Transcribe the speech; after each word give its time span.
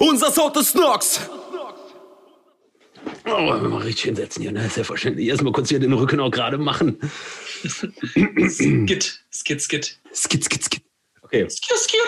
Unser 0.00 0.30
Sound 0.32 0.56
ist 0.56 0.74
Nox! 0.74 1.28
Oh, 3.26 3.28
mal 3.28 3.82
richtig 3.82 4.04
hinsetzen 4.04 4.42
hier, 4.42 4.50
ne? 4.50 4.66
Selbstverständlich. 4.68 5.28
Erstmal 5.28 5.52
kurz 5.52 5.68
hier 5.68 5.78
den 5.78 5.92
Rücken 5.92 6.20
auch 6.20 6.30
gerade 6.30 6.56
machen. 6.56 6.98
skit, 8.48 9.20
skit, 9.30 9.60
skit. 9.60 10.00
Skit, 10.12 10.44
skit, 10.44 10.64
skit. 10.64 10.82
Okay. 11.20 11.46
Skit, 11.50 11.76
skit. 11.76 12.00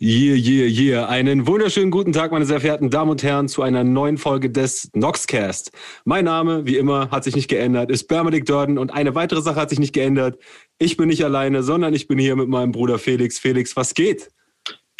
Yeah, 0.00 0.34
yeah, 0.34 0.66
yeah. 0.66 1.08
Einen 1.08 1.46
wunderschönen 1.46 1.92
guten 1.92 2.12
Tag, 2.12 2.32
meine 2.32 2.46
sehr 2.46 2.60
verehrten 2.60 2.90
Damen 2.90 3.12
und 3.12 3.22
Herren, 3.22 3.48
zu 3.48 3.62
einer 3.62 3.84
neuen 3.84 4.18
Folge 4.18 4.50
des 4.50 4.90
Noxcast. 4.94 5.70
Mein 6.04 6.24
Name, 6.24 6.66
wie 6.66 6.78
immer, 6.78 7.10
hat 7.10 7.22
sich 7.22 7.36
nicht 7.36 7.48
geändert, 7.48 7.90
ist 7.90 8.08
Bermadic 8.08 8.46
Durden 8.46 8.76
und 8.76 8.92
eine 8.92 9.14
weitere 9.14 9.40
Sache 9.42 9.60
hat 9.60 9.70
sich 9.70 9.78
nicht 9.78 9.92
geändert. 9.92 10.36
Ich 10.78 10.96
bin 10.96 11.08
nicht 11.08 11.22
alleine, 11.24 11.62
sondern 11.62 11.94
ich 11.94 12.08
bin 12.08 12.18
hier 12.18 12.34
mit 12.34 12.48
meinem 12.48 12.72
Bruder 12.72 12.98
Felix. 12.98 13.38
Felix, 13.38 13.76
was 13.76 13.94
geht? 13.94 14.30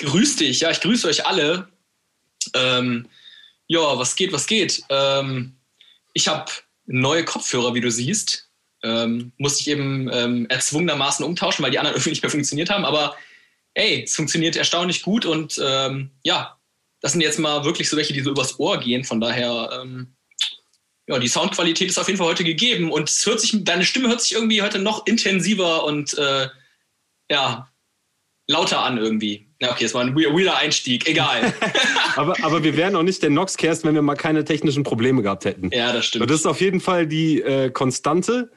Grüß 0.01 0.37
dich, 0.37 0.61
ja, 0.61 0.71
ich 0.71 0.81
grüße 0.81 1.07
euch 1.07 1.27
alle. 1.27 1.69
Ähm, 2.55 3.07
ja, 3.67 3.99
was 3.99 4.17
geht, 4.17 4.33
was 4.33 4.47
geht? 4.47 4.83
Ähm, 4.89 5.57
ich 6.15 6.27
habe 6.27 6.51
neue 6.87 7.25
Kopfhörer, 7.25 7.75
wie 7.75 7.83
du 7.83 7.91
siehst. 7.91 8.49
Ähm, 8.83 9.33
musste 9.37 9.61
ich 9.61 9.69
eben 9.69 10.11
ähm, 10.11 10.47
erzwungenermaßen 10.49 11.25
umtauschen, 11.25 11.63
weil 11.63 11.71
die 11.71 11.79
anderen 11.79 11.95
irgendwie 11.97 12.11
nicht 12.11 12.23
mehr 12.23 12.31
funktioniert 12.31 12.71
haben. 12.71 12.87
Aber 12.87 13.15
ey, 13.75 14.05
es 14.05 14.17
funktioniert 14.17 14.57
erstaunlich 14.57 15.03
gut 15.03 15.27
und 15.27 15.61
ähm, 15.63 16.11
ja, 16.23 16.59
das 17.03 17.13
sind 17.13 17.21
jetzt 17.21 17.39
mal 17.39 17.65
wirklich 17.65 17.91
so 17.91 17.97
welche, 17.99 18.15
die 18.15 18.23
so 18.23 18.31
übers 18.31 18.59
Ohr 18.59 18.81
gehen. 18.81 19.05
Von 19.05 19.21
daher, 19.21 19.83
ähm, 19.83 20.15
ja, 21.09 21.19
die 21.19 21.29
Soundqualität 21.29 21.91
ist 21.91 21.99
auf 21.99 22.09
jeden 22.09 22.19
Fall 22.19 22.29
heute 22.29 22.45
gegeben 22.45 22.91
und 22.91 23.11
es 23.11 23.27
hört 23.27 23.41
sich, 23.41 23.55
deine 23.65 23.85
Stimme 23.85 24.09
hört 24.09 24.23
sich 24.23 24.33
irgendwie 24.33 24.63
heute 24.63 24.79
noch 24.79 25.07
intensiver 25.07 25.85
und 25.85 26.17
äh, 26.17 26.49
ja, 27.31 27.71
lauter 28.47 28.83
an 28.83 28.97
irgendwie. 28.97 29.50
Ja, 29.61 29.71
okay, 29.73 29.85
das 29.85 29.93
war 29.93 30.01
ein 30.01 30.17
weirder 30.17 30.57
Einstieg, 30.57 31.07
egal. 31.07 31.53
aber, 32.17 32.35
aber 32.43 32.65
wir 32.65 32.77
wären 32.77 32.97
auch 32.97 33.03
nicht 33.03 33.23
der 33.23 33.29
Noxcast, 33.29 33.85
wenn 33.85 33.95
wir 33.95 34.01
mal 34.01 34.17
keine 34.17 34.45
technischen 34.45 34.85
Probleme 34.85 35.23
gehabt 35.23 35.45
hätten. 35.45 35.71
Ja, 35.71 35.93
das 35.93 36.07
stimmt. 36.07 36.23
Und 36.23 36.31
das 36.31 36.41
ist 36.41 36.47
auf 36.47 36.63
jeden 36.63 36.81
Fall 36.81 37.07
die 37.07 37.43
äh, 37.43 37.71
Konstante, 37.71 38.51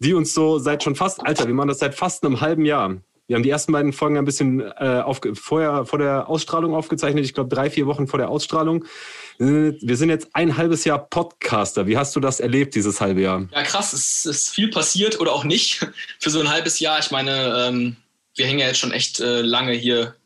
die 0.00 0.14
uns 0.14 0.34
so 0.34 0.58
seit 0.58 0.82
schon 0.82 0.96
fast, 0.96 1.24
Alter, 1.24 1.46
wir 1.46 1.54
machen 1.54 1.68
das 1.68 1.78
seit 1.78 1.94
fast 1.94 2.24
einem 2.24 2.40
halben 2.40 2.64
Jahr. 2.64 2.96
Wir 3.28 3.36
haben 3.36 3.42
die 3.42 3.50
ersten 3.50 3.72
beiden 3.72 3.92
Folgen 3.92 4.16
ein 4.16 4.24
bisschen 4.24 4.60
äh, 4.60 5.02
auf, 5.04 5.20
vorher, 5.34 5.84
vor 5.84 5.98
der 5.98 6.28
Ausstrahlung 6.28 6.74
aufgezeichnet, 6.74 7.24
ich 7.24 7.34
glaube 7.34 7.54
drei, 7.54 7.70
vier 7.70 7.86
Wochen 7.86 8.08
vor 8.08 8.18
der 8.18 8.30
Ausstrahlung. 8.30 8.84
Wir 9.38 9.96
sind 9.96 10.08
jetzt 10.08 10.30
ein 10.32 10.56
halbes 10.56 10.84
Jahr 10.84 10.98
Podcaster. 10.98 11.86
Wie 11.86 11.96
hast 11.96 12.16
du 12.16 12.20
das 12.20 12.40
erlebt, 12.40 12.74
dieses 12.74 13.00
halbe 13.00 13.20
Jahr? 13.20 13.46
Ja, 13.52 13.62
krass, 13.62 13.92
es 13.92 14.24
ist 14.24 14.48
viel 14.48 14.70
passiert 14.70 15.20
oder 15.20 15.32
auch 15.32 15.44
nicht 15.44 15.86
für 16.18 16.30
so 16.30 16.40
ein 16.40 16.50
halbes 16.50 16.80
Jahr. 16.80 16.98
Ich 16.98 17.12
meine, 17.12 17.68
ähm, 17.68 17.96
wir 18.34 18.46
hängen 18.46 18.58
ja 18.58 18.66
jetzt 18.66 18.78
schon 18.78 18.92
echt 18.92 19.20
äh, 19.20 19.42
lange 19.42 19.72
hier 19.72 20.16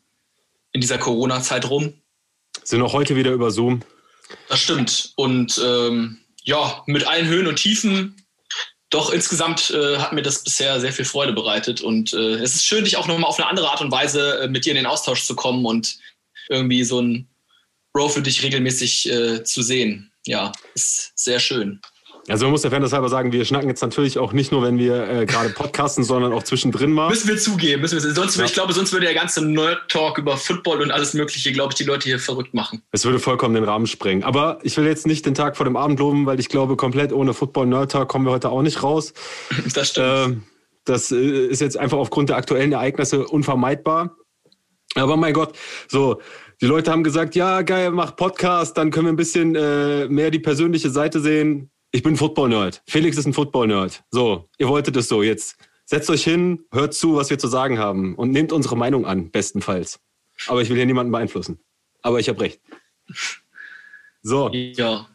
in 0.73 0.81
dieser 0.81 0.97
Corona-Zeit 0.97 1.69
rum. 1.69 1.93
Sind 2.63 2.81
auch 2.81 2.93
heute 2.93 3.15
wieder 3.15 3.31
über 3.31 3.51
Zoom. 3.51 3.81
Das 4.49 4.59
stimmt. 4.59 5.13
Und 5.15 5.61
ähm, 5.63 6.19
ja, 6.43 6.83
mit 6.87 7.07
allen 7.07 7.27
Höhen 7.27 7.47
und 7.47 7.55
Tiefen. 7.55 8.15
Doch 8.89 9.11
insgesamt 9.11 9.71
äh, 9.71 9.97
hat 9.97 10.13
mir 10.13 10.21
das 10.21 10.43
bisher 10.43 10.79
sehr 10.79 10.93
viel 10.93 11.05
Freude 11.05 11.33
bereitet. 11.33 11.81
Und 11.81 12.13
äh, 12.13 12.35
es 12.35 12.55
ist 12.55 12.65
schön, 12.65 12.83
dich 12.83 12.97
auch 12.97 13.07
nochmal 13.07 13.29
auf 13.29 13.39
eine 13.39 13.49
andere 13.49 13.69
Art 13.69 13.81
und 13.81 13.91
Weise 13.91 14.41
äh, 14.41 14.47
mit 14.47 14.65
dir 14.65 14.71
in 14.71 14.77
den 14.77 14.85
Austausch 14.85 15.23
zu 15.23 15.35
kommen 15.35 15.65
und 15.65 15.97
irgendwie 16.49 16.83
so 16.83 17.01
ein 17.01 17.27
Bro 17.93 18.09
für 18.09 18.21
dich 18.21 18.43
regelmäßig 18.43 19.09
äh, 19.09 19.43
zu 19.43 19.61
sehen. 19.61 20.11
Ja, 20.25 20.51
ist 20.73 21.11
sehr 21.15 21.39
schön. 21.39 21.81
Also 22.29 22.45
man 22.45 22.51
muss 22.51 22.61
der 22.61 22.71
Fairness 22.71 22.93
halber 22.93 23.09
sagen, 23.09 23.33
wir 23.33 23.43
schnacken 23.43 23.67
jetzt 23.67 23.81
natürlich 23.81 24.17
auch 24.17 24.31
nicht 24.31 24.51
nur, 24.51 24.63
wenn 24.63 24.77
wir 24.77 25.09
äh, 25.09 25.25
gerade 25.25 25.49
podcasten, 25.55 26.03
sondern 26.05 26.31
auch 26.31 26.43
zwischendrin 26.43 26.91
mal. 26.91 27.09
Müssen 27.09 27.27
wir 27.27 27.37
zugeben. 27.37 27.81
Müssen 27.81 28.01
wir, 28.01 28.13
sonst, 28.13 28.37
ja. 28.37 28.45
Ich 28.45 28.53
glaube, 28.53 28.71
sonst 28.71 28.93
würde 28.93 29.07
der 29.07 29.15
ganze 29.15 29.45
Nerd-Talk 29.45 30.17
über 30.17 30.37
Football 30.37 30.81
und 30.81 30.91
alles 30.91 31.13
Mögliche, 31.13 31.51
glaube 31.51 31.73
ich, 31.73 31.75
die 31.75 31.83
Leute 31.83 32.05
hier 32.05 32.19
verrückt 32.19 32.53
machen. 32.53 32.81
Es 32.91 33.03
würde 33.03 33.19
vollkommen 33.19 33.55
den 33.55 33.65
Rahmen 33.65 33.87
sprengen. 33.87 34.23
Aber 34.23 34.59
ich 34.63 34.77
will 34.77 34.85
jetzt 34.85 35.05
nicht 35.05 35.25
den 35.25 35.33
Tag 35.33 35.57
vor 35.57 35.65
dem 35.65 35.75
Abend 35.75 35.99
loben, 35.99 36.25
weil 36.25 36.39
ich 36.39 36.47
glaube, 36.47 36.77
komplett 36.77 37.11
ohne 37.11 37.33
Football-Nerd-Talk 37.33 38.07
kommen 38.07 38.25
wir 38.25 38.31
heute 38.31 38.49
auch 38.49 38.61
nicht 38.61 38.83
raus. 38.83 39.13
Das 39.73 39.89
stimmt. 39.89 40.07
Äh, 40.07 40.37
das 40.85 41.11
ist 41.11 41.61
jetzt 41.61 41.77
einfach 41.77 41.97
aufgrund 41.97 42.29
der 42.29 42.35
aktuellen 42.35 42.73
Ereignisse 42.73 43.25
unvermeidbar. 43.25 44.15
Aber 44.95 45.17
mein 45.17 45.33
Gott, 45.33 45.57
so, 45.87 46.21
die 46.61 46.65
Leute 46.65 46.91
haben 46.91 47.03
gesagt, 47.03 47.35
ja, 47.35 47.61
geil, 47.61 47.91
mach 47.91 48.15
Podcast, 48.15 48.77
dann 48.77 48.91
können 48.91 49.07
wir 49.07 49.13
ein 49.13 49.17
bisschen 49.17 49.55
äh, 49.55 50.07
mehr 50.07 50.29
die 50.29 50.39
persönliche 50.39 50.89
Seite 50.89 51.19
sehen 51.19 51.71
ich 51.93 52.01
bin 52.01 52.17
Football-Nerd. 52.17 52.81
Felix 52.87 53.17
ist 53.17 53.27
ein 53.27 53.33
Football-Nerd. 53.33 54.03
So, 54.09 54.49
ihr 54.57 54.67
wolltet 54.67 54.97
es 54.97 55.07
so. 55.07 55.21
Jetzt 55.21 55.57
setzt 55.85 56.09
euch 56.09 56.23
hin, 56.23 56.65
hört 56.71 56.95
zu, 56.95 57.15
was 57.15 57.29
wir 57.29 57.37
zu 57.37 57.47
sagen 57.47 57.77
haben 57.77 58.15
und 58.15 58.31
nehmt 58.31 58.51
unsere 58.51 58.75
Meinung 58.75 59.05
an, 59.05 59.29
bestenfalls. 59.29 59.99
Aber 60.47 60.61
ich 60.61 60.69
will 60.69 60.75
hier 60.75 60.87
niemanden 60.87 61.11
beeinflussen. 61.11 61.59
Aber 62.01 62.19
ich 62.19 62.27
habe 62.29 62.41
recht. 62.41 62.61
So. 64.23 64.49
Ja. 64.51 65.07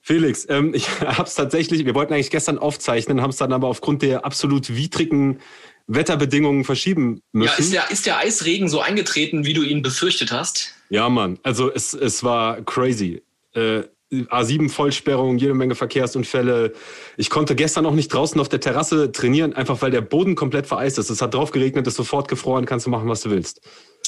Felix, 0.00 0.46
ähm, 0.48 0.74
ich 0.74 0.88
habe 1.00 1.28
es 1.28 1.34
tatsächlich, 1.34 1.86
wir 1.86 1.94
wollten 1.94 2.12
eigentlich 2.12 2.30
gestern 2.30 2.58
aufzeichnen, 2.58 3.22
haben 3.22 3.30
es 3.30 3.36
dann 3.36 3.52
aber 3.52 3.68
aufgrund 3.68 4.02
der 4.02 4.24
absolut 4.24 4.74
widrigen 4.74 5.38
Wetterbedingungen 5.86 6.64
verschieben 6.64 7.22
müssen. 7.30 7.52
Ja, 7.52 7.58
ist 7.58 7.72
der, 7.72 7.90
ist 7.90 8.06
der 8.06 8.18
Eisregen 8.18 8.68
so 8.68 8.80
eingetreten, 8.80 9.46
wie 9.46 9.52
du 9.52 9.62
ihn 9.62 9.82
befürchtet 9.82 10.32
hast? 10.32 10.74
Ja, 10.88 11.08
Mann. 11.08 11.38
Also 11.44 11.70
es, 11.70 11.94
es 11.94 12.24
war 12.24 12.62
crazy. 12.62 13.22
Äh, 13.54 13.82
A7-Vollsperrung, 14.12 15.38
jede 15.38 15.54
Menge 15.54 15.74
Verkehrsunfälle. 15.74 16.72
Ich 17.16 17.30
konnte 17.30 17.54
gestern 17.54 17.86
auch 17.86 17.94
nicht 17.94 18.12
draußen 18.12 18.40
auf 18.40 18.48
der 18.48 18.60
Terrasse 18.60 19.12
trainieren, 19.12 19.52
einfach 19.52 19.80
weil 19.82 19.92
der 19.92 20.00
Boden 20.00 20.34
komplett 20.34 20.66
vereist 20.66 20.98
ist. 20.98 21.10
Es 21.10 21.22
hat 21.22 21.34
drauf 21.34 21.52
geregnet, 21.52 21.86
ist 21.86 21.94
sofort 21.94 22.28
gefroren, 22.28 22.66
kannst 22.66 22.86
du 22.86 22.90
machen, 22.90 23.08
was 23.08 23.22
du 23.22 23.30
willst. 23.30 23.60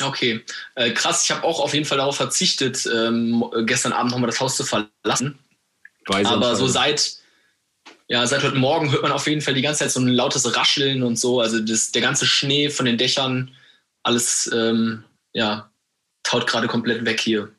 Okay, 0.03 0.41
äh, 0.75 0.91
krass. 0.91 1.25
Ich 1.25 1.31
habe 1.31 1.45
auch 1.45 1.61
auf 1.61 1.73
jeden 1.73 1.85
Fall 1.85 1.99
darauf 1.99 2.17
verzichtet, 2.17 2.89
ähm, 2.93 3.45
gestern 3.67 3.93
Abend 3.93 4.13
nochmal 4.13 4.29
das 4.29 4.41
Haus 4.41 4.57
zu 4.57 4.65
verlassen. 4.65 5.39
Weise 6.07 6.31
Aber 6.31 6.57
so 6.57 6.67
seit, 6.67 7.19
ja, 8.09 8.27
seit 8.27 8.43
heute 8.43 8.57
Morgen 8.57 8.91
hört 8.91 9.03
man 9.03 9.13
auf 9.13 9.27
jeden 9.29 9.41
Fall 9.41 9.55
die 9.55 9.63
ganze 9.63 9.81
Zeit 9.81 9.93
so 9.93 10.01
ein 10.01 10.09
lautes 10.09 10.57
Rascheln 10.57 11.05
und 11.05 11.17
so. 11.17 11.41
Also 11.41 11.61
das, 11.61 11.93
der 11.93 12.03
ganze 12.03 12.27
Schnee 12.27 12.71
von 12.71 12.87
den 12.87 12.99
Dächern, 12.99 13.53
alles, 14.03 14.51
ähm, 14.53 15.05
ja, 15.33 15.71
taut 16.25 16.47
gerade 16.49 16.67
komplett 16.67 17.05
weg 17.05 17.21
hier. 17.21 17.53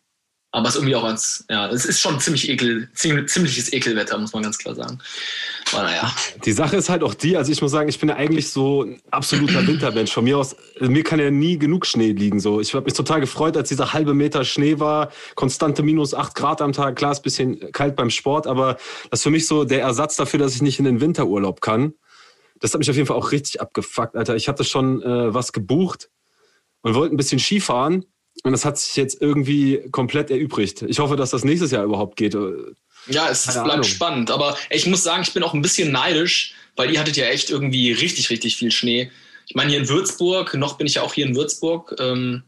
Aber 0.54 0.68
es 0.68 0.76
ist 0.76 0.82
irgendwie 0.82 0.96
auch 0.96 1.04
ganz, 1.04 1.46
ja, 1.50 1.68
es 1.68 1.84
ist 1.84 2.00
schon 2.00 2.20
ziemlich 2.20 2.48
ekel, 2.48 2.88
ziemliches 2.94 3.74
Ekelwetter, 3.74 4.20
muss 4.20 4.34
man 4.34 4.44
ganz 4.44 4.60
klar 4.60 4.76
sagen. 4.76 5.00
Aber 5.72 5.82
naja. 5.82 6.14
Die 6.46 6.52
Sache 6.52 6.78
ist 6.78 6.90
halt 6.90 7.02
auch 7.02 7.16
die, 7.16 7.36
also 7.36 7.52
ich 7.52 7.60
muss 7.60 7.72
sagen, 7.72 7.90
ich 7.90 8.00
bin 8.00 8.10
ja 8.10 8.18
eigentlich 8.18 8.52
so 8.52 8.84
ein 8.84 9.02
absoluter 9.10 9.66
Wintermensch. 9.68 10.12
Von 10.12 10.26
mir 10.26 10.38
aus, 10.38 10.56
mir 10.80 11.04
kann 11.04 11.20
ja 11.20 11.32
nie 11.32 11.58
genug 11.58 11.88
Schnee 11.88 12.12
liegen. 12.12 12.40
So. 12.40 12.62
Ich 12.62 12.76
habe 12.76 12.86
mich 12.86 12.94
total 12.94 13.20
gefreut, 13.20 13.58
als 13.58 13.70
dieser 13.70 13.94
halbe 13.94 14.14
Meter 14.14 14.46
Schnee 14.46 14.78
war, 14.78 15.12
konstante 15.34 15.82
minus 15.82 16.14
acht 16.14 16.36
Grad 16.36 16.62
am 16.62 16.72
Tag. 16.72 16.98
Klar, 16.98 17.14
ist 17.14 17.22
ein 17.22 17.24
bisschen 17.24 17.72
kalt 17.72 17.96
beim 17.96 18.12
Sport, 18.12 18.46
aber 18.46 18.76
das 19.10 19.22
ist 19.22 19.24
für 19.24 19.32
mich 19.32 19.48
so 19.48 19.64
der 19.64 19.82
Ersatz 19.82 20.18
dafür, 20.18 20.38
dass 20.38 20.54
ich 20.54 20.62
nicht 20.62 20.78
in 20.78 20.86
den 20.86 21.02
Winterurlaub 21.02 21.62
kann. 21.62 21.96
Das 22.60 22.74
hat 22.74 22.80
mich 22.80 22.92
auf 22.92 22.96
jeden 22.96 23.08
Fall 23.08 23.18
auch 23.18 23.32
richtig 23.32 23.60
abgefuckt, 23.60 24.16
Alter. 24.16 24.36
Ich 24.36 24.48
hatte 24.48 24.64
schon 24.64 25.02
äh, 25.02 25.34
was 25.34 25.52
gebucht 25.52 26.12
und 26.84 26.94
wollte 26.94 27.16
ein 27.16 27.18
bisschen 27.18 27.40
Skifahren 27.40 28.06
und 28.44 28.52
das 28.52 28.66
hat 28.66 28.78
sich 28.78 28.96
jetzt 28.98 29.22
irgendwie 29.22 29.82
komplett 29.92 30.30
erübrigt. 30.30 30.84
Ich 30.84 31.00
hoffe, 31.00 31.16
dass 31.16 31.32
das 31.32 31.44
nächstes 31.44 31.72
Jahr 31.72 31.86
überhaupt 31.86 32.18
geht. 32.18 32.36
Ja, 33.08 33.30
es 33.30 33.44
Keine 33.44 33.60
bleibt 33.60 33.72
Ahnung. 33.72 33.84
spannend. 33.84 34.32
Aber 34.32 34.58
ich 34.70 34.86
muss 34.86 35.04
sagen, 35.04 35.24
ich 35.24 35.34
bin 35.34 35.44
auch 35.44 35.54
ein 35.54 35.62
bisschen 35.62 35.92
neidisch, 35.92 36.54
weil 36.76 36.92
ihr 36.92 37.00
hattet 37.00 37.16
ja 37.16 37.26
echt 37.26 37.50
irgendwie 37.50 37.92
richtig, 37.94 38.30
richtig 38.30 38.58
viel 38.58 38.72
Schnee. 38.72 39.12
Ich 39.48 39.56
meine, 39.56 39.72
hier 39.72 39.80
in 39.80 39.90
Würzburg, 39.90 40.54
noch 40.56 40.78
bin 40.78 40.88
ich 40.88 40.96
ja 40.96 41.04
auch 41.04 41.14
hier 41.14 41.26
in 41.26 41.36
Würzburg, 41.36 41.96
ähm, 42.00 42.44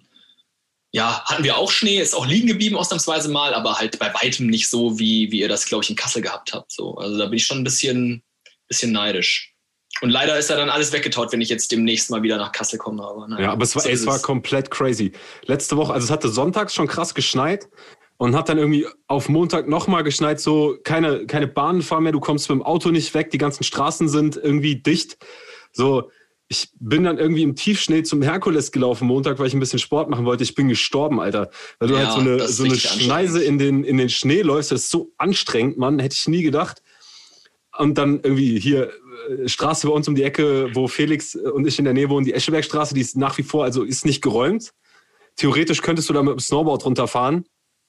ja, 0.92 1.24
hatten 1.26 1.44
wir 1.44 1.58
auch 1.58 1.72
Schnee, 1.72 2.00
ist 2.00 2.16
auch 2.16 2.26
liegen 2.26 2.48
geblieben 2.48 2.78
ausnahmsweise 2.78 3.30
mal, 3.30 3.54
aber 3.54 3.78
halt 3.78 4.00
bei 4.00 4.14
weitem 4.14 4.48
nicht 4.48 4.70
so, 4.70 4.98
wie, 4.98 5.30
wie 5.30 5.42
ihr 5.42 5.50
das, 5.50 5.66
glaube 5.66 5.84
ich, 5.84 5.90
in 5.90 5.98
Kassel 5.98 6.22
gehabt 6.22 6.54
habt. 6.54 6.72
So. 6.72 6.96
Also 6.96 7.18
da 7.18 7.26
bin 7.26 7.36
ich 7.36 7.46
schon 7.46 7.58
ein 7.58 7.64
bisschen, 7.66 8.24
bisschen 8.70 8.94
neidisch. 8.94 9.55
Und 10.02 10.10
leider 10.10 10.38
ist 10.38 10.50
er 10.50 10.58
dann 10.58 10.70
alles 10.70 10.92
weggetaut, 10.92 11.32
wenn 11.32 11.42
ich 11.42 11.50
jetzt 11.50 11.72
demnächst 11.72 12.10
mal 12.10 12.22
wieder 12.22 12.38
nach 12.38 12.52
Kassel 12.52 12.78
komme. 12.78 13.04
Aber, 13.04 13.28
naja, 13.28 13.44
ja, 13.44 13.52
aber 13.52 13.64
es 13.64 13.76
war, 13.76 13.84
so 13.84 13.90
es 13.90 14.06
war 14.06 14.20
komplett 14.20 14.70
crazy. 14.70 15.14
Letzte 15.46 15.78
Woche, 15.78 15.94
also 15.94 16.06
es 16.06 16.12
hatte 16.12 16.28
sonntags 16.28 16.74
schon 16.74 16.88
krass 16.88 17.16
geschneit 17.16 17.70
und 18.18 18.36
hat 18.36 18.50
dann 18.50 18.58
irgendwie 18.58 18.86
auf 19.08 19.30
Montag 19.30 19.68
nochmal 19.68 20.04
geschneit, 20.04 20.40
so 20.40 20.78
keine, 20.84 21.26
keine 21.26 21.48
Bahnen 21.48 21.82
fahren 21.82 22.04
mehr, 22.04 22.12
du 22.12 22.20
kommst 22.20 22.50
mit 22.50 22.58
dem 22.58 22.64
Auto 22.64 22.90
nicht 22.90 23.14
weg, 23.14 23.32
die 23.32 23.38
ganzen 23.38 23.64
Straßen 23.64 24.10
sind 24.10 24.36
irgendwie 24.36 24.76
dicht. 24.76 25.18
So, 25.72 26.12
ich 26.48 26.70
bin 26.80 27.04
dann 27.04 27.18
irgendwie 27.18 27.44
im 27.44 27.56
Tiefschnee 27.56 28.04
zum 28.04 28.22
Herkules 28.22 28.72
gelaufen 28.72 29.08
Montag, 29.08 29.40
weil 29.40 29.48
ich 29.48 29.54
ein 29.54 29.60
bisschen 29.60 29.80
Sport 29.80 30.10
machen 30.10 30.26
wollte. 30.26 30.44
Ich 30.44 30.56
bin 30.56 30.68
gestorben, 30.70 31.20
Alter. 31.20 31.50
Weil 31.80 31.90
du 31.90 31.96
ja, 31.96 32.06
halt 32.06 32.14
so 32.14 32.20
eine, 32.20 32.48
so 32.48 32.64
eine 32.64 32.76
Schneise 32.76 33.44
in 33.44 33.58
den, 33.58 33.84
in 33.84 33.98
den 33.98 34.10
Schnee 34.10 34.42
läufst, 34.42 34.72
das 34.72 34.82
ist 34.82 34.92
so 34.92 35.12
anstrengend, 35.18 35.78
Mann, 35.78 36.00
hätte 36.00 36.16
ich 36.18 36.28
nie 36.28 36.44
gedacht. 36.44 36.82
Und 37.78 37.98
dann 37.98 38.22
irgendwie 38.24 38.60
hier 38.60 38.94
Straße 39.46 39.88
bei 39.88 39.94
uns 39.94 40.08
um 40.08 40.16
die 40.16 40.24
Ecke, 40.24 40.70
wo 40.74 40.88
Felix 40.88 41.36
und 41.36 41.68
ich 41.68 41.80
in 41.80 41.86
der 41.86 41.94
Nähe 41.94 42.10
wohnen, 42.10 42.26
die 42.26 42.34
Eschebergstraße, 42.34 42.94
die 42.94 43.02
ist 43.02 43.18
nach 43.18 43.38
wie 43.38 43.44
vor, 43.44 43.64
also 43.64 43.84
ist 43.84 44.06
nicht 44.06 44.22
geräumt. 44.22 44.72
Theoretisch 45.36 45.82
könntest 45.82 46.10
du 46.10 46.14
da 46.14 46.24
mit 46.24 46.34
dem 46.34 46.40
Snowboard 46.40 46.86
runterfahren. 46.86 47.46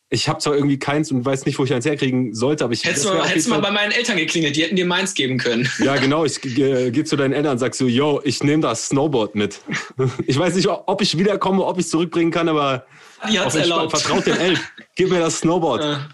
ich 0.08 0.28
habe 0.28 0.38
zwar 0.38 0.54
irgendwie 0.54 0.78
keins 0.78 1.10
und 1.10 1.24
weiß 1.24 1.46
nicht, 1.46 1.58
wo 1.58 1.64
ich 1.64 1.72
eins 1.72 1.84
herkriegen 1.84 2.34
sollte, 2.34 2.64
aber 2.64 2.72
ich 2.72 2.84
hättest 2.84 3.04
du 3.04 3.08
mal, 3.10 3.28
hättest 3.28 3.48
mal 3.48 3.60
bei 3.60 3.70
meinen 3.70 3.92
Eltern 3.92 4.16
geklingelt, 4.16 4.56
die 4.56 4.62
hätten 4.62 4.76
dir 4.76 4.86
meins 4.86 5.14
geben 5.14 5.38
können. 5.38 5.68
Ja, 5.78 5.96
genau. 5.96 6.24
Ich 6.24 6.44
äh, 6.44 6.90
gehe 6.90 7.04
zu 7.04 7.16
deinen 7.16 7.32
Eltern 7.32 7.52
und 7.52 7.58
sag 7.58 7.74
so, 7.74 7.86
yo, 7.86 8.20
ich 8.24 8.42
nehme 8.42 8.62
das 8.62 8.88
Snowboard 8.88 9.34
mit. 9.34 9.60
Ich 10.26 10.38
weiß 10.38 10.54
nicht, 10.54 10.68
ob 10.68 11.00
ich 11.00 11.18
wiederkomme, 11.18 11.64
ob 11.64 11.78
ich 11.78 11.88
zurückbringen 11.88 12.30
kann, 12.30 12.48
aber 12.48 12.86
die 13.30 13.38
hat's 13.38 13.54
erlaubt. 13.54 13.90
vertraut 13.96 14.26
den 14.26 14.36
Elf. 14.36 14.60
Gib 14.96 15.10
mir 15.10 15.20
das 15.20 15.38
Snowboard. 15.38 15.82
Ja, 15.82 16.08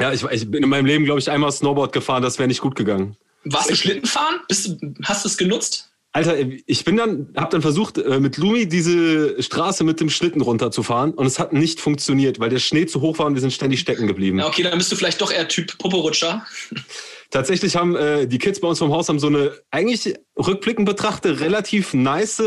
ja 0.00 0.12
ich, 0.12 0.22
ich 0.22 0.50
bin 0.50 0.62
in 0.62 0.68
meinem 0.68 0.86
Leben, 0.86 1.04
glaube 1.04 1.20
ich, 1.20 1.30
einmal 1.30 1.52
Snowboard 1.52 1.92
gefahren, 1.92 2.22
das 2.22 2.38
wäre 2.38 2.48
nicht 2.48 2.60
gut 2.60 2.76
gegangen. 2.76 3.16
Warst 3.44 3.70
du 3.70 3.76
Schlitten 3.76 4.06
fahren? 4.06 4.36
Bist 4.48 4.66
du, 4.66 4.94
hast 5.02 5.24
du 5.24 5.28
es 5.28 5.36
genutzt? 5.36 5.90
Alter, 6.12 6.36
ich 6.66 6.84
bin 6.84 6.96
dann, 6.96 7.28
hab 7.34 7.50
dann 7.50 7.60
versucht, 7.60 7.98
äh, 7.98 8.20
mit 8.20 8.36
Lumi 8.36 8.68
diese 8.68 9.42
Straße 9.42 9.82
mit 9.82 9.98
dem 9.98 10.10
Schlitten 10.10 10.42
runterzufahren 10.42 11.12
und 11.12 11.26
es 11.26 11.40
hat 11.40 11.52
nicht 11.52 11.80
funktioniert, 11.80 12.38
weil 12.38 12.50
der 12.50 12.60
Schnee 12.60 12.86
zu 12.86 13.00
hoch 13.00 13.18
war 13.18 13.26
und 13.26 13.34
wir 13.34 13.40
sind 13.40 13.52
ständig 13.52 13.80
stecken 13.80 14.06
geblieben. 14.06 14.38
Ja, 14.38 14.46
okay, 14.46 14.62
dann 14.62 14.78
bist 14.78 14.92
du 14.92 14.96
vielleicht 14.96 15.20
doch 15.20 15.32
eher 15.32 15.48
Typ 15.48 15.76
Poporutscher. 15.76 16.46
Tatsächlich 17.30 17.74
haben 17.74 17.96
äh, 17.96 18.28
die 18.28 18.38
Kids 18.38 18.60
bei 18.60 18.68
uns 18.68 18.78
vom 18.78 18.92
Haus 18.92 19.08
haben 19.08 19.18
so 19.18 19.26
eine, 19.26 19.54
eigentlich 19.72 20.14
rückblickend 20.38 20.86
betrachtet, 20.86 21.40
relativ 21.40 21.94
nice 21.94 22.40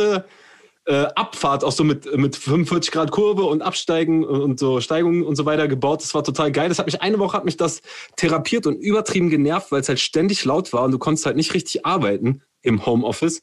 äh, 0.87 1.07
Abfahrt, 1.15 1.65
auch 1.65 1.71
so 1.73 1.83
mit, 1.83 2.17
mit 2.17 2.37
45 2.37 2.91
Grad 2.91 3.11
Kurve 3.11 3.43
und 3.43 3.61
Absteigen 3.61 4.23
und 4.23 4.57
so 4.57 4.79
Steigungen 4.79 5.23
und 5.23 5.35
so 5.35 5.45
weiter 5.45 5.67
gebaut. 5.67 6.01
Das 6.01 6.13
war 6.13 6.23
total 6.23 6.51
geil. 6.51 6.69
Das 6.69 6.79
hat 6.79 6.85
mich 6.85 7.01
eine 7.01 7.19
Woche 7.19 7.35
hat 7.35 7.45
mich 7.45 7.57
das 7.57 7.81
therapiert 8.15 8.65
und 8.65 8.77
übertrieben 8.77 9.29
genervt, 9.29 9.71
weil 9.71 9.81
es 9.81 9.89
halt 9.89 9.99
ständig 9.99 10.45
laut 10.45 10.71
war 10.71 10.83
und 10.83 10.91
du 10.91 10.97
konntest 10.97 11.25
halt 11.25 11.35
nicht 11.35 11.53
richtig 11.53 11.85
arbeiten 11.85 12.41
im 12.61 12.85
Homeoffice. 12.85 13.41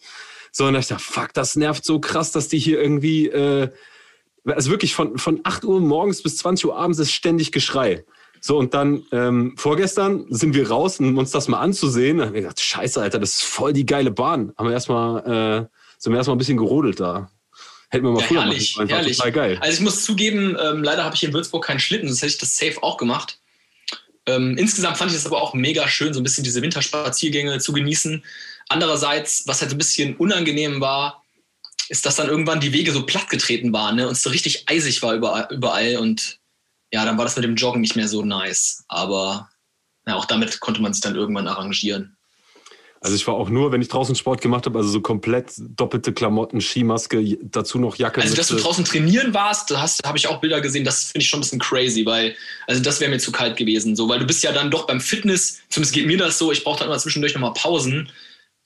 Sondern 0.52 0.80
ich 0.80 0.88
dachte, 0.88 1.04
fuck, 1.04 1.34
das 1.34 1.54
nervt 1.54 1.84
so 1.84 2.00
krass, 2.00 2.32
dass 2.32 2.48
die 2.48 2.58
hier 2.58 2.80
irgendwie, 2.80 3.28
äh, 3.28 3.68
also 4.46 4.70
wirklich 4.70 4.94
von, 4.94 5.18
von 5.18 5.40
8 5.44 5.64
Uhr 5.64 5.80
morgens 5.80 6.22
bis 6.22 6.38
20 6.38 6.66
Uhr 6.66 6.76
abends 6.78 6.98
ist 6.98 7.12
ständig 7.12 7.52
Geschrei. 7.52 8.04
So, 8.40 8.58
und 8.58 8.72
dann 8.72 9.02
ähm, 9.10 9.54
vorgestern 9.56 10.26
sind 10.30 10.54
wir 10.54 10.70
raus, 10.70 10.98
um 11.00 11.18
uns 11.18 11.30
das 11.30 11.48
mal 11.48 11.60
anzusehen. 11.60 12.18
Da 12.18 12.26
haben 12.26 12.34
wir 12.34 12.42
gedacht, 12.42 12.60
scheiße, 12.60 13.02
Alter, 13.02 13.18
das 13.18 13.30
ist 13.30 13.42
voll 13.42 13.72
die 13.72 13.86
geile 13.86 14.10
Bahn. 14.10 14.52
Haben 14.56 14.68
wir 14.68 14.74
erstmal, 14.74 15.20
äh, 15.20 15.66
sind 15.98 16.12
wir 16.12 16.18
erstmal 16.18 16.36
ein 16.36 16.38
bisschen 16.38 16.58
gerodelt 16.58 17.00
da. 17.00 17.30
Hätten 17.94 18.06
wir 18.06 18.12
mal 18.12 18.20
ja, 18.20 18.26
früher 18.26 18.42
herrlich, 18.42 18.76
machen 18.76 18.88
herrlich. 18.88 19.16
Total 19.16 19.32
geil. 19.32 19.58
Also 19.60 19.74
ich 19.74 19.80
muss 19.80 20.04
zugeben, 20.04 20.56
ähm, 20.60 20.82
leider 20.82 21.04
habe 21.04 21.14
ich 21.14 21.22
in 21.22 21.32
Würzburg 21.32 21.64
keinen 21.64 21.78
Schlitten, 21.78 22.08
sonst 22.08 22.22
hätte 22.22 22.32
ich 22.32 22.38
das 22.38 22.56
safe 22.56 22.82
auch 22.82 22.96
gemacht. 22.96 23.38
Ähm, 24.26 24.56
insgesamt 24.58 24.96
fand 24.96 25.12
ich 25.12 25.16
es 25.16 25.26
aber 25.26 25.40
auch 25.40 25.54
mega 25.54 25.86
schön, 25.86 26.12
so 26.12 26.20
ein 26.20 26.24
bisschen 26.24 26.42
diese 26.42 26.60
Winterspaziergänge 26.60 27.58
zu 27.58 27.72
genießen. 27.72 28.24
Andererseits, 28.68 29.46
was 29.46 29.60
halt 29.60 29.70
so 29.70 29.76
ein 29.76 29.78
bisschen 29.78 30.16
unangenehm 30.16 30.80
war, 30.80 31.22
ist, 31.88 32.04
dass 32.04 32.16
dann 32.16 32.28
irgendwann 32.28 32.60
die 32.60 32.72
Wege 32.72 32.90
so 32.90 33.06
plattgetreten 33.06 33.72
waren 33.72 33.96
ne? 33.96 34.08
und 34.08 34.14
es 34.14 34.22
so 34.22 34.30
richtig 34.30 34.64
eisig 34.68 35.02
war 35.02 35.14
überall, 35.14 35.46
überall. 35.50 35.98
Und 35.98 36.40
ja, 36.92 37.04
dann 37.04 37.16
war 37.16 37.24
das 37.24 37.36
mit 37.36 37.44
dem 37.44 37.54
Joggen 37.54 37.80
nicht 37.80 37.94
mehr 37.94 38.08
so 38.08 38.24
nice. 38.24 38.84
Aber 38.88 39.50
ja, 40.06 40.16
auch 40.16 40.24
damit 40.24 40.58
konnte 40.60 40.82
man 40.82 40.92
sich 40.92 41.02
dann 41.02 41.14
irgendwann 41.14 41.46
arrangieren. 41.46 42.13
Also 43.04 43.16
ich 43.16 43.26
war 43.26 43.34
auch 43.34 43.50
nur, 43.50 43.70
wenn 43.70 43.82
ich 43.82 43.88
draußen 43.88 44.14
Sport 44.14 44.40
gemacht 44.40 44.64
habe, 44.64 44.78
also 44.78 44.88
so 44.88 45.02
komplett 45.02 45.52
doppelte 45.58 46.14
Klamotten, 46.14 46.62
Skimaske, 46.62 47.36
dazu 47.42 47.78
noch 47.78 47.96
Jacke. 47.96 48.22
Also 48.22 48.34
dass 48.34 48.48
du 48.48 48.56
draußen 48.56 48.82
trainieren 48.86 49.34
warst, 49.34 49.70
da 49.70 49.86
habe 50.06 50.16
ich 50.16 50.26
auch 50.26 50.40
Bilder 50.40 50.62
gesehen, 50.62 50.84
das 50.84 51.04
finde 51.04 51.20
ich 51.20 51.28
schon 51.28 51.40
ein 51.40 51.42
bisschen 51.42 51.58
crazy, 51.58 52.06
weil, 52.06 52.34
also 52.66 52.82
das 52.82 53.00
wäre 53.00 53.10
mir 53.10 53.18
zu 53.18 53.30
kalt 53.30 53.58
gewesen, 53.58 53.94
so, 53.94 54.08
weil 54.08 54.20
du 54.20 54.26
bist 54.26 54.42
ja 54.42 54.52
dann 54.52 54.70
doch 54.70 54.86
beim 54.86 55.02
Fitness, 55.02 55.60
zumindest 55.68 55.94
geht 55.94 56.06
mir 56.06 56.16
das 56.16 56.38
so, 56.38 56.50
ich 56.50 56.64
brauche 56.64 56.78
dann 56.78 56.88
immer 56.88 56.96
zwischendurch 56.96 57.34
nochmal 57.34 57.52
Pausen 57.52 58.08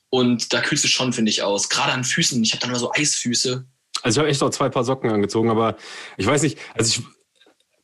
und 0.09 0.53
da 0.53 0.61
kühlst 0.61 0.85
du 0.85 0.87
schon, 0.87 1.11
finde 1.11 1.31
ich, 1.31 1.43
aus. 1.43 1.67
Gerade 1.67 1.91
an 1.91 2.05
Füßen. 2.05 2.41
Ich 2.41 2.53
habe 2.53 2.61
dann 2.61 2.69
immer 2.69 2.79
so 2.79 2.93
Eisfüße. 2.93 3.65
Also 4.03 4.15
ich 4.15 4.19
habe 4.19 4.29
echt 4.29 4.39
noch 4.39 4.51
zwei 4.51 4.69
Paar 4.69 4.85
Socken 4.85 5.11
angezogen, 5.11 5.49
aber 5.49 5.75
ich 6.15 6.25
weiß 6.25 6.43
nicht, 6.43 6.57
also 6.75 7.01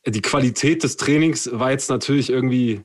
ich, 0.06 0.12
die 0.14 0.22
Qualität 0.22 0.84
des 0.84 0.96
Trainings 0.96 1.50
war 1.52 1.70
jetzt 1.70 1.90
natürlich 1.90 2.30
irgendwie 2.30 2.80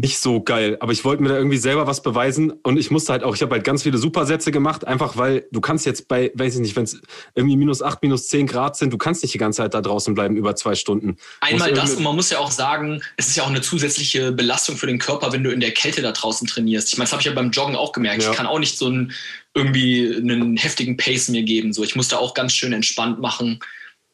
nicht 0.00 0.18
so 0.20 0.40
geil. 0.40 0.76
Aber 0.80 0.92
ich 0.92 1.04
wollte 1.04 1.22
mir 1.22 1.28
da 1.28 1.36
irgendwie 1.36 1.56
selber 1.56 1.86
was 1.86 2.02
beweisen 2.02 2.52
und 2.62 2.78
ich 2.78 2.90
musste 2.90 3.12
halt 3.12 3.24
auch, 3.24 3.34
ich 3.34 3.42
habe 3.42 3.54
halt 3.54 3.64
ganz 3.64 3.82
viele 3.82 3.98
Supersätze 3.98 4.52
gemacht, 4.52 4.86
einfach 4.86 5.16
weil 5.16 5.46
du 5.50 5.60
kannst 5.60 5.86
jetzt 5.86 6.06
bei, 6.06 6.30
weiß 6.34 6.54
ich 6.54 6.60
nicht, 6.60 6.76
wenn 6.76 6.84
es 6.84 7.00
irgendwie 7.34 7.56
minus 7.56 7.82
acht, 7.82 8.02
minus 8.02 8.28
zehn 8.28 8.46
Grad 8.46 8.76
sind, 8.76 8.92
du 8.92 8.98
kannst 8.98 9.22
nicht 9.22 9.34
die 9.34 9.38
ganze 9.38 9.58
Zeit 9.58 9.74
da 9.74 9.80
draußen 9.80 10.14
bleiben 10.14 10.36
über 10.36 10.54
zwei 10.54 10.74
Stunden. 10.74 11.16
Einmal 11.40 11.72
das 11.72 11.96
und 11.96 12.04
man 12.04 12.14
muss 12.14 12.30
ja 12.30 12.38
auch 12.38 12.52
sagen, 12.52 13.02
es 13.16 13.28
ist 13.28 13.36
ja 13.36 13.42
auch 13.42 13.48
eine 13.48 13.60
zusätzliche 13.60 14.30
Belastung 14.30 14.76
für 14.76 14.86
den 14.86 14.98
Körper, 14.98 15.32
wenn 15.32 15.42
du 15.42 15.50
in 15.50 15.60
der 15.60 15.72
Kälte 15.72 16.00
da 16.00 16.12
draußen 16.12 16.46
trainierst. 16.46 16.92
Ich 16.92 16.98
meine, 16.98 17.06
das 17.06 17.12
habe 17.12 17.20
ich 17.20 17.26
ja 17.26 17.32
beim 17.32 17.50
Joggen 17.50 17.74
auch 17.74 17.92
gemerkt. 17.92 18.22
Ja. 18.22 18.30
Ich 18.30 18.36
kann 18.36 18.46
auch 18.46 18.60
nicht 18.60 18.78
so 18.78 18.86
einen 18.86 19.12
irgendwie 19.54 20.14
einen 20.14 20.56
heftigen 20.56 20.96
Pace 20.96 21.28
mir 21.28 21.42
geben. 21.42 21.72
So, 21.72 21.82
ich 21.82 21.96
musste 21.96 22.18
auch 22.20 22.34
ganz 22.34 22.52
schön 22.52 22.72
entspannt 22.72 23.20
machen. 23.20 23.58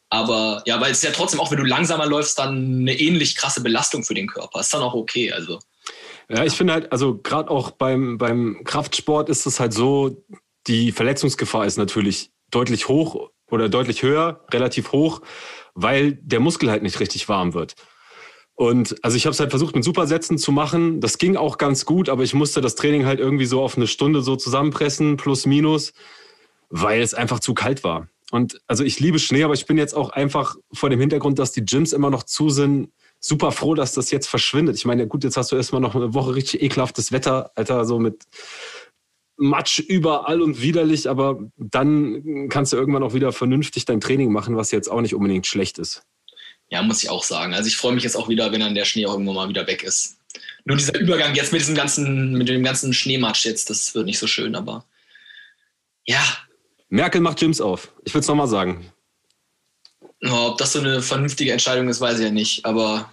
Aber 0.09 0.63
ja, 0.65 0.79
weil 0.81 0.91
es 0.91 0.99
ist 0.99 1.03
ja 1.03 1.11
trotzdem, 1.11 1.39
auch 1.39 1.51
wenn 1.51 1.57
du 1.57 1.65
langsamer 1.65 2.05
läufst, 2.05 2.39
dann 2.39 2.79
eine 2.79 2.97
ähnlich 2.97 3.35
krasse 3.35 3.61
Belastung 3.61 4.03
für 4.03 4.13
den 4.13 4.27
Körper. 4.27 4.61
Ist 4.61 4.73
dann 4.73 4.81
auch 4.81 4.93
okay. 4.95 5.31
Also. 5.31 5.59
Ja, 6.29 6.43
ich 6.43 6.53
finde 6.53 6.73
halt, 6.73 6.91
also 6.91 7.17
gerade 7.17 7.49
auch 7.49 7.71
beim, 7.71 8.17
beim 8.17 8.61
Kraftsport 8.63 9.29
ist 9.29 9.45
es 9.45 9.59
halt 9.59 9.73
so, 9.73 10.23
die 10.67 10.91
Verletzungsgefahr 10.91 11.65
ist 11.65 11.77
natürlich 11.77 12.31
deutlich 12.49 12.87
hoch 12.87 13.29
oder 13.49 13.69
deutlich 13.69 14.01
höher, 14.01 14.43
relativ 14.51 14.91
hoch, 14.91 15.21
weil 15.75 16.13
der 16.13 16.39
Muskel 16.39 16.71
halt 16.71 16.83
nicht 16.83 16.99
richtig 16.99 17.29
warm 17.29 17.53
wird. 17.53 17.75
Und 18.55 18.95
also 19.03 19.17
ich 19.17 19.25
habe 19.25 19.33
es 19.33 19.39
halt 19.39 19.49
versucht 19.49 19.75
mit 19.75 19.83
Supersätzen 19.83 20.37
zu 20.37 20.51
machen. 20.51 21.01
Das 21.01 21.17
ging 21.17 21.35
auch 21.35 21.57
ganz 21.57 21.85
gut, 21.85 22.07
aber 22.07 22.23
ich 22.23 22.33
musste 22.33 22.61
das 22.61 22.75
Training 22.75 23.05
halt 23.05 23.19
irgendwie 23.19 23.45
so 23.45 23.61
auf 23.61 23.75
eine 23.75 23.85
Stunde 23.85 24.21
so 24.21 24.37
zusammenpressen, 24.37 25.17
plus 25.17 25.45
minus, 25.45 25.93
weil 26.69 27.01
es 27.01 27.13
einfach 27.13 27.41
zu 27.41 27.53
kalt 27.53 27.83
war. 27.83 28.07
Und 28.31 28.59
also 28.65 28.83
ich 28.83 28.99
liebe 28.99 29.19
Schnee, 29.19 29.43
aber 29.43 29.53
ich 29.53 29.65
bin 29.65 29.77
jetzt 29.77 29.93
auch 29.93 30.09
einfach 30.09 30.55
vor 30.73 30.89
dem 30.89 30.99
Hintergrund, 30.99 31.37
dass 31.37 31.51
die 31.51 31.65
Gyms 31.65 31.93
immer 31.93 32.09
noch 32.09 32.23
zu 32.23 32.49
sind, 32.49 32.89
super 33.25 33.51
froh, 33.51 33.73
dass 33.73 33.93
das 33.93 34.11
jetzt 34.11 34.27
verschwindet. 34.27 34.77
Ich 34.77 34.85
meine, 34.85 35.07
gut, 35.07 35.23
jetzt 35.23 35.35
hast 35.37 35.51
du 35.51 35.55
erstmal 35.55 35.81
noch 35.81 35.95
eine 35.95 36.13
Woche 36.13 36.35
richtig 36.35 36.61
ekelhaftes 36.61 37.11
Wetter, 37.11 37.51
Alter, 37.55 37.85
so 37.85 37.97
mit 37.97 38.23
Matsch 39.37 39.79
überall 39.79 40.41
und 40.41 40.61
widerlich, 40.61 41.09
aber 41.09 41.39
dann 41.57 42.49
kannst 42.49 42.71
du 42.71 42.77
irgendwann 42.77 43.03
auch 43.03 43.13
wieder 43.13 43.33
vernünftig 43.33 43.85
dein 43.85 43.99
Training 43.99 44.31
machen, 44.31 44.55
was 44.55 44.71
jetzt 44.71 44.89
auch 44.89 45.01
nicht 45.01 45.15
unbedingt 45.15 45.47
schlecht 45.47 45.79
ist. 45.79 46.03
Ja, 46.69 46.83
muss 46.83 47.03
ich 47.03 47.09
auch 47.09 47.23
sagen. 47.23 47.53
Also 47.53 47.67
ich 47.67 47.77
freue 47.77 47.93
mich 47.93 48.03
jetzt 48.03 48.15
auch 48.15 48.29
wieder, 48.29 48.51
wenn 48.51 48.61
dann 48.61 48.75
der 48.75 48.85
Schnee 48.85 49.05
auch 49.05 49.13
irgendwann 49.13 49.35
mal 49.35 49.49
wieder 49.49 49.67
weg 49.67 49.83
ist. 49.83 50.17
Nur 50.63 50.77
dieser 50.77 50.97
Übergang 50.99 51.35
jetzt 51.35 51.51
mit 51.51 51.61
diesem 51.61 51.75
ganzen, 51.75 52.33
mit 52.33 52.47
dem 52.47 52.63
ganzen 52.63 52.93
Schneematsch 52.93 53.45
jetzt, 53.45 53.69
das 53.69 53.93
wird 53.95 54.05
nicht 54.05 54.19
so 54.19 54.27
schön, 54.27 54.55
aber 54.55 54.85
ja. 56.05 56.23
Merkel 56.89 57.21
macht 57.21 57.39
Gyms 57.39 57.59
auf. 57.59 57.91
Ich 58.03 58.13
würde 58.13 58.21
es 58.21 58.27
nochmal 58.27 58.47
sagen. 58.47 58.91
Oh, 60.23 60.49
ob 60.49 60.57
das 60.57 60.73
so 60.73 60.79
eine 60.79 61.01
vernünftige 61.01 61.51
Entscheidung 61.51 61.87
ist, 61.89 62.01
weiß 62.01 62.19
ich 62.19 62.25
ja 62.25 62.31
nicht, 62.31 62.65
aber 62.65 63.11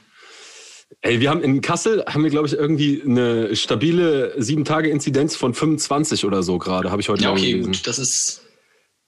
Ey, 1.00 1.20
wir 1.20 1.30
haben 1.30 1.42
in 1.42 1.60
Kassel, 1.60 2.04
haben 2.06 2.22
wir, 2.22 2.30
glaube 2.30 2.46
ich, 2.46 2.54
irgendwie 2.54 3.02
eine 3.04 3.56
stabile 3.56 4.34
sieben 4.40 4.64
Tage 4.64 4.90
Inzidenz 4.90 5.36
von 5.36 5.54
25 5.54 6.24
oder 6.24 6.42
so 6.42 6.58
gerade, 6.58 6.90
habe 6.90 7.00
ich 7.00 7.08
heute 7.08 7.24
Ja, 7.24 7.32
okay, 7.32 7.52
gelesen. 7.52 7.72
gut, 7.72 7.86
das 7.86 7.98
ist. 7.98 8.42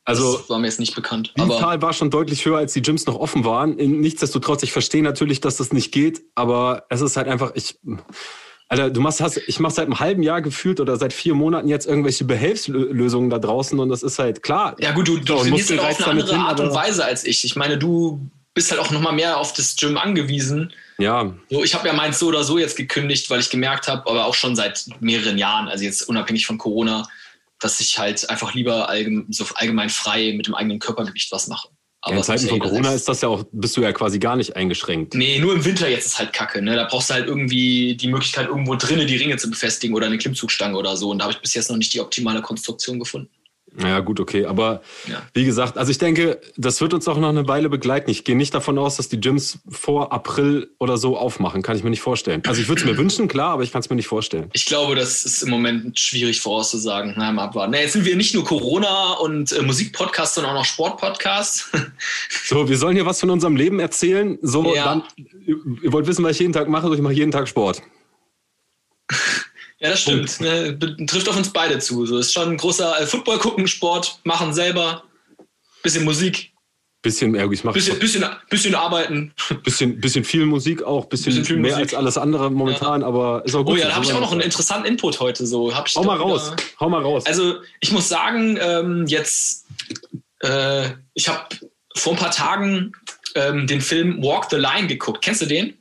Also, 0.07 0.37
das 0.37 0.51
war 0.51 0.59
mir 0.59 0.67
jetzt 0.67 0.81
nicht 0.81 0.95
bekannt. 0.95 1.33
Die 1.39 1.49
Zahl 1.49 1.81
war 1.81 1.95
schon 1.95 2.11
deutlich 2.11 2.45
höher, 2.45 2.59
als 2.59 2.75
die 2.75 2.83
Gyms 2.83 3.07
noch 3.07 3.19
offen 3.19 3.45
waren. 3.45 3.77
Nichtsdestotrotz, 3.77 4.63
ich 4.63 4.73
verstehe 4.73 5.03
natürlich, 5.03 5.41
dass 5.41 5.57
das 5.57 5.73
nicht 5.73 5.93
geht, 5.93 6.23
aber 6.35 6.85
es 6.91 7.01
ist 7.01 7.17
halt 7.17 7.27
einfach, 7.27 7.53
ich, 7.55 7.79
Alter, 8.69 8.91
du 8.91 9.01
machst, 9.01 9.23
hast, 9.23 9.39
ich 9.47 9.61
mache 9.61 9.73
seit 9.73 9.87
einem 9.87 10.01
halben 10.01 10.23
Jahr 10.23 10.43
gefühlt 10.43 10.81
oder 10.81 10.97
seit 10.97 11.15
vier 11.15 11.35
Monaten 11.35 11.69
jetzt 11.69 11.87
irgendwelche 11.87 12.25
Behelfslösungen 12.25 13.31
da 13.31 13.39
draußen 13.39 13.79
und 13.79 13.89
das 13.89 14.03
ist 14.03 14.19
halt 14.19 14.43
klar. 14.43 14.77
Ja 14.79 14.93
gut, 14.93 15.09
du, 15.09 15.17
du 15.17 15.37
trainierst 15.37 15.71
ja 15.71 15.81
auf 15.81 16.07
eine 16.07 16.23
andere 16.23 16.37
Art 16.37 16.61
und 16.61 16.75
Weise 16.75 17.05
als 17.05 17.25
ich. 17.25 17.45
Ich 17.45 17.57
meine, 17.57 17.79
du 17.79 18.21
bist 18.53 18.71
halt 18.71 18.81
auch 18.81 18.91
noch 18.91 19.01
mal 19.01 19.13
mehr 19.13 19.39
auf 19.39 19.53
das 19.53 19.77
Gym 19.77 19.97
angewiesen. 19.97 20.73
Ja. 20.99 21.35
So, 21.51 21.65
ich 21.65 21.75
habe 21.75 21.89
ja 21.89 21.93
meins 21.93 22.19
so 22.19 22.29
oder 22.29 22.45
so 22.45 22.59
jetzt 22.59 22.77
gekündigt, 22.77 23.29
weil 23.31 23.41
ich 23.41 23.51
gemerkt 23.51 23.89
habe, 23.89 24.09
aber 24.09 24.27
auch 24.27 24.35
schon 24.35 24.55
seit 24.55 24.87
mehreren 25.01 25.39
Jahren, 25.39 25.69
also 25.69 25.85
jetzt 25.85 26.03
unabhängig 26.03 26.47
von 26.47 26.59
Corona, 26.59 27.09
dass 27.61 27.81
ich 27.81 27.99
halt 27.99 28.29
einfach 28.31 28.55
lieber 28.55 28.89
allgemein, 28.89 29.27
so 29.31 29.47
allgemein 29.55 29.91
frei 29.91 30.35
mit 30.37 30.47
dem 30.47 30.55
eigenen 30.55 30.79
Körpergewicht 30.79 31.33
was 31.33 31.49
mache. 31.49 31.69
Aber 32.05 32.17
ja, 32.17 32.19
in 32.19 32.25
Zeiten 32.25 32.49
von 32.49 32.59
Corona 32.59 32.93
ist 32.93 33.09
das 33.09 33.23
ja 33.23 33.29
auch, 33.29 33.45
bist 33.51 33.77
du 33.79 33.81
ja 33.81 33.91
quasi 33.93 34.19
gar 34.19 34.37
nicht 34.37 34.57
eingeschränkt. 34.57 35.15
Nee, 35.15 35.39
nur 35.39 35.55
im 35.55 35.65
Winter 35.65 35.89
jetzt 35.89 36.05
ist 36.05 36.19
halt 36.19 36.35
kacke. 36.35 36.61
Ne? 36.61 36.77
Da 36.77 36.85
brauchst 36.85 37.09
du 37.09 37.15
halt 37.15 37.27
irgendwie 37.27 37.97
die 37.97 38.09
Möglichkeit, 38.09 38.49
irgendwo 38.49 38.75
drinnen 38.75 39.07
die 39.07 39.17
Ringe 39.17 39.39
zu 39.39 39.49
befestigen 39.49 39.97
oder 39.97 40.07
eine 40.07 40.19
Klimmzugstange 40.19 40.77
oder 40.77 40.99
so. 40.99 41.11
Und 41.11 41.21
da 41.21 41.25
habe 41.25 41.33
ich 41.33 41.41
bis 41.41 41.55
jetzt 41.55 41.71
noch 41.71 41.79
nicht 41.79 41.95
die 41.95 42.01
optimale 42.01 42.43
Konstruktion 42.43 42.99
gefunden. 42.99 43.31
Ja, 43.79 44.01
gut, 44.01 44.21
okay. 44.21 44.47
Aber 44.47 44.83
ja. 45.09 45.23
wie 45.33 45.45
gesagt, 45.45 45.79
also 45.79 45.91
ich 45.91 45.99
denke, 45.99 46.41
das 46.57 46.81
wird 46.81 46.95
uns 46.95 47.09
auch 47.09 47.19
noch 47.19 47.29
eine 47.29 47.49
Weile 47.49 47.69
begleiten. 47.69 48.09
Ich 48.09 48.25
gehe 48.25 48.37
nicht 48.37 48.55
davon 48.55 48.79
aus, 48.79 48.97
dass 48.97 49.09
die 49.09 49.21
Gyms 49.21 49.59
vor 49.69 50.13
April 50.13 50.71
oder 50.79 50.97
so 50.97 51.17
aufmachen. 51.17 51.63
Kann 51.63 51.77
ich 51.77 51.83
mir 51.83 51.91
nicht 51.91 52.01
vorstellen. 52.01 52.43
Also 52.47 52.61
ich 52.61 52.69
würde 52.69 52.83
es 52.83 52.87
mir 52.87 52.97
wünschen, 52.97 53.27
klar, 53.27 53.51
aber 53.51 53.63
ich 53.63 53.73
kann 53.73 53.81
es 53.81 53.91
mir 53.91 53.97
nicht 53.97 54.07
vorstellen. 54.07 54.49
Ich 54.53 54.67
glaube, 54.67 54.95
das 54.95 55.25
ist 55.25 55.43
im 55.43 55.51
Moment 55.51 55.99
schwierig 55.99 56.41
vorauszusagen. 56.41 57.15
Na, 57.17 57.33
mal 57.33 57.45
abwarten. 57.45 57.73
Na, 57.73 57.81
jetzt 57.81 57.95
sind 57.95 58.05
wir 58.05 58.17
nicht 58.17 58.35
nur 58.35 58.45
Corona 58.45 59.15
und 59.15 59.51
äh, 59.51 59.63
Musikpodcast, 59.63 60.37
sondern 60.37 60.53
auch 60.53 60.61
noch 60.61 60.65
Sportpodcast. 60.65 61.71
so, 62.45 62.69
wir 62.69 62.79
sollen 62.79 62.95
hier 62.95 63.07
was 63.07 63.19
von 63.19 63.31
unserem 63.31 63.57
Leben 63.57 63.81
erzählen. 63.81 64.39
So, 64.43 64.75
ja. 64.75 64.85
dann, 64.85 65.03
ihr 65.47 65.93
wollt 65.93 66.07
wissen, 66.07 66.25
was 66.25 66.33
ich 66.33 66.41
jeden 66.41 66.53
Tag 66.53 66.69
mache, 66.69 66.87
so 66.87 66.95
ich 66.95 67.01
mache 67.01 67.15
jeden 67.15 67.33
Tag 67.33 67.49
Sport. 67.49 67.83
Ja, 69.85 69.91
das 69.91 70.01
stimmt. 70.01 70.41
Ne, 70.41 70.79
trifft 71.07 71.29
auf 71.29 71.37
uns 71.37 71.53
beide 71.53 71.79
zu. 71.79 72.07
So 72.07 72.17
ist 72.17 72.33
schon 72.33 72.49
ein 72.53 72.57
großer 72.57 73.03
äh, 73.03 73.07
Football 73.07 73.39
gucken, 73.39 73.67
Sport 73.69 74.19
machen 74.25 74.55
selber, 74.55 75.03
bisschen 75.83 76.05
Musik. 76.05 76.53
Bisschen, 77.03 77.35
ja, 77.35 77.47
ich 77.51 77.63
mache 77.65 77.75
Bisschen, 77.75 77.99
bisschen, 77.99 78.25
bisschen 78.49 78.75
arbeiten. 78.75 79.35
bisschen, 79.63 80.01
bisschen 80.01 80.25
viel 80.25 80.47
Musik 80.47 80.83
auch, 80.83 81.05
bisschen, 81.05 81.27
Bisschen 81.27 81.45
viel 81.45 81.57
mehr 81.59 81.73
Musik. 81.73 81.93
als 81.93 81.95
alles 81.95 82.17
andere 82.17 82.51
momentan, 82.51 83.03
aber 83.03 83.43
ist 83.45 83.55
auch 83.55 83.63
gut. 83.63 83.75
Oh 83.75 83.77
ja, 83.77 83.89
da 83.89 83.97
habe 83.97 84.07
ich 84.07 84.13
auch 84.15 84.21
noch 84.23 84.33
einen 84.33 84.41
interessanten 84.41 84.87
Input 84.89 85.21
heute. 85.21 85.45
So. 85.47 85.75
Hab 85.75 85.87
ich 85.87 85.95
Hau 85.97 86.03
mal 86.03 86.15
wieder- 86.15 86.25
raus, 86.31 86.53
hau 86.81 86.89
mal 86.89 87.03
raus. 87.03 87.27
Also 87.27 87.57
ich 87.81 87.93
muss 87.93 88.09
sagen, 88.09 88.57
ähm, 88.59 89.05
jetzt, 89.07 89.67
äh, 90.39 90.89
ich 91.13 91.29
habe 91.29 91.45
vor 91.95 92.15
ein 92.15 92.19
paar 92.19 92.31
Tagen 92.31 92.93
ähm, 93.35 93.67
den 93.67 93.83
Film 93.83 94.23
Walk 94.23 94.47
the 94.49 94.57
Line 94.57 94.87
geguckt. 94.87 95.21
Kennst 95.23 95.43
du 95.43 95.47
den? 95.47 95.77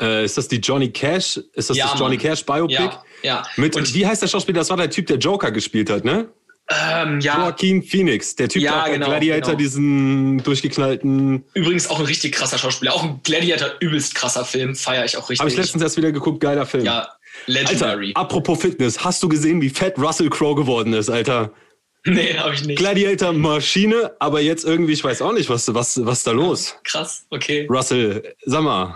Äh, 0.00 0.24
ist 0.24 0.36
das 0.38 0.48
die 0.48 0.56
Johnny 0.56 0.90
Cash? 0.90 1.40
Ist 1.54 1.70
das 1.70 1.76
Ja, 1.76 1.90
das 1.90 1.98
Johnny 2.00 2.16
Mann. 2.16 2.24
Cash 2.24 2.44
Biopic? 2.44 2.74
Ja, 2.78 3.02
ja. 3.22 3.42
Mit, 3.56 3.76
Und 3.76 3.92
wie 3.94 4.06
heißt 4.06 4.22
der 4.22 4.28
Schauspieler? 4.28 4.58
Das 4.60 4.70
war 4.70 4.76
der 4.76 4.90
Typ, 4.90 5.06
der 5.06 5.18
Joker 5.18 5.50
gespielt 5.50 5.90
hat, 5.90 6.04
ne? 6.04 6.28
ähm, 6.68 7.20
ja, 7.20 7.38
Joaquin 7.38 7.80
Phoenix, 7.80 8.34
der 8.34 8.48
Typ, 8.48 8.60
Ja, 8.60 8.84
der 8.86 8.94
genau, 8.94 9.06
Gladiator 9.06 9.52
genau. 9.52 9.58
diesen 9.58 10.42
durchgeknallten. 10.42 11.44
übrigens 11.54 11.88
auch 11.88 12.00
ein 12.00 12.06
richtig 12.06 12.32
krasser 12.32 12.58
Schauspieler. 12.58 12.92
Auch 12.92 13.04
ein 13.04 13.20
Gladiator, 13.22 13.70
übelst 13.78 14.16
krasser 14.16 14.44
Film. 14.44 14.74
Feiere 14.74 15.04
ich 15.04 15.16
auch 15.16 15.30
richtig. 15.30 15.38
Habe 15.40 15.50
ich 15.50 15.56
letztens 15.56 15.82
erst 15.84 15.96
wieder 15.96 16.10
geguckt, 16.10 16.40
geiler 16.40 16.66
Film. 16.66 16.84
ja, 16.84 16.98
Alter, 17.02 17.10
legendary. 17.46 18.12
apropos 18.16 18.60
Fitness, 18.60 19.04
hast 19.04 19.22
du 19.22 19.28
gesehen, 19.28 19.60
wie 19.62 19.70
fett 19.70 19.96
Russell 19.96 20.28
Crowe 20.28 20.56
geworden 20.56 20.92
ist, 20.92 21.08
Alter? 21.08 21.52
nee, 22.04 22.34
habe 22.36 22.54
ich 22.54 22.64
nicht. 22.64 22.78
Gladiator 22.78 23.32
Maschine, 23.32 24.16
aber 24.18 24.40
jetzt 24.40 24.64
irgendwie, 24.64 24.92
ich 24.94 25.04
weiß 25.04 25.22
auch 25.22 25.32
nicht, 25.34 25.48
was, 25.48 25.72
was, 25.72 26.04
was 26.04 26.24
da 26.24 26.32
los? 26.32 26.74
Krass, 26.82 27.26
okay. 27.30 27.68
Russell, 27.70 28.34
sag 28.44 28.62
mal. 28.62 28.94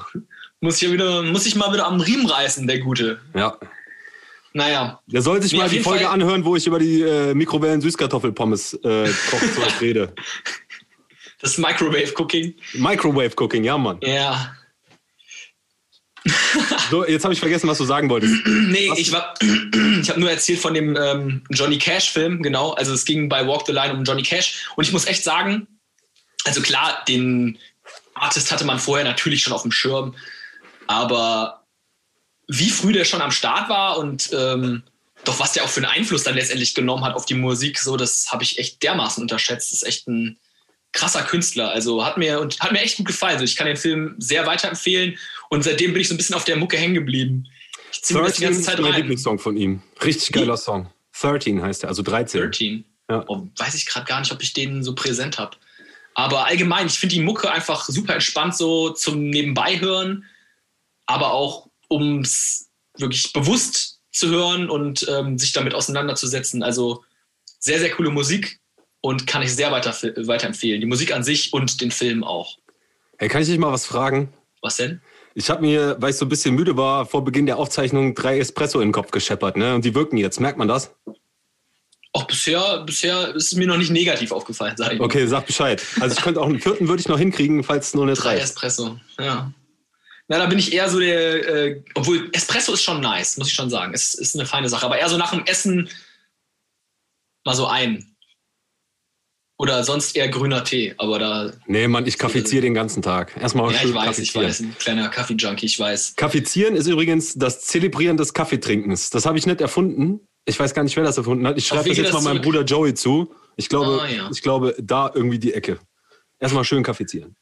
Muss 0.60 0.80
ich, 0.82 0.92
wieder, 0.92 1.22
muss 1.22 1.46
ich 1.46 1.54
mal 1.56 1.72
wieder 1.72 1.86
am 1.86 2.00
Riemen 2.00 2.26
reißen, 2.26 2.66
der 2.66 2.80
Gute. 2.80 3.20
Ja. 3.34 3.56
Naja, 4.52 5.00
Der 5.06 5.22
soll 5.22 5.40
sich 5.42 5.52
Nee, 5.52 5.58
mal 5.58 5.68
die 5.68 5.80
Folge 5.80 6.04
Fall- 6.04 6.12
anhören, 6.12 6.44
wo 6.44 6.56
ich 6.56 6.66
über 6.66 6.78
die 6.78 7.00
äh, 7.02 7.34
Mikrowellen-Süßkartoffelpommes 7.34 8.74
äh, 8.82 9.08
rede. 9.80 10.12
das 11.40 11.56
Microwave 11.56 12.12
Cooking. 12.18 12.54
Microwave 12.74 13.30
Cooking, 13.36 13.62
ja, 13.64 13.78
Mann. 13.78 13.98
Ja. 14.02 14.54
So, 16.90 17.06
jetzt 17.06 17.22
habe 17.24 17.32
ich 17.32 17.40
vergessen, 17.40 17.68
was 17.68 17.78
du 17.78 17.84
sagen 17.84 18.10
wolltest. 18.10 18.34
Nee, 18.46 18.90
Was? 18.90 18.98
ich 18.98 19.12
war, 19.12 19.34
ich 20.02 20.10
habe 20.10 20.20
nur 20.20 20.30
erzählt 20.30 20.58
von 20.58 20.74
dem 20.74 20.96
ähm, 21.00 21.42
Johnny 21.50 21.78
Cash 21.78 22.10
Film, 22.10 22.42
genau. 22.42 22.72
Also 22.72 22.92
es 22.92 23.04
ging 23.04 23.28
bei 23.28 23.46
Walk 23.46 23.66
the 23.66 23.72
Line 23.72 23.94
um 23.94 24.04
Johnny 24.04 24.22
Cash. 24.22 24.68
Und 24.76 24.84
ich 24.84 24.92
muss 24.92 25.06
echt 25.06 25.22
sagen, 25.24 25.66
also 26.44 26.60
klar, 26.60 27.02
den 27.08 27.56
Artist 28.14 28.50
hatte 28.52 28.64
man 28.64 28.78
vorher 28.78 29.04
natürlich 29.06 29.42
schon 29.42 29.52
auf 29.54 29.62
dem 29.62 29.72
Schirm, 29.72 30.14
aber 30.90 31.66
wie 32.48 32.68
früh 32.68 32.92
der 32.92 33.04
schon 33.04 33.22
am 33.22 33.30
Start 33.30 33.68
war 33.68 33.98
und 33.98 34.30
ähm, 34.32 34.82
doch 35.24 35.38
was 35.38 35.52
der 35.52 35.62
auch 35.62 35.68
für 35.68 35.78
einen 35.78 35.92
Einfluss 35.92 36.24
dann 36.24 36.34
letztendlich 36.34 36.74
genommen 36.74 37.04
hat 37.04 37.14
auf 37.14 37.26
die 37.26 37.34
Musik, 37.34 37.78
so 37.78 37.96
das 37.96 38.32
habe 38.32 38.42
ich 38.42 38.58
echt 38.58 38.82
dermaßen 38.82 39.22
unterschätzt. 39.22 39.70
Das 39.70 39.82
ist 39.82 39.88
echt 39.88 40.08
ein 40.08 40.36
krasser 40.92 41.22
Künstler. 41.22 41.70
Also 41.70 42.04
hat 42.04 42.18
mir 42.18 42.40
und 42.40 42.58
hat 42.58 42.72
mir 42.72 42.80
echt 42.80 42.96
gut 42.96 43.06
gefallen. 43.06 43.34
Also 43.34 43.44
ich 43.44 43.54
kann 43.54 43.68
den 43.68 43.76
Film 43.76 44.16
sehr 44.18 44.46
weiterempfehlen 44.46 45.16
und 45.48 45.62
seitdem 45.62 45.92
bin 45.92 46.02
ich 46.02 46.08
so 46.08 46.14
ein 46.14 46.16
bisschen 46.16 46.34
auf 46.34 46.44
der 46.44 46.56
Mucke 46.56 46.76
hängen 46.76 46.94
geblieben. 46.94 47.46
Ich 47.92 48.02
ziehe 48.02 48.20
das 48.20 48.34
die 48.34 48.42
13 48.42 48.44
ganze 48.44 48.60
ist 48.60 48.66
Zeit 48.66 48.80
mein 48.80 48.90
rein. 48.90 49.00
Lieblingssong 49.02 49.38
von 49.38 49.56
ihm. 49.56 49.82
Richtig 50.02 50.32
geiler 50.32 50.56
Song. 50.56 50.90
13 51.20 51.62
heißt 51.62 51.84
er, 51.84 51.90
also 51.90 52.02
13. 52.02 52.40
13. 52.40 52.84
Ja. 53.08 53.24
Oh, 53.28 53.46
weiß 53.56 53.74
ich 53.74 53.86
gerade 53.86 54.06
gar 54.06 54.18
nicht, 54.18 54.32
ob 54.32 54.42
ich 54.42 54.54
den 54.54 54.82
so 54.82 54.96
präsent 54.96 55.38
habe. 55.38 55.56
Aber 56.14 56.46
allgemein, 56.46 56.88
ich 56.88 56.98
finde 56.98 57.14
die 57.14 57.22
Mucke 57.22 57.48
einfach 57.48 57.84
super 57.84 58.14
entspannt 58.14 58.56
so 58.56 58.90
zum 58.90 59.30
Nebenbeihören, 59.30 60.24
aber 61.10 61.32
auch 61.32 61.68
um 61.88 62.20
es 62.20 62.68
wirklich 62.96 63.32
bewusst 63.32 64.00
zu 64.12 64.28
hören 64.28 64.70
und 64.70 65.06
ähm, 65.10 65.38
sich 65.38 65.52
damit 65.52 65.74
auseinanderzusetzen. 65.74 66.62
Also 66.62 67.04
sehr, 67.58 67.80
sehr 67.80 67.90
coole 67.90 68.10
Musik 68.10 68.60
und 69.00 69.26
kann 69.26 69.42
ich 69.42 69.54
sehr 69.54 69.72
weiter, 69.72 69.92
weiterempfehlen. 69.92 70.80
Die 70.80 70.86
Musik 70.86 71.12
an 71.12 71.24
sich 71.24 71.52
und 71.52 71.80
den 71.80 71.90
Film 71.90 72.22
auch. 72.22 72.58
Hey, 73.18 73.28
kann 73.28 73.42
ich 73.42 73.48
dich 73.48 73.58
mal 73.58 73.72
was 73.72 73.86
fragen? 73.86 74.32
Was 74.62 74.76
denn? 74.76 75.00
Ich 75.34 75.50
habe 75.50 75.62
mir, 75.62 75.96
weil 76.00 76.10
ich 76.10 76.16
so 76.16 76.26
ein 76.26 76.28
bisschen 76.28 76.54
müde 76.54 76.76
war, 76.76 77.06
vor 77.06 77.24
Beginn 77.24 77.46
der 77.46 77.58
Aufzeichnung 77.58 78.14
drei 78.14 78.38
Espresso 78.38 78.80
in 78.80 78.88
den 78.88 78.92
Kopf 78.92 79.10
gescheppert, 79.10 79.56
ne? 79.56 79.74
Und 79.74 79.84
die 79.84 79.94
wirken 79.94 80.16
jetzt. 80.16 80.40
Merkt 80.40 80.58
man 80.58 80.68
das? 80.68 80.94
Auch 82.12 82.24
bisher, 82.24 82.82
bisher 82.84 83.34
ist 83.34 83.52
es 83.52 83.54
mir 83.54 83.68
noch 83.68 83.76
nicht 83.76 83.90
negativ 83.90 84.32
aufgefallen, 84.32 84.76
sage 84.76 84.96
ich. 84.96 85.00
Okay, 85.00 85.26
sag 85.26 85.46
Bescheid. 85.46 85.84
Also 86.00 86.16
ich 86.16 86.22
könnte 86.22 86.40
auch 86.40 86.46
einen 86.46 86.60
vierten 86.60 86.88
würde 86.88 87.00
ich 87.00 87.08
noch 87.08 87.18
hinkriegen, 87.18 87.62
falls 87.62 87.88
es 87.88 87.94
nur 87.94 88.04
eine 88.04 88.14
Drei 88.14 88.34
drei. 88.34 88.42
Espresso, 88.42 88.98
ja. 89.18 89.52
Na, 90.30 90.38
da 90.38 90.46
bin 90.46 90.60
ich 90.60 90.72
eher 90.72 90.88
so 90.88 91.00
der, 91.00 91.48
äh, 91.48 91.82
obwohl 91.94 92.30
Espresso 92.32 92.72
ist 92.72 92.82
schon 92.84 93.00
nice, 93.00 93.36
muss 93.36 93.48
ich 93.48 93.54
schon 93.54 93.68
sagen. 93.68 93.92
Es 93.92 94.14
ist 94.14 94.36
eine 94.36 94.46
feine 94.46 94.68
Sache, 94.68 94.86
aber 94.86 94.96
eher 94.96 95.08
so 95.08 95.16
nach 95.16 95.32
dem 95.32 95.44
Essen 95.44 95.90
mal 97.44 97.56
so 97.56 97.66
ein. 97.66 98.14
Oder 99.58 99.82
sonst 99.82 100.16
eher 100.16 100.28
grüner 100.28 100.62
Tee, 100.62 100.94
aber 100.98 101.18
da, 101.18 101.52
Nee, 101.66 101.88
Mann, 101.88 102.06
ich 102.06 102.16
kaffiziere 102.16 102.62
den 102.62 102.74
ganzen 102.74 103.02
Tag. 103.02 103.36
Erstmal 103.38 103.72
ja, 103.72 103.78
schön 103.80 103.90
ich 103.90 103.94
weiß, 103.96 104.18
ich 104.20 104.34
weiß, 104.34 104.60
ein 104.60 104.76
kleiner 104.78 105.08
Kaffee-Junkie, 105.08 105.66
ich 105.66 105.78
weiß. 105.78 106.14
Kaffizieren 106.14 106.76
ist 106.76 106.86
übrigens 106.86 107.34
das 107.34 107.62
Zelebrieren 107.66 108.16
des 108.16 108.32
Kaffeetrinkens. 108.32 109.10
Das 109.10 109.26
habe 109.26 109.36
ich 109.36 109.46
nicht 109.46 109.60
erfunden. 109.60 110.20
Ich 110.46 110.58
weiß 110.58 110.72
gar 110.74 110.84
nicht, 110.84 110.96
wer 110.96 111.02
das 111.04 111.18
erfunden 111.18 111.44
hat. 111.46 111.58
Ich 111.58 111.66
schreibe 111.66 111.88
das 111.88 111.98
jetzt 111.98 112.06
mal 112.12 112.18
das 112.18 112.24
meinem 112.24 112.36
zurück? 112.36 112.44
Bruder 112.44 112.64
Joey 112.64 112.94
zu. 112.94 113.34
Ich 113.56 113.68
glaube, 113.68 114.00
Ah, 114.00 114.08
ja. 114.08 114.30
ich 114.32 114.40
glaube, 114.42 114.76
da 114.78 115.10
irgendwie 115.12 115.40
die 115.40 115.52
Ecke. 115.52 115.80
Erstmal 116.38 116.64
schön 116.64 116.82
kaffizieren. 116.84 117.36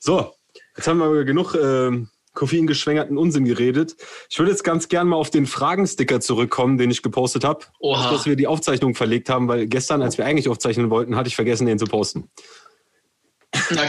So, 0.00 0.34
jetzt 0.74 0.88
haben 0.88 0.98
wir 0.98 1.24
genug 1.24 1.54
ähm, 1.54 2.08
koffeingeschwängerten 2.34 3.16
Unsinn 3.16 3.44
geredet. 3.44 3.96
Ich 4.28 4.38
würde 4.38 4.50
jetzt 4.50 4.64
ganz 4.64 4.88
gern 4.88 5.08
mal 5.08 5.16
auf 5.16 5.30
den 5.30 5.46
Fragensticker 5.46 6.20
zurückkommen, 6.20 6.78
den 6.78 6.90
ich 6.90 7.02
gepostet 7.02 7.44
habe. 7.44 7.64
Oha. 7.80 8.10
Dass 8.10 8.26
wir 8.26 8.36
die 8.36 8.46
Aufzeichnung 8.46 8.94
verlegt 8.94 9.30
haben, 9.30 9.48
weil 9.48 9.66
gestern, 9.66 10.02
als 10.02 10.18
wir 10.18 10.26
eigentlich 10.26 10.48
aufzeichnen 10.48 10.90
wollten, 10.90 11.16
hatte 11.16 11.28
ich 11.28 11.36
vergessen, 11.36 11.66
den 11.66 11.78
zu 11.78 11.86
posten. 11.86 12.30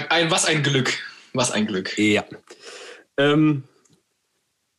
Ein, 0.10 0.32
was 0.32 0.46
ein 0.46 0.64
Glück, 0.64 0.94
was 1.34 1.52
ein 1.52 1.66
Glück. 1.66 1.98
Ja. 1.98 2.24
Ähm, 3.18 3.64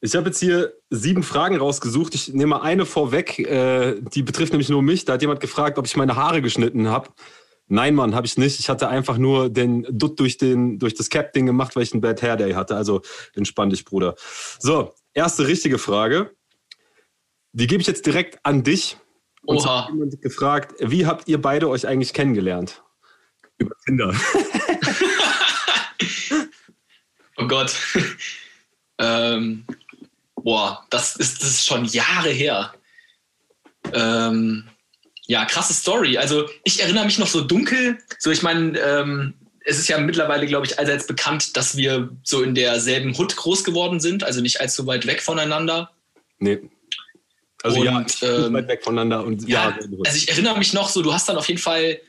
ich 0.01 0.15
habe 0.15 0.27
jetzt 0.27 0.39
hier 0.39 0.75
sieben 0.91 1.23
Fragen 1.23 1.57
rausgesucht. 1.57 2.15
Ich 2.15 2.29
nehme 2.29 2.51
mal 2.51 2.63
eine 2.63 2.87
vorweg. 2.87 3.39
Äh, 3.39 4.01
die 4.01 4.23
betrifft 4.23 4.53
nämlich 4.53 4.69
nur 4.69 4.83
mich. 4.83 5.05
Da 5.05 5.15
hat 5.15 5.23
jemand 5.23 5.41
gefragt, 5.41 5.79
ob 5.79 5.87
ich 5.87 5.97
meine 5.97 6.17
Haare 6.17 6.43
geschnitten 6.43 6.89
habe. 6.89 7.11
Nein, 7.69 7.95
Mann, 7.95 8.15
habe 8.15 8.27
ich 8.27 8.39
nicht. 8.39 8.61
Ich 8.61 8.69
hatte 8.69 8.89
einfach 8.89 9.19
nur 9.19 9.51
den 9.51 9.87
Dutt 9.91 10.21
durch, 10.21 10.39
den, 10.39 10.79
durch 10.79 10.95
das 10.95 11.11
Cap-Ding 11.11 11.47
gemacht, 11.47 11.75
weil 11.75 11.83
ich 11.83 11.93
einen 11.93 12.01
Bad 12.01 12.23
Hair 12.23 12.37
Day 12.37 12.53
hatte. 12.53 12.77
Also 12.77 13.03
entspann 13.35 13.71
dich, 13.71 13.85
Bruder. 13.85 14.15
So, 14.59 14.95
erste 15.15 15.47
richtige 15.47 15.79
Frage. 15.79 16.31
Die 17.53 17.67
gebe 17.67 17.81
ich 17.81 17.87
jetzt 17.87 18.07
direkt 18.07 18.39
an 18.45 18.63
dich. 18.63 18.97
Und 19.45 19.59
Oha. 19.59 19.85
hat 19.85 19.91
jemand 19.91 20.21
gefragt, 20.21 20.75
wie 20.81 21.07
habt 21.07 21.29
ihr 21.29 21.41
beide 21.41 21.69
euch 21.69 21.87
eigentlich 21.87 22.13
kennengelernt? 22.13 22.83
Über 23.59 23.75
Tinder. 23.85 24.15
Oh 27.37 27.47
Gott. 27.47 27.77
ähm, 28.99 29.67
boah, 30.35 30.85
das 30.91 31.17
ist, 31.17 31.43
das 31.43 31.51
ist 31.51 31.67
schon 31.67 31.85
Jahre 31.85 32.31
her. 32.31 32.75
Ähm, 33.93 34.69
ja, 35.27 35.45
krasse 35.45 35.75
Story. 35.75 36.19
Also 36.19 36.49
ich 36.65 36.83
erinnere 36.83 37.05
mich 37.05 37.19
noch 37.19 37.27
so 37.27 37.41
dunkel. 37.41 37.99
So, 38.19 38.31
ich 38.31 38.43
meine, 38.43 38.79
ähm, 38.79 39.35
es 39.65 39.79
ist 39.79 39.89
ja 39.89 39.99
mittlerweile, 39.99 40.47
glaube 40.47 40.67
ich, 40.67 40.79
allseits 40.79 41.07
bekannt, 41.07 41.57
dass 41.57 41.77
wir 41.77 42.09
so 42.23 42.43
in 42.43 42.55
derselben 42.55 43.17
Hut 43.19 43.35
groß 43.35 43.65
geworden 43.65 43.99
sind, 43.99 44.23
also 44.23 44.41
nicht 44.41 44.61
allzu 44.61 44.87
weit 44.87 45.07
weg 45.07 45.21
voneinander. 45.21 45.91
Nee. 46.39 46.61
Also 47.63 47.81
Und, 47.81 47.85
ja, 47.85 48.01
nicht 48.01 48.23
ähm, 48.23 48.53
weit 48.53 48.69
weg 48.69 48.85
voneinander 48.85 49.25
und 49.25 49.49
Ja, 49.49 49.71
ja, 49.71 49.79
also 50.05 50.17
ich 50.17 50.29
erinnere 50.29 50.57
mich 50.57 50.73
noch 50.73 50.89
so, 50.89 51.03
du 51.03 51.13
hast 51.13 51.29
dann 51.29 51.37
auf 51.37 51.49
jeden 51.49 51.61
Fall 51.61 52.01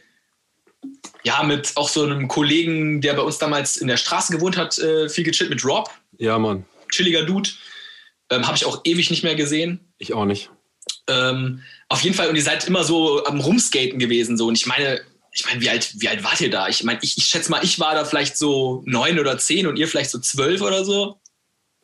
ja 1.24 1.42
mit 1.42 1.72
auch 1.76 1.90
so 1.90 2.04
einem 2.04 2.28
Kollegen, 2.28 3.02
der 3.02 3.14
bei 3.14 3.24
uns 3.24 3.40
damals 3.40 3.78
in 3.78 3.88
der 3.88 3.98
Straße 3.98 4.32
gewohnt 4.32 4.56
hat, 4.56 4.78
äh, 4.78 5.10
viel 5.10 5.24
gechillt 5.24 5.50
mit 5.50 5.66
Rob, 5.66 5.90
ja, 6.20 6.38
Mann, 6.38 6.66
chilliger 6.92 7.24
Dude. 7.24 7.50
Ähm, 8.30 8.46
Habe 8.46 8.58
ich 8.58 8.66
auch 8.66 8.82
ewig 8.84 9.10
nicht 9.10 9.24
mehr 9.24 9.36
gesehen. 9.36 9.80
ich 9.98 10.14
auch 10.14 10.26
nicht. 10.26 10.52
Ähm, 11.08 11.62
auf 11.90 12.02
jeden 12.02 12.16
Fall, 12.16 12.30
und 12.30 12.36
ihr 12.36 12.44
seid 12.44 12.68
immer 12.68 12.84
so 12.84 13.24
am 13.26 13.40
Rumskaten 13.40 14.00
gewesen. 14.00 14.38
So. 14.38 14.48
Und 14.48 14.58
ich 14.58 14.66
meine, 14.66 15.02
ich 15.32 15.46
meine, 15.46 15.62
wie 15.62 15.70
alt, 15.70 15.94
wie 15.98 16.10
alt 16.10 16.24
wart 16.24 16.42
ihr 16.42 16.50
da? 16.50 16.68
Ich 16.68 16.84
meine, 16.84 17.00
ich, 17.02 17.18
ich 17.18 17.26
schätze 17.26 17.52
mal, 17.52 17.64
ich 17.64 17.80
war 17.80 17.94
da 17.94 18.06
vielleicht 18.06 18.38
so 18.38 18.82
neun 18.86 19.20
oder 19.20 19.38
zehn 19.38 19.68
und 19.68 19.78
ihr 19.78 19.88
vielleicht 19.88 20.10
so 20.10 20.20
zwölf 20.20 20.62
oder 20.62 20.84
so. 20.84 21.20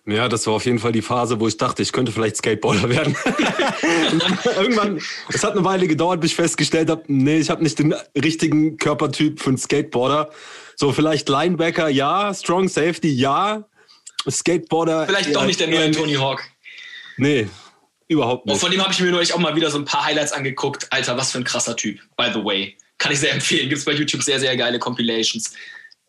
Ja, 0.06 0.28
das 0.28 0.46
war 0.48 0.56
auf 0.56 0.66
jeden 0.66 0.80
Fall 0.80 0.92
die 0.92 1.02
Phase, 1.02 1.40
wo 1.40 1.48
ich 1.48 1.56
dachte, 1.56 1.82
ich 1.82 1.94
könnte 1.94 2.12
vielleicht 2.12 2.36
Skateboarder 2.36 2.90
werden. 2.90 3.16
irgendwann, 4.58 5.02
es 5.30 5.44
hat 5.44 5.54
eine 5.54 5.64
Weile 5.64 5.88
gedauert, 5.88 6.20
bis 6.20 6.32
ich 6.32 6.36
festgestellt 6.36 6.90
habe, 6.90 7.04
nee, 7.08 7.38
ich 7.38 7.50
habe 7.50 7.64
nicht 7.64 7.80
den 7.80 7.94
richtigen 8.22 8.78
Körpertyp 8.78 9.40
für 9.40 9.50
einen 9.50 9.58
Skateboarder. 9.58 10.30
So 10.76 10.92
vielleicht 10.92 11.30
Linebacker, 11.30 11.88
ja, 11.88 12.34
Strong 12.34 12.68
Safety, 12.68 13.14
ja, 13.14 13.64
Skateboarder. 14.30 15.06
Vielleicht 15.08 15.36
doch 15.36 15.46
nicht 15.46 15.60
der 15.60 15.68
neue 15.68 15.92
Tony 15.92 16.16
Hawk. 16.16 16.44
Nee, 17.16 17.48
überhaupt 18.08 18.44
Oh, 18.48 18.52
nicht. 18.52 18.60
von 18.62 18.72
dem 18.72 18.82
habe 18.82 18.94
ich 18.94 19.00
mir 19.00 19.12
neulich 19.12 19.34
auch 19.34 19.40
mal 19.40 19.56
wieder 19.56 19.70
so 19.72 19.78
ein 19.78 19.86
paar 19.86 20.06
Highlights 20.06 20.32
angeguckt. 20.32 20.88
Alter, 20.92 21.18
was 21.18 21.32
für 21.32 21.38
ein 21.40 21.44
krasser 21.44 21.76
Typ, 21.76 22.00
by 22.18 22.26
the 22.34 22.44
way. 22.44 22.76
Kann 22.98 23.12
ich 23.12 23.20
sehr 23.20 23.34
empfehlen. 23.34 23.70
Gibt 23.70 23.80
es 23.80 23.86
bei 23.86 23.94
YouTube 23.94 24.24
sehr, 24.24 24.40
sehr 24.40 24.56
geile 24.56 24.80
Compilations. 24.80 25.54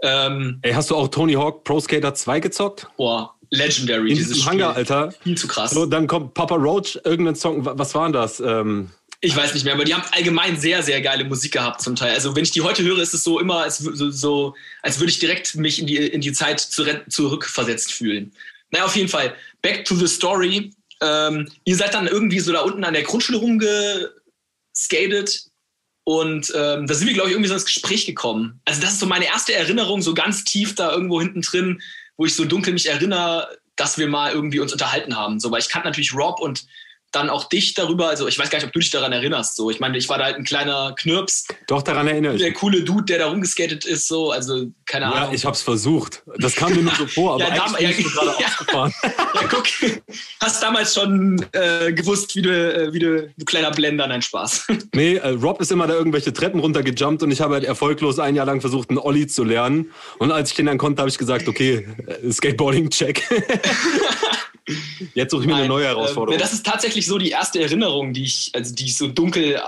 Ähm, 0.02 0.58
Ey, 0.62 0.72
hast 0.72 0.90
du 0.90 0.96
auch 0.96 1.08
Tony 1.08 1.32
Hawk 1.34 1.64
Pro 1.64 1.80
Skater 1.80 2.14
2 2.14 2.40
gezockt? 2.40 2.86
boah, 2.96 3.34
legendary, 3.50 4.10
In 4.10 4.16
dieses 4.16 4.34
diesem 4.34 4.42
Spiel. 4.42 4.62
Hangar, 4.64 4.76
Alter. 4.76 5.12
Viel 5.22 5.36
zu 5.38 5.46
krass. 5.48 5.70
So, 5.70 5.86
dann 5.86 6.06
kommt 6.06 6.34
Papa 6.34 6.56
Roach, 6.56 6.98
irgendein 7.04 7.34
Song, 7.36 7.64
wa- 7.64 7.74
was 7.76 7.94
war 7.94 8.04
denn 8.04 8.12
das? 8.12 8.40
Ähm, 8.40 8.90
Ich 9.20 9.34
weiß 9.34 9.54
nicht 9.54 9.64
mehr, 9.64 9.72
aber 9.74 9.84
die 9.84 9.94
haben 9.94 10.02
allgemein 10.12 10.58
sehr, 10.58 10.82
sehr 10.82 11.00
geile 11.00 11.24
Musik 11.24 11.52
gehabt 11.52 11.80
zum 11.80 11.96
Teil. 11.96 12.12
Also 12.14 12.36
wenn 12.36 12.42
ich 12.44 12.50
die 12.50 12.60
heute 12.60 12.82
höre, 12.82 12.98
ist 12.98 13.14
es 13.14 13.24
so 13.24 13.40
immer, 13.40 13.60
als, 13.62 13.78
so, 13.78 14.10
so, 14.10 14.54
als 14.82 14.98
würde 15.00 15.10
ich 15.10 15.18
direkt 15.18 15.54
mich 15.54 15.78
in 15.80 15.86
die, 15.86 15.96
in 15.96 16.20
die 16.20 16.32
Zeit 16.32 16.60
zurückversetzt 17.08 17.92
fühlen. 17.92 18.32
Naja, 18.70 18.84
auf 18.84 18.96
jeden 18.96 19.08
Fall. 19.08 19.34
Back 19.62 19.84
to 19.86 19.94
the 19.94 20.06
story. 20.06 20.72
Ähm, 21.04 21.48
ihr 21.64 21.76
seid 21.76 21.94
dann 21.94 22.06
irgendwie 22.06 22.40
so 22.40 22.52
da 22.52 22.60
unten 22.60 22.84
an 22.84 22.94
der 22.94 23.02
Grundschule 23.02 23.38
rumgeskatet 23.38 25.44
und 26.04 26.52
ähm, 26.54 26.86
da 26.86 26.94
sind 26.94 27.06
wir, 27.06 27.14
glaube 27.14 27.28
ich, 27.28 27.34
irgendwie 27.34 27.48
so 27.48 27.54
ins 27.54 27.64
Gespräch 27.64 28.06
gekommen. 28.06 28.60
Also 28.64 28.80
das 28.80 28.92
ist 28.92 29.00
so 29.00 29.06
meine 29.06 29.26
erste 29.26 29.54
Erinnerung, 29.54 30.02
so 30.02 30.14
ganz 30.14 30.44
tief 30.44 30.74
da 30.74 30.92
irgendwo 30.92 31.20
hinten 31.20 31.42
drin, 31.42 31.80
wo 32.16 32.26
ich 32.26 32.34
so 32.34 32.44
dunkel 32.44 32.72
mich 32.72 32.88
erinnere, 32.88 33.58
dass 33.76 33.98
wir 33.98 34.06
mal 34.06 34.32
irgendwie 34.32 34.60
uns 34.60 34.72
unterhalten 34.72 35.16
haben. 35.16 35.40
So, 35.40 35.50
weil 35.50 35.60
ich 35.60 35.68
kannte 35.68 35.88
natürlich 35.88 36.14
Rob 36.14 36.40
und 36.40 36.66
dann 37.14 37.30
auch 37.30 37.48
dich 37.48 37.74
darüber, 37.74 38.08
also 38.08 38.26
ich 38.26 38.38
weiß 38.38 38.50
gar 38.50 38.58
nicht, 38.58 38.66
ob 38.66 38.72
du 38.72 38.80
dich 38.80 38.90
daran 38.90 39.12
erinnerst. 39.12 39.56
So, 39.56 39.70
ich 39.70 39.80
meine, 39.80 39.96
ich 39.98 40.08
war 40.08 40.18
da 40.18 40.24
halt 40.24 40.36
ein 40.36 40.44
kleiner 40.44 40.94
Knirps. 40.98 41.46
Doch, 41.66 41.82
daran 41.82 42.06
erinnere 42.08 42.34
ich. 42.34 42.40
Der 42.40 42.52
coole 42.52 42.82
Dude, 42.82 43.04
der 43.04 43.18
da 43.18 43.26
rumgeskatet 43.28 43.84
ist, 43.84 44.08
so, 44.08 44.30
also 44.30 44.66
keine 44.86 45.06
Ahnung. 45.06 45.28
Ja, 45.30 45.34
ich 45.34 45.44
hab's 45.44 45.62
versucht. 45.62 46.22
Das 46.38 46.54
kam 46.54 46.74
mir 46.74 46.82
nur 46.82 46.94
so 46.94 47.06
vor, 47.06 47.34
aber 47.34 47.48
ja, 47.48 47.56
ja, 47.56 47.66
bin 47.66 47.90
ich 47.90 48.12
gerade 48.12 48.26
ja, 48.40 48.46
aufgefahren. 48.46 48.92
Ja, 49.02 49.48
guck, 49.48 49.66
hast 50.40 50.62
damals 50.62 50.94
schon 50.94 51.44
äh, 51.52 51.92
gewusst, 51.92 52.34
wie 52.36 52.42
du, 52.42 52.50
äh, 52.50 52.92
wie 52.92 52.98
du, 52.98 53.32
du 53.36 53.44
kleiner 53.44 53.70
Blender, 53.70 54.06
nein, 54.06 54.22
Spaß. 54.22 54.66
Nee, 54.94 55.16
äh, 55.16 55.28
Rob 55.30 55.60
ist 55.60 55.72
immer 55.72 55.86
da 55.86 55.94
irgendwelche 55.94 56.32
Treppen 56.32 56.60
runtergejumpt 56.60 57.22
und 57.22 57.30
ich 57.30 57.40
habe 57.40 57.54
halt 57.54 57.64
erfolglos 57.64 58.18
ein 58.18 58.36
Jahr 58.36 58.46
lang 58.46 58.60
versucht, 58.60 58.90
einen 58.90 58.98
Olli 58.98 59.26
zu 59.26 59.42
lernen. 59.42 59.90
Und 60.18 60.30
als 60.30 60.50
ich 60.50 60.56
den 60.56 60.66
dann 60.66 60.78
konnte, 60.78 61.00
habe 61.00 61.08
ich 61.08 61.18
gesagt, 61.18 61.48
okay, 61.48 61.86
äh, 62.06 62.30
Skateboarding-Check. 62.30 63.22
Jetzt 65.14 65.30
suche 65.30 65.42
ich 65.42 65.48
mir 65.48 65.56
eine 65.56 65.68
neue 65.68 65.86
Herausforderung. 65.86 66.38
Äh, 66.38 66.42
das 66.42 66.52
ist 66.52 66.64
tatsächlich 66.64 67.06
so 67.06 67.18
die 67.18 67.30
erste 67.30 67.60
Erinnerung, 67.60 68.12
die 68.12 68.24
ich, 68.24 68.50
also 68.54 68.74
die 68.74 68.84
ich 68.86 68.96
so 68.96 69.08
dunkel 69.08 69.54
äh, 69.54 69.60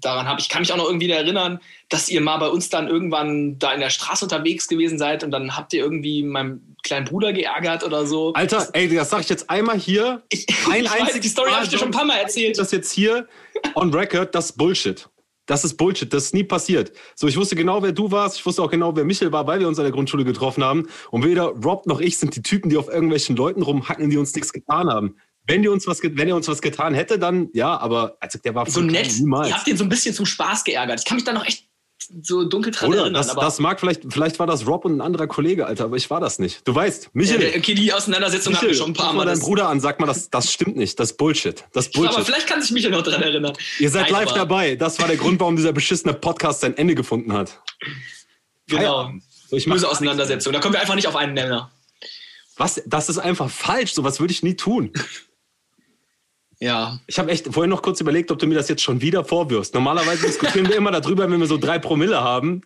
daran 0.00 0.26
habe. 0.26 0.40
Ich 0.40 0.48
kann 0.48 0.62
mich 0.62 0.72
auch 0.72 0.76
noch 0.76 0.86
irgendwie 0.86 1.10
erinnern, 1.10 1.60
dass 1.88 2.08
ihr 2.08 2.20
mal 2.20 2.36
bei 2.38 2.48
uns 2.48 2.68
dann 2.68 2.88
irgendwann 2.88 3.58
da 3.58 3.72
in 3.72 3.80
der 3.80 3.90
Straße 3.90 4.24
unterwegs 4.24 4.68
gewesen 4.68 4.98
seid 4.98 5.24
und 5.24 5.30
dann 5.30 5.56
habt 5.56 5.72
ihr 5.72 5.82
irgendwie 5.82 6.22
meinen 6.22 6.76
kleinen 6.82 7.06
Bruder 7.06 7.32
geärgert 7.32 7.82
oder 7.82 8.06
so. 8.06 8.32
Alter, 8.34 8.68
ey, 8.74 8.88
das 8.88 9.10
sag 9.10 9.20
ich 9.20 9.28
jetzt 9.28 9.50
einmal 9.50 9.78
hier. 9.78 10.22
Ich, 10.28 10.46
ein 10.70 10.84
ich 10.84 10.90
weiß, 10.90 11.18
die 11.18 11.28
Story 11.28 11.50
habe 11.50 11.64
ich 11.64 11.70
dir 11.70 11.78
schon 11.78 11.88
ein 11.88 11.92
paar 11.92 12.04
Mal 12.04 12.18
erzählt. 12.18 12.58
Das 12.58 12.70
jetzt 12.70 12.92
hier 12.92 13.26
on 13.74 13.92
record, 13.92 14.34
das 14.34 14.50
ist 14.50 14.56
Bullshit. 14.56 15.08
Das 15.48 15.64
ist 15.64 15.78
Bullshit, 15.78 16.12
das 16.12 16.26
ist 16.26 16.34
nie 16.34 16.44
passiert. 16.44 16.92
So, 17.16 17.26
ich 17.26 17.36
wusste 17.38 17.56
genau, 17.56 17.82
wer 17.82 17.92
du 17.92 18.10
warst, 18.10 18.36
ich 18.36 18.44
wusste 18.44 18.62
auch 18.62 18.70
genau, 18.70 18.94
wer 18.94 19.04
Michel 19.04 19.32
war, 19.32 19.46
weil 19.46 19.60
wir 19.60 19.66
uns 19.66 19.78
an 19.78 19.84
der 19.86 19.92
Grundschule 19.92 20.24
getroffen 20.24 20.62
haben. 20.62 20.88
Und 21.10 21.24
weder 21.24 21.46
Rob 21.46 21.86
noch 21.86 22.00
ich 22.00 22.18
sind 22.18 22.36
die 22.36 22.42
Typen, 22.42 22.68
die 22.68 22.76
auf 22.76 22.88
irgendwelchen 22.88 23.34
Leuten 23.34 23.62
rumhacken, 23.62 24.10
die 24.10 24.18
uns 24.18 24.34
nichts 24.34 24.52
getan 24.52 24.90
haben. 24.90 25.16
Wenn, 25.46 25.62
die 25.62 25.68
uns 25.68 25.86
was, 25.86 26.02
wenn 26.02 26.28
er 26.28 26.36
uns 26.36 26.48
was 26.48 26.60
getan 26.60 26.92
hätte, 26.92 27.18
dann 27.18 27.48
ja, 27.54 27.78
aber 27.78 28.18
also 28.20 28.38
der 28.38 28.54
war 28.54 28.68
so 28.68 28.82
nett. 28.82 29.10
Niemals. 29.18 29.48
Ihr 29.48 29.56
habt 29.56 29.66
ihn 29.66 29.78
so 29.78 29.84
ein 29.84 29.88
bisschen 29.88 30.14
zum 30.14 30.26
Spaß 30.26 30.64
geärgert. 30.64 31.00
Ich 31.00 31.06
kann 31.06 31.16
mich 31.16 31.24
da 31.24 31.32
noch 31.32 31.46
echt 31.46 31.66
so 32.22 32.44
dunkel 32.44 32.72
dran 32.72 32.90
Oder, 32.90 33.02
erinnern. 33.02 33.14
Das, 33.14 33.34
das 33.34 33.58
mag 33.58 33.80
vielleicht, 33.80 34.02
vielleicht 34.10 34.38
war 34.38 34.46
das 34.46 34.66
Rob 34.66 34.84
und 34.84 34.96
ein 34.96 35.00
anderer 35.00 35.26
Kollege, 35.26 35.66
Alter, 35.66 35.84
aber 35.84 35.96
ich 35.96 36.08
war 36.10 36.20
das 36.20 36.38
nicht. 36.38 36.66
Du 36.66 36.74
weißt, 36.74 37.10
Michael. 37.12 37.50
Ja, 37.50 37.58
okay, 37.58 37.74
die 37.74 37.92
Auseinandersetzung 37.92 38.52
Michael, 38.52 38.70
wir 38.70 38.76
schon 38.76 38.90
ein 38.90 38.94
paar 38.94 39.12
Mal. 39.12 39.24
mal 39.24 39.26
deinen 39.26 39.40
Bruder 39.40 39.68
an, 39.68 39.80
sag 39.80 40.00
mal, 40.00 40.06
das, 40.06 40.30
das 40.30 40.52
stimmt 40.52 40.76
nicht, 40.76 40.98
das 40.98 41.10
ist 41.12 41.16
Bullshit. 41.16 41.64
Das 41.72 41.90
Bullshit. 41.90 42.16
Aber 42.16 42.24
vielleicht 42.24 42.46
kann 42.46 42.62
sich 42.62 42.70
Michael 42.70 42.92
noch 42.92 43.02
dran 43.02 43.22
erinnern. 43.22 43.52
Ihr 43.78 43.90
seid 43.90 44.10
Nein, 44.10 44.24
live 44.24 44.32
dabei. 44.32 44.76
Das 44.76 44.98
war 44.98 45.08
der 45.08 45.16
Grund, 45.16 45.40
warum 45.40 45.56
dieser 45.56 45.72
beschissene 45.72 46.14
Podcast 46.14 46.60
sein 46.60 46.76
Ende 46.76 46.94
gefunden 46.94 47.32
hat. 47.32 47.60
Genau. 48.68 49.10
So, 49.48 49.56
ich 49.56 49.64
Böse 49.66 49.88
Auseinandersetzung. 49.88 50.52
Da 50.52 50.60
kommen 50.60 50.74
wir 50.74 50.80
einfach 50.80 50.94
nicht 50.94 51.08
auf 51.08 51.16
einen 51.16 51.34
Nenner. 51.34 51.70
Was? 52.56 52.82
Das 52.86 53.08
ist 53.08 53.18
einfach 53.18 53.48
falsch. 53.48 53.94
So 53.94 54.04
was 54.04 54.20
würde 54.20 54.32
ich 54.32 54.42
nie 54.42 54.54
tun. 54.54 54.92
Ja. 56.60 56.98
Ich 57.06 57.18
habe 57.18 57.30
echt 57.30 57.52
vorhin 57.52 57.70
noch 57.70 57.82
kurz 57.82 58.00
überlegt, 58.00 58.30
ob 58.30 58.38
du 58.38 58.46
mir 58.46 58.54
das 58.54 58.68
jetzt 58.68 58.82
schon 58.82 59.00
wieder 59.00 59.24
vorwirfst. 59.24 59.74
Normalerweise 59.74 60.26
diskutieren 60.26 60.68
wir 60.68 60.76
immer 60.76 60.90
darüber, 60.90 61.30
wenn 61.30 61.38
wir 61.38 61.46
so 61.46 61.56
drei 61.56 61.78
Promille 61.78 62.20
haben. 62.20 62.62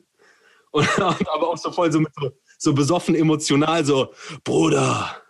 Und, 0.70 0.88
aber 0.98 1.48
auch 1.48 1.58
so 1.58 1.70
voll 1.70 1.92
so, 1.92 2.00
mit 2.00 2.12
so, 2.18 2.30
so 2.58 2.72
besoffen 2.72 3.14
emotional, 3.14 3.84
so, 3.84 4.14
Bruder, 4.44 5.22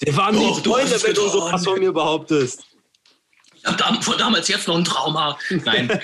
wir 0.00 0.16
waren 0.16 0.34
Doch, 0.34 0.40
nicht 0.42 0.66
Freunde, 0.66 1.02
wenn 1.02 1.14
du 1.14 1.28
so 1.28 1.40
was 1.42 1.64
von 1.64 1.78
mir 1.78 1.92
behauptest. 1.92 2.64
Ich 3.62 3.84
habe 3.84 4.02
von 4.02 4.18
damals 4.18 4.48
jetzt 4.48 4.68
noch 4.68 4.76
ein 4.76 4.84
Trauma. 4.84 5.38
Nein. 5.64 5.88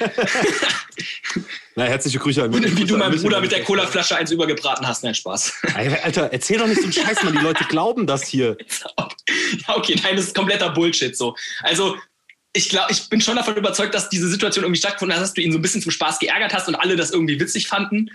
Na, 1.74 1.84
herzliche 1.84 2.18
Grüße 2.18 2.42
an 2.42 2.50
mich. 2.50 2.76
Wie 2.76 2.84
du 2.84 2.96
meinem 2.96 3.20
Bruder 3.20 3.40
mit 3.40 3.52
der 3.52 3.62
Colaflasche 3.64 4.16
eins 4.16 4.30
übergebraten 4.30 4.86
hast. 4.86 5.04
Nein, 5.04 5.14
Spaß. 5.14 5.52
Alter, 5.74 6.30
erzähl 6.32 6.58
doch 6.58 6.66
nicht 6.66 6.78
so 6.78 6.84
einen 6.84 6.92
Scheiß, 6.92 7.22
man. 7.22 7.34
Die 7.34 7.42
Leute 7.42 7.64
glauben 7.64 8.06
das 8.06 8.24
hier. 8.24 8.56
Ja, 9.68 9.76
okay, 9.76 9.94
nein, 10.02 10.16
das 10.16 10.26
ist 10.26 10.34
kompletter 10.34 10.70
Bullshit 10.70 11.16
so. 11.16 11.36
Also, 11.62 11.96
ich 12.52 12.68
glaube, 12.68 12.90
ich 12.90 13.08
bin 13.08 13.20
schon 13.20 13.36
davon 13.36 13.54
überzeugt, 13.54 13.94
dass 13.94 14.08
diese 14.08 14.28
Situation 14.28 14.64
irgendwie 14.64 14.78
stattgefunden 14.78 15.16
hat, 15.16 15.22
dass 15.22 15.34
du 15.34 15.40
ihn 15.40 15.52
so 15.52 15.58
ein 15.58 15.62
bisschen 15.62 15.82
zum 15.82 15.92
Spaß 15.92 16.18
geärgert 16.18 16.52
hast 16.52 16.66
und 16.66 16.74
alle 16.74 16.96
das 16.96 17.12
irgendwie 17.12 17.38
witzig 17.38 17.68
fanden. 17.68 18.10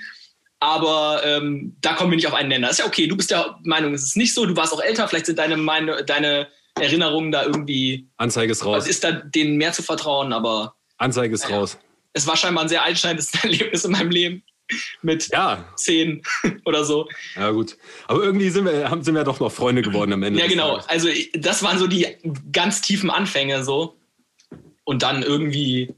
Aber 0.60 1.21
ähm, 1.25 1.75
da 1.82 1.93
kommen 1.93 2.12
wir 2.12 2.17
nicht 2.17 2.27
auf 2.27 2.34
einen 2.34 2.49
Nenner. 2.49 2.67
Das 2.67 2.77
ist 2.77 2.80
ja 2.80 2.86
okay. 2.86 3.08
Du 3.08 3.15
bist 3.15 3.32
der 3.32 3.58
Meinung, 3.63 3.93
es 3.93 4.04
ist 4.04 4.17
nicht 4.17 4.34
so. 4.34 4.45
Du 4.45 4.56
warst 4.56 4.73
auch 4.73 4.82
älter. 4.82 5.08
Vielleicht 5.08 5.25
sind 5.25 5.39
deine, 5.39 5.58
meine, 5.58 6.04
deine 6.04 6.47
Erinnerungen 6.75 7.31
da 7.31 7.43
irgendwie. 7.43 8.07
Anzeige 8.17 8.51
ist 8.51 8.65
raus. 8.65 8.75
Also 8.75 8.89
ist 8.89 9.03
da 9.03 9.12
denen 9.12 9.57
mehr 9.57 9.73
zu 9.73 9.84
vertrauen, 9.84 10.34
aber. 10.34 10.75
Anzeige 10.97 11.34
ist 11.34 11.49
ja. 11.49 11.57
raus. 11.57 11.77
Es 12.13 12.27
war 12.27 12.36
scheinbar 12.38 12.65
ein 12.65 12.69
sehr 12.69 12.84
einschneidendes 12.84 13.34
Erlebnis 13.43 13.86
in 13.86 13.91
meinem 13.91 14.12
Leben. 14.12 14.43
Mit 15.01 15.27
ja. 15.29 15.65
zehn 15.75 16.21
oder 16.65 16.86
so. 16.86 17.07
Ja, 17.36 17.51
gut. 17.51 17.77
Aber 18.07 18.23
irgendwie 18.23 18.49
sind 18.49 18.65
wir, 18.65 18.89
haben, 18.89 19.03
sind 19.03 19.15
wir 19.15 19.23
doch 19.25 19.39
noch 19.41 19.51
Freunde 19.51 19.81
geworden 19.81 20.13
am 20.13 20.23
Ende. 20.23 20.39
Ja, 20.39 20.47
genau. 20.47 20.77
Tages. 20.77 20.89
Also, 20.89 21.10
das 21.34 21.62
waren 21.62 21.77
so 21.77 21.88
die 21.88 22.07
ganz 22.53 22.81
tiefen 22.81 23.10
Anfänge 23.10 23.63
so. 23.63 23.97
Und 24.84 25.03
dann 25.03 25.23
irgendwie, 25.23 25.93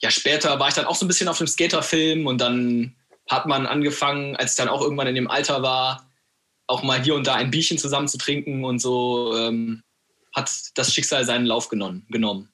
ja, 0.00 0.10
später 0.10 0.58
war 0.58 0.68
ich 0.68 0.74
dann 0.74 0.86
auch 0.86 0.96
so 0.96 1.04
ein 1.04 1.08
bisschen 1.08 1.28
auf 1.28 1.38
dem 1.38 1.46
Skaterfilm 1.46 2.26
und 2.26 2.40
dann 2.40 2.94
hat 3.28 3.46
man 3.46 3.66
angefangen, 3.66 4.36
als 4.36 4.52
ich 4.52 4.56
dann 4.56 4.68
auch 4.68 4.82
irgendwann 4.82 5.06
in 5.06 5.14
dem 5.14 5.30
Alter 5.30 5.62
war, 5.62 6.08
auch 6.66 6.82
mal 6.82 7.02
hier 7.02 7.14
und 7.14 7.26
da 7.26 7.34
ein 7.34 7.50
Bierchen 7.50 7.78
zusammen 7.78 8.08
zu 8.08 8.18
trinken 8.18 8.64
und 8.64 8.80
so 8.80 9.36
ähm, 9.36 9.82
hat 10.34 10.50
das 10.74 10.92
Schicksal 10.92 11.24
seinen 11.24 11.46
Lauf 11.46 11.68
genommen. 11.68 12.06
genommen. 12.08 12.48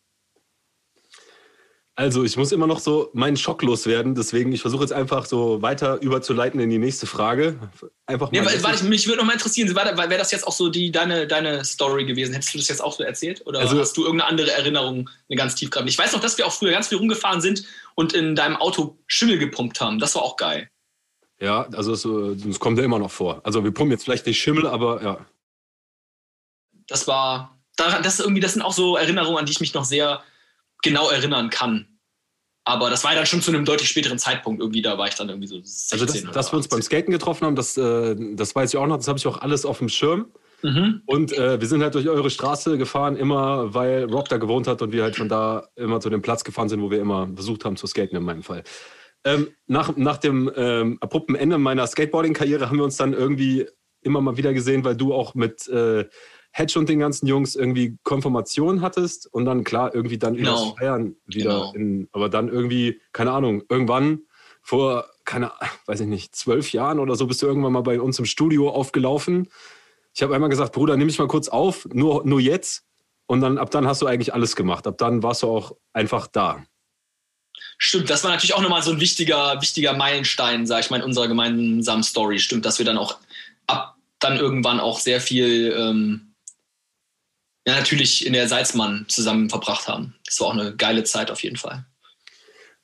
Also, 2.01 2.25
ich 2.25 2.39
muss 2.39 2.51
immer 2.51 2.67
noch 2.67 2.79
so 2.79 3.11
meinen 3.13 3.37
Schock 3.37 3.63
loswerden, 3.63 4.15
deswegen 4.15 4.53
ich 4.53 4.63
versuche 4.63 4.85
jetzt 4.85 4.93
einfach 4.93 5.27
so 5.27 5.61
weiter 5.61 6.01
überzuleiten 6.01 6.59
in 6.59 6.71
die 6.71 6.79
nächste 6.79 7.07
Frage. 7.07 7.59
Einfach 8.07 8.33
mal. 8.33 8.41
Nee, 8.41 8.63
warte, 8.63 8.85
mich 8.87 9.07
würde 9.07 9.19
noch 9.19 9.27
mal 9.27 9.35
interessieren, 9.35 9.69
wäre 9.75 10.17
das 10.17 10.31
jetzt 10.31 10.47
auch 10.47 10.53
so 10.53 10.71
die, 10.71 10.91
deine, 10.91 11.27
deine 11.27 11.63
Story 11.63 12.07
gewesen? 12.07 12.33
Hättest 12.33 12.55
du 12.55 12.59
das 12.59 12.69
jetzt 12.69 12.83
auch 12.83 12.95
so 12.95 13.03
erzählt? 13.03 13.47
Oder 13.47 13.59
also, 13.59 13.79
hast 13.79 13.95
du 13.99 14.05
irgendeine 14.05 14.31
andere 14.31 14.51
Erinnerung, 14.53 15.11
eine 15.29 15.37
ganz 15.37 15.57
tiefgreifende? 15.57 15.91
Ich 15.91 15.99
weiß 15.99 16.13
noch, 16.13 16.21
dass 16.21 16.39
wir 16.39 16.47
auch 16.47 16.53
früher 16.53 16.71
ganz 16.71 16.89
viel 16.89 16.97
rumgefahren 16.97 17.43
sind 17.43 17.65
und 17.97 18.15
in 18.15 18.35
deinem 18.35 18.57
Auto 18.57 18.97
Schimmel 19.07 19.37
gepumpt 19.37 19.79
haben. 19.83 19.99
Das 19.99 20.15
war 20.15 20.23
auch 20.23 20.39
geil. 20.39 20.71
Ja, 21.41 21.67
also 21.73 21.93
es, 21.93 22.05
es 22.05 22.61
kommt 22.61 22.79
ja 22.79 22.85
immer 22.85 22.99
noch 22.99 23.11
vor. 23.11 23.41
Also 23.45 23.65
wir 23.65 23.71
pumpen 23.73 23.93
jetzt 23.93 24.05
vielleicht 24.05 24.27
nicht 24.27 24.41
Schimmel, 24.41 24.67
aber 24.67 25.03
ja. 25.03 25.27
Das 26.87 27.09
war, 27.09 27.59
das 27.77 28.21
irgendwie, 28.21 28.41
das 28.41 28.53
sind 28.53 28.63
auch 28.63 28.73
so 28.73 28.97
Erinnerungen, 28.97 29.39
an 29.39 29.47
die 29.47 29.53
ich 29.53 29.61
mich 29.61 29.73
noch 29.73 29.85
sehr 29.85 30.23
genau 30.83 31.09
erinnern 31.09 31.51
kann. 31.51 31.87
Aber 32.65 32.91
das 32.91 33.05
war 33.05 33.15
dann 33.15 33.27
schon 33.27 33.41
zu 33.41 33.51
einem 33.51 33.65
deutlich 33.65 33.89
späteren 33.89 34.19
Zeitpunkt 34.19 34.61
irgendwie, 34.61 34.83
da 34.83 34.99
war 34.99 35.09
ich 35.09 35.15
dann 35.15 35.29
irgendwie 35.29 35.49
so 35.49 35.61
16 35.63 36.01
Also, 36.01 36.27
das, 36.27 36.35
dass 36.35 36.53
wir 36.53 36.59
uns 36.59 36.69
beim 36.69 36.83
Skaten 36.83 37.11
getroffen 37.11 37.47
haben, 37.47 37.57
das, 37.57 37.77
äh, 37.77 38.15
das 38.35 38.55
weiß 38.55 38.75
ich 38.75 38.79
auch 38.79 38.87
noch, 38.87 38.99
das 38.99 39.09
habe 39.09 39.19
ich 39.19 39.27
auch 39.27 39.39
alles 39.39 39.65
auf 39.65 39.79
dem 39.79 39.89
Schirm. 39.89 40.27
Mhm. 40.63 41.03
Und 41.07 41.33
äh, 41.33 41.59
wir 41.59 41.67
sind 41.67 41.83
halt 41.83 41.95
durch 41.95 42.07
eure 42.07 42.29
Straße 42.29 42.77
gefahren, 42.77 43.17
immer 43.17 43.73
weil 43.73 44.05
Rob 44.05 44.29
da 44.29 44.37
gewohnt 44.37 44.67
hat 44.67 44.83
und 44.83 44.93
wir 44.93 45.03
halt 45.03 45.17
von 45.17 45.29
da 45.29 45.69
immer 45.75 46.01
zu 46.01 46.11
dem 46.11 46.21
Platz 46.21 46.45
gefahren 46.45 46.69
sind, 46.69 46.83
wo 46.83 46.91
wir 46.91 47.01
immer 47.01 47.29
versucht 47.35 47.65
haben 47.65 47.77
zu 47.77 47.87
skaten 47.87 48.17
in 48.17 48.25
meinem 48.25 48.43
Fall. 48.43 48.63
Ähm, 49.25 49.49
nach, 49.67 49.97
nach 49.97 50.17
dem 50.17 50.51
ähm, 50.57 50.99
abrupten 51.01 51.35
Ende 51.35 51.59
meiner 51.59 51.87
Skateboarding-Karriere 51.87 52.69
haben 52.69 52.79
wir 52.79 52.85
uns 52.85 52.97
dann 52.97 53.13
irgendwie 53.13 53.67
immer 54.03 54.21
mal 54.21 54.37
wieder 54.37 54.55
gesehen, 54.55 54.85
weil 54.85 54.97
du 54.97 55.13
auch 55.13 55.35
mit 55.35 55.69
äh, 55.69 56.07
Hedge 56.53 56.79
und 56.79 56.89
den 56.89 56.99
ganzen 56.99 57.27
Jungs 57.27 57.55
irgendwie 57.55 57.99
Konfirmation 58.03 58.81
hattest 58.81 59.33
und 59.33 59.45
dann 59.45 59.63
klar 59.63 59.95
irgendwie 59.95 60.19
dann 60.19 60.35
genau. 60.35 60.69
übers 60.69 60.79
Feiern 60.79 61.17
wieder 61.27 61.51
genau. 61.51 61.73
in, 61.75 62.09
aber 62.13 62.29
dann 62.29 62.49
irgendwie, 62.49 63.01
keine 63.13 63.33
Ahnung, 63.33 63.63
irgendwann 63.69 64.23
vor, 64.63 65.07
keine, 65.25 65.53
weiß 65.87 66.01
ich 66.01 66.07
nicht, 66.07 66.35
zwölf 66.35 66.73
Jahren 66.73 66.99
oder 66.99 67.15
so 67.15 67.27
bist 67.27 67.43
du 67.43 67.47
irgendwann 67.47 67.73
mal 67.73 67.83
bei 67.83 68.01
uns 68.01 68.19
im 68.19 68.25
Studio 68.25 68.71
aufgelaufen. 68.71 69.49
Ich 70.15 70.23
habe 70.23 70.35
einmal 70.35 70.51
gesagt, 70.51 70.73
Bruder, 70.73 70.97
nimm 70.97 71.07
mich 71.07 71.19
mal 71.19 71.29
kurz 71.29 71.49
auf, 71.49 71.87
nur, 71.93 72.27
nur 72.27 72.41
jetzt. 72.41 72.85
Und 73.27 73.43
dann 73.43 73.59
ab 73.59 73.71
dann 73.71 73.87
hast 73.87 74.03
du 74.03 74.07
eigentlich 74.07 74.35
alles 74.35 74.57
gemacht. 74.57 74.89
Ab 74.89 74.99
dann 74.99 75.23
warst 75.23 75.45
du 75.45 75.47
auch 75.47 75.77
einfach 75.93 76.27
da. 76.27 76.65
Stimmt, 77.83 78.11
das 78.11 78.23
war 78.23 78.31
natürlich 78.31 78.53
auch 78.53 78.61
nochmal 78.61 78.83
so 78.83 78.91
ein 78.91 79.01
wichtiger, 79.01 79.59
wichtiger 79.63 79.95
Meilenstein, 79.95 80.67
sag 80.67 80.81
ich 80.81 80.91
mal, 80.91 80.99
in 80.99 81.03
unserer 81.03 81.29
gemeinsamen 81.29 82.03
Story. 82.03 82.39
Stimmt, 82.39 82.67
dass 82.67 82.79
wir 82.79 82.85
dann 82.85 82.99
auch 82.99 83.17
ab 83.67 83.97
dann 84.19 84.37
irgendwann 84.37 84.81
auch 84.81 85.01
sehr 85.01 85.19
viel 85.19 85.75
ähm, 85.75 86.35
ja, 87.67 87.77
natürlich 87.77 88.27
in 88.27 88.35
der 88.35 88.49
Salzmann 88.49 89.07
zusammen 89.09 89.49
verbracht 89.49 89.89
haben. 89.89 90.15
Das 90.27 90.39
war 90.41 90.49
auch 90.49 90.53
eine 90.53 90.77
geile 90.77 91.05
Zeit 91.05 91.31
auf 91.31 91.43
jeden 91.43 91.57
Fall. 91.57 91.87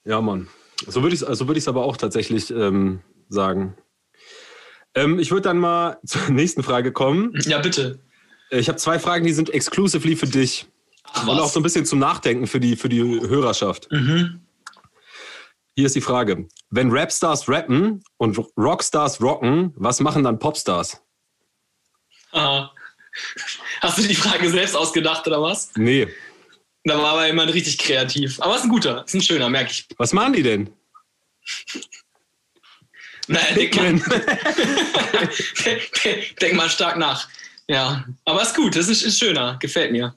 Ja, 0.06 0.22
Mann. 0.22 0.48
So 0.86 1.02
würde 1.02 1.14
ich 1.14 1.20
es 1.20 1.38
so 1.38 1.46
würd 1.46 1.68
aber 1.68 1.84
auch 1.84 1.98
tatsächlich 1.98 2.50
ähm, 2.50 3.00
sagen. 3.28 3.76
Ähm, 4.94 5.18
ich 5.18 5.30
würde 5.30 5.42
dann 5.42 5.58
mal 5.58 5.98
zur 6.06 6.30
nächsten 6.30 6.62
Frage 6.62 6.90
kommen. 6.90 7.38
Ja, 7.44 7.58
bitte. 7.58 7.98
Äh, 8.50 8.60
ich 8.60 8.68
habe 8.68 8.78
zwei 8.78 8.98
Fragen, 8.98 9.26
die 9.26 9.34
sind 9.34 9.50
exclusively 9.50 10.16
für 10.16 10.26
dich. 10.26 10.66
Ach, 11.04 11.26
Und 11.26 11.38
auch 11.38 11.50
so 11.50 11.60
ein 11.60 11.62
bisschen 11.62 11.84
zum 11.84 11.98
Nachdenken 11.98 12.46
für 12.46 12.60
die, 12.60 12.76
für 12.76 12.88
die 12.88 13.02
Hörerschaft. 13.02 13.92
Mhm. 13.92 14.40
Hier 15.76 15.86
ist 15.86 15.94
die 15.94 16.00
Frage. 16.00 16.48
Wenn 16.70 16.90
Rapstars 16.90 17.48
rappen 17.50 18.02
und 18.16 18.38
Rockstars 18.56 19.20
rocken, 19.20 19.74
was 19.76 20.00
machen 20.00 20.24
dann 20.24 20.38
Popstars? 20.38 21.02
Aha. 22.32 22.72
Hast 23.82 23.98
du 23.98 24.02
die 24.02 24.14
Frage 24.14 24.50
selbst 24.50 24.74
ausgedacht 24.74 25.26
oder 25.26 25.42
was? 25.42 25.72
Nee. 25.76 26.08
Da 26.84 26.96
war 26.96 27.12
aber 27.12 27.26
jemand 27.26 27.52
richtig 27.52 27.76
kreativ. 27.76 28.40
Aber 28.40 28.56
ist 28.56 28.62
ein 28.62 28.70
guter, 28.70 29.04
ist 29.04 29.14
ein 29.14 29.20
schöner, 29.20 29.50
merke 29.50 29.70
ich. 29.70 29.86
Was 29.98 30.14
machen 30.14 30.32
die 30.32 30.42
denn? 30.42 30.70
Naja, 33.28 33.56
denk 33.56 33.74
mal, 33.74 33.92
denk 36.40 36.54
mal 36.54 36.70
stark 36.70 36.96
nach. 36.96 37.28
Ja, 37.66 38.04
aber 38.24 38.42
ist 38.42 38.54
gut, 38.54 38.76
das 38.76 38.86
ist, 38.86 39.02
ist 39.02 39.18
schöner, 39.18 39.58
gefällt 39.58 39.90
mir. 39.90 40.14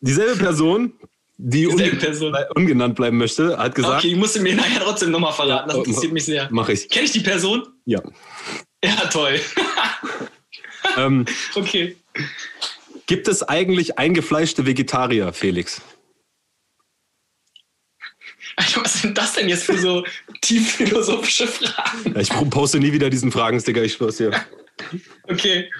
Dieselbe 0.00 0.42
Person, 0.42 0.94
die 1.38 1.66
Person. 1.66 2.34
ungenannt 2.54 2.94
bleiben 2.96 3.18
möchte, 3.18 3.58
hat 3.58 3.74
gesagt, 3.74 4.04
Okay, 4.04 4.14
musst 4.14 4.36
du 4.36 4.40
mir 4.40 4.54
nachher 4.54 4.80
trotzdem 4.84 5.10
nochmal 5.10 5.32
verraten, 5.32 5.68
das 5.68 5.76
Ja, 5.76 5.84
interessiert 5.84 6.12
mich 6.12 6.24
sehr. 6.24 6.48
mach 6.50 6.68
ich. 6.68 6.88
Kenn 6.88 7.04
ich 7.04 7.12
die 7.12 7.20
Person? 7.20 7.66
Ja. 7.84 8.02
Ja, 8.84 8.96
toll. 9.12 9.40
Ähm, 10.96 11.26
Okay. 11.54 11.96
gibt 13.06 13.28
es 13.28 13.42
eigentlich 13.42 13.98
eingefleischte 13.98 14.64
Vegetarier, 14.64 15.32
Felix? 15.34 15.82
Alter, 18.56 18.82
was 18.84 19.02
sind 19.02 19.18
das 19.18 19.34
denn 19.34 19.48
jetzt 19.48 19.64
für 19.64 19.76
so 19.76 20.04
tief 20.40 20.76
philosophische 20.76 21.46
Fragen? 21.46 22.14
Ja, 22.14 22.20
Ich 22.20 22.30
poste 22.50 22.78
nie 22.78 22.92
wieder 22.92 23.10
diesen 23.10 23.30
Fragensticker, 23.32 23.82
ich 23.82 23.92
schwör's 23.94 24.16
dir. 24.16 24.30
Okay, 25.24 25.70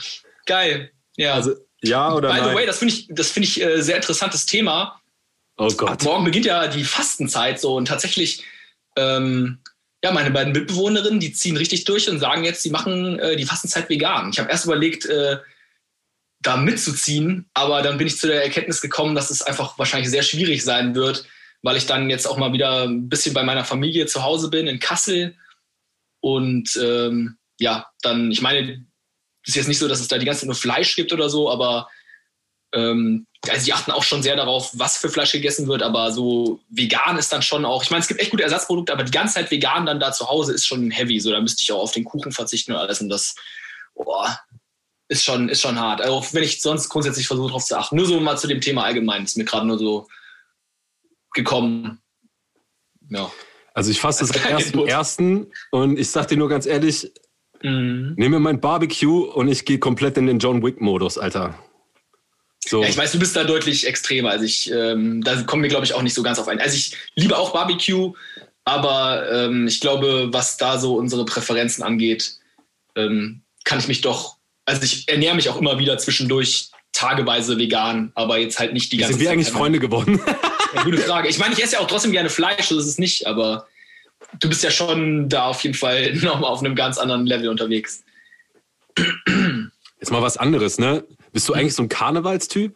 geil. 0.45 0.91
Ja. 1.17 1.35
Also, 1.35 1.55
ja 1.83 2.13
oder 2.13 2.29
By 2.31 2.35
the 2.41 2.41
nein? 2.47 2.57
way, 2.57 2.67
das 2.67 2.79
finde 2.79 2.93
ich, 2.95 3.09
das 3.11 3.31
finde 3.31 3.49
ich 3.49 3.63
äh, 3.63 3.81
sehr 3.81 3.97
interessantes 3.97 4.45
Thema. 4.45 5.01
Oh 5.57 5.69
Gott. 5.77 6.03
Morgen 6.03 6.25
beginnt 6.25 6.47
ja 6.47 6.67
die 6.69 6.85
Fastenzeit 6.85 7.61
so 7.61 7.77
und 7.77 7.87
tatsächlich, 7.87 8.45
ähm, 8.97 9.59
ja, 10.03 10.13
meine 10.13 10.31
beiden 10.31 10.53
Mitbewohnerinnen, 10.53 11.21
die 11.21 11.33
ziehen 11.33 11.57
richtig 11.57 11.85
durch 11.85 12.09
und 12.09 12.19
sagen 12.19 12.45
jetzt, 12.45 12.63
sie 12.63 12.71
machen 12.71 13.19
äh, 13.19 13.37
die 13.37 13.47
Fastenzeit 13.47 13.89
vegan. 13.89 14.31
Ich 14.31 14.39
habe 14.39 14.51
erst 14.51 14.65
überlegt, 14.65 15.07
äh, 15.07 15.39
da 16.41 16.57
mitzuziehen, 16.57 17.49
aber 17.55 17.83
dann 17.83 17.99
bin 17.99 18.07
ich 18.07 18.19
zu 18.19 18.27
der 18.29 18.45
Erkenntnis 18.45 18.81
gekommen, 18.81 19.15
dass 19.15 19.31
es 19.31 19.43
einfach 19.43 19.79
wahrscheinlich 19.79 20.11
sehr 20.11 20.23
schwierig 20.23 20.63
sein 20.63 20.95
wird, 20.95 21.27
weil 21.63 21.77
ich 21.77 21.87
dann 21.87 22.11
jetzt 22.11 22.27
auch 22.27 22.37
mal 22.37 22.53
wieder 22.53 22.85
ein 22.85 23.09
bisschen 23.09 23.35
bei 23.35 23.43
meiner 23.43 23.65
Familie 23.65 24.07
zu 24.07 24.23
Hause 24.23 24.49
bin 24.51 24.67
in 24.67 24.79
Kassel 24.79 25.35
und 26.21 26.79
ähm, 26.81 27.39
ja, 27.59 27.87
dann, 28.03 28.31
ich 28.31 28.43
meine, 28.43 28.85
es 29.43 29.51
ist 29.51 29.55
jetzt 29.57 29.69
nicht 29.69 29.79
so, 29.79 29.89
dass 29.89 30.01
es 30.01 30.09
da 30.09 30.19
die 30.19 30.27
ganze 30.27 30.41
Zeit 30.41 30.49
nur 30.49 30.57
Fleisch 30.57 30.95
gibt 30.95 31.13
oder 31.13 31.31
so, 31.31 31.51
aber 31.51 31.89
ähm, 32.73 33.27
also 33.49 33.65
die 33.65 33.73
achten 33.73 33.93
auch 33.93 34.03
schon 34.03 34.23
sehr 34.23 34.37
darauf, 34.37 34.71
was 34.75 34.97
für 34.97 35.09
Fleisch 35.09 35.33
gegessen 35.33 35.69
wird, 35.69 35.83
aber 35.83 36.11
so 36.11 36.61
vegan 36.69 37.17
ist 37.17 37.33
dann 37.33 37.43
schon 37.43 37.65
auch, 37.65 37.83
ich 37.83 37.91
meine, 37.91 38.01
es 38.01 38.09
gibt 38.09 38.21
echt 38.21 38.31
gute 38.31 38.43
Ersatzprodukte, 38.43 38.93
aber 38.93 39.05
die 39.05 39.13
ganze 39.13 39.35
Zeit 39.35 39.51
vegan 39.51 39.87
dann 39.87 40.01
da 40.01 40.13
zu 40.13 40.29
Hause 40.29 40.53
ist 40.53 40.67
schon 40.67 40.91
heavy, 40.91 41.21
so 41.21 41.31
da 41.31 41.41
müsste 41.41 41.63
ich 41.63 41.71
auch 41.73 41.83
auf 41.83 41.93
den 41.93 42.05
Kuchen 42.05 42.33
verzichten 42.33 42.73
und 42.73 42.79
alles 42.79 43.01
und 43.01 43.09
das 43.09 43.37
boah, 43.95 44.39
ist 45.09 45.25
schon, 45.25 45.49
ist 45.49 45.61
schon 45.61 45.79
hart. 45.79 46.05
Auch 46.05 46.33
wenn 46.33 46.43
ich 46.43 46.61
sonst 46.61 46.89
grundsätzlich 46.89 47.27
versuche 47.27 47.49
darauf 47.49 47.65
zu 47.65 47.79
achten. 47.79 47.97
Nur 47.97 48.07
so 48.07 48.19
mal 48.21 48.37
zu 48.37 48.49
dem 48.49 48.61
Thema 48.61 48.85
allgemein, 48.85 49.25
ist 49.25 49.37
mir 49.37 49.45
gerade 49.45 49.67
nur 49.67 49.79
so 49.79 50.09
gekommen. 51.33 52.03
Ja. 53.09 53.31
Also 53.73 53.91
ich 53.91 54.01
fasse 54.01 54.27
das 54.27 54.33
Als 54.45 54.75
am 54.75 54.81
Input. 54.81 54.91
1.1. 54.91 55.47
und 55.71 55.99
ich 55.99 56.11
sag 56.11 56.27
dir 56.29 56.37
nur 56.37 56.49
ganz 56.49 56.67
ehrlich, 56.67 57.13
Mhm. 57.63 58.15
nehme 58.17 58.39
mein 58.39 58.61
Barbecue 58.61 59.25
und 59.25 59.49
ich 59.49 59.65
gehe 59.65 59.79
komplett 59.79 60.17
in 60.17 60.27
den 60.27 60.39
John 60.39 60.63
Wick-Modus, 60.63 61.19
Alter. 61.19 61.55
So. 62.69 62.83
Ja, 62.83 62.89
ich 62.89 62.97
weiß, 62.97 63.13
du 63.13 63.19
bist 63.19 63.37
da 63.37 63.45
deutlich 63.45 63.87
extremer. 63.87 64.31
Also 64.31 64.45
ich, 64.45 64.71
ähm, 64.71 65.23
da 65.23 65.41
kommen 65.43 65.63
wir, 65.63 65.71
glaube 65.71 65.85
ich, 65.85 65.95
auch 65.95 66.03
nicht 66.03 66.15
so 66.15 66.23
ganz 66.23 66.39
auf 66.39 66.49
ein. 66.49 66.61
Also 66.61 66.77
ich 66.77 66.97
liebe 67.15 67.39
auch 67.39 67.53
Barbecue, 67.53 68.13
aber 68.65 69.31
ähm, 69.31 69.69
ich 69.69 69.81
glaube, 69.81 70.29
was 70.33 70.57
da 70.57 70.79
so 70.79 70.97
unsere 70.97 71.25
Präferenzen 71.25 71.85
angeht, 71.85 72.35
ähm, 72.97 73.43
kann 73.65 73.79
ich 73.79 73.89
mich 73.89 74.01
doch, 74.01 74.37
also 74.65 74.83
ich 74.83 75.09
ernähre 75.09 75.37
mich 75.37 75.49
auch 75.49 75.59
immer 75.59 75.79
wieder 75.79 75.97
zwischendurch 75.99 76.71
tageweise 76.93 77.59
vegan, 77.59 78.11
aber 78.15 78.39
jetzt 78.39 78.59
halt 78.59 78.73
nicht 78.73 78.91
die 78.93 78.97
ganze 78.97 79.13
sind 79.13 79.21
wir 79.21 79.27
Zeit. 79.27 79.35
eigentlich 79.35 79.51
Freunde 79.51 79.79
geworden? 79.79 80.21
Ja, 80.75 80.83
gute 80.83 80.99
Frage. 80.99 81.29
Ich 81.29 81.39
meine, 81.39 81.55
ich 81.55 81.63
esse 81.63 81.75
ja 81.75 81.81
auch 81.81 81.87
trotzdem 81.87 82.11
gerne 82.11 82.29
Fleisch, 82.29 82.67
so 82.67 82.77
ist 82.77 82.87
es 82.87 82.99
nicht, 82.99 83.27
aber 83.27 83.67
du 84.41 84.49
bist 84.49 84.65
ja 84.65 84.71
schon 84.71 85.29
da 85.29 85.45
auf 85.47 85.63
jeden 85.63 85.77
Fall 85.77 86.13
nochmal 86.23 86.51
auf 86.51 86.59
einem 86.59 86.75
ganz 86.75 86.99
anderen 86.99 87.25
Level 87.25 87.49
unterwegs. 87.49 88.03
Jetzt 90.01 90.11
mal 90.11 90.23
was 90.23 90.37
anderes, 90.37 90.79
ne? 90.79 91.05
Bist 91.37 91.51
du 91.51 91.53
eigentlich 91.53 91.75
so 91.75 91.83
ein 91.83 91.91
Karnevalstyp? 91.91 92.75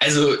Also, 0.00 0.36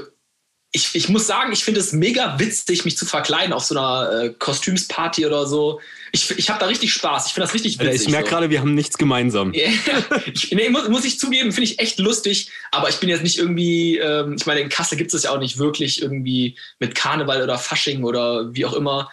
ich, 0.70 0.94
ich 0.94 1.08
muss 1.08 1.26
sagen, 1.26 1.52
ich 1.52 1.64
finde 1.64 1.80
es 1.80 1.94
mega 1.94 2.38
witzig, 2.38 2.84
mich 2.84 2.98
zu 2.98 3.06
verkleiden 3.06 3.54
auf 3.54 3.64
so 3.64 3.78
einer 3.78 4.24
äh, 4.24 4.34
Kostümsparty 4.34 5.24
oder 5.24 5.46
so. 5.46 5.80
Ich, 6.12 6.30
ich 6.32 6.50
habe 6.50 6.60
da 6.60 6.66
richtig 6.66 6.92
Spaß. 6.92 7.28
Ich 7.28 7.32
finde 7.32 7.46
das 7.46 7.54
richtig 7.54 7.80
Alter, 7.80 7.94
witzig. 7.94 8.08
ich 8.08 8.12
merke 8.12 8.28
so. 8.28 8.34
gerade, 8.34 8.50
wir 8.50 8.60
haben 8.60 8.74
nichts 8.74 8.98
gemeinsam. 8.98 9.54
Ich, 10.34 10.52
nee, 10.52 10.68
muss, 10.68 10.86
muss 10.90 11.06
ich 11.06 11.18
zugeben, 11.18 11.50
finde 11.50 11.70
ich 11.70 11.78
echt 11.78 11.98
lustig, 11.98 12.50
aber 12.72 12.90
ich 12.90 12.96
bin 12.96 13.08
jetzt 13.08 13.22
nicht 13.22 13.38
irgendwie, 13.38 13.96
ähm, 13.96 14.36
ich 14.38 14.44
meine, 14.44 14.60
in 14.60 14.68
Kassel 14.68 14.98
gibt 14.98 15.14
es 15.14 15.22
ja 15.22 15.30
auch 15.30 15.38
nicht 15.38 15.56
wirklich 15.56 16.02
irgendwie 16.02 16.58
mit 16.78 16.94
Karneval 16.94 17.42
oder 17.42 17.56
Fasching 17.56 18.04
oder 18.04 18.54
wie 18.54 18.66
auch 18.66 18.74
immer. 18.74 19.10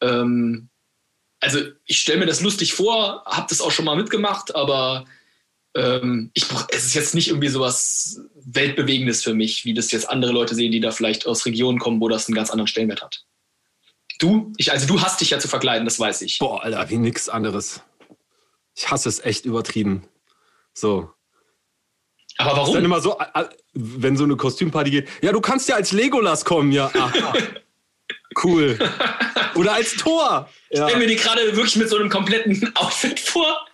Ähm, 0.00 0.68
also 1.40 1.58
ich 1.84 1.98
stelle 1.98 2.20
mir 2.20 2.26
das 2.26 2.42
lustig 2.42 2.74
vor, 2.74 3.24
habe 3.26 3.46
das 3.48 3.60
auch 3.60 3.72
schon 3.72 3.86
mal 3.86 3.96
mitgemacht, 3.96 4.54
aber 4.54 5.04
ähm, 5.74 6.30
ich, 6.34 6.46
es 6.70 6.86
ist 6.86 6.94
jetzt 6.94 7.14
nicht 7.14 7.28
irgendwie 7.28 7.48
sowas 7.48 8.20
Weltbewegendes 8.34 9.22
für 9.22 9.34
mich, 9.34 9.64
wie 9.64 9.74
das 9.74 9.90
jetzt 9.92 10.08
andere 10.08 10.32
Leute 10.32 10.54
sehen, 10.54 10.72
die 10.72 10.80
da 10.80 10.90
vielleicht 10.90 11.26
aus 11.26 11.46
Regionen 11.46 11.78
kommen, 11.78 12.00
wo 12.00 12.08
das 12.08 12.26
einen 12.28 12.34
ganz 12.34 12.50
anderen 12.50 12.68
Stellenwert 12.68 13.02
hat. 13.02 13.24
Du, 14.18 14.52
ich, 14.56 14.72
also 14.72 14.86
du 14.86 15.00
hast 15.00 15.20
dich 15.20 15.30
ja 15.30 15.38
zu 15.38 15.48
verkleiden, 15.48 15.84
das 15.84 16.00
weiß 16.00 16.22
ich. 16.22 16.38
Boah, 16.38 16.62
Alter, 16.62 16.90
wie 16.90 16.96
nix 16.96 17.28
anderes. 17.28 17.82
Ich 18.74 18.90
hasse 18.90 19.08
es 19.08 19.20
echt 19.20 19.44
übertrieben. 19.44 20.08
So. 20.72 21.10
Aber 22.38 22.50
Ist 22.50 22.56
dann 22.58 22.66
warum? 22.66 22.84
immer 22.84 23.00
so, 23.00 23.18
wenn 23.74 24.16
so 24.16 24.24
eine 24.24 24.36
Kostümparty 24.36 24.90
geht, 24.90 25.08
ja, 25.22 25.32
du 25.32 25.40
kannst 25.40 25.68
ja 25.68 25.74
als 25.74 25.92
Legolas 25.92 26.44
kommen, 26.44 26.72
ja. 26.72 26.90
Aha. 26.94 27.34
Cool. 28.40 28.78
Oder 29.56 29.72
als 29.72 29.96
Tor. 29.96 30.48
Ja. 30.70 30.84
stelle 30.86 31.00
mir 31.00 31.08
die 31.08 31.16
gerade 31.16 31.56
wirklich 31.56 31.74
mit 31.74 31.88
so 31.88 31.96
einem 31.96 32.08
kompletten 32.08 32.70
Outfit 32.76 33.18
vor. 33.18 33.66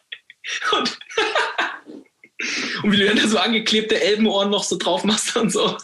Und, 0.72 0.98
und 2.82 2.92
wie 2.92 2.96
du 2.96 3.06
dann 3.06 3.16
da 3.16 3.26
so 3.28 3.38
angeklebte 3.38 4.00
Elbenohren 4.00 4.50
noch 4.50 4.64
so 4.64 4.76
drauf 4.76 5.04
machst 5.04 5.36
und 5.36 5.50
so. 5.50 5.76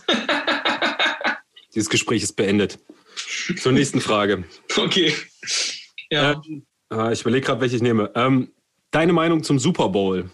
Dieses 1.75 1.88
Gespräch 1.88 2.23
ist 2.23 2.35
beendet. 2.35 2.79
Zur 3.61 3.73
nächsten 3.73 4.01
Frage. 4.01 4.44
Okay. 4.77 5.14
Ja. 6.11 6.33
Ähm, 6.33 6.66
äh, 6.92 7.12
ich 7.12 7.20
überlege 7.20 7.46
gerade, 7.46 7.61
welche 7.61 7.77
ich 7.77 7.83
nehme. 7.83 8.11
Ähm, 8.14 8.53
deine 8.90 9.12
Meinung 9.12 9.42
zum 9.44 9.59
Super 9.59 9.88
Bowl 9.88 10.31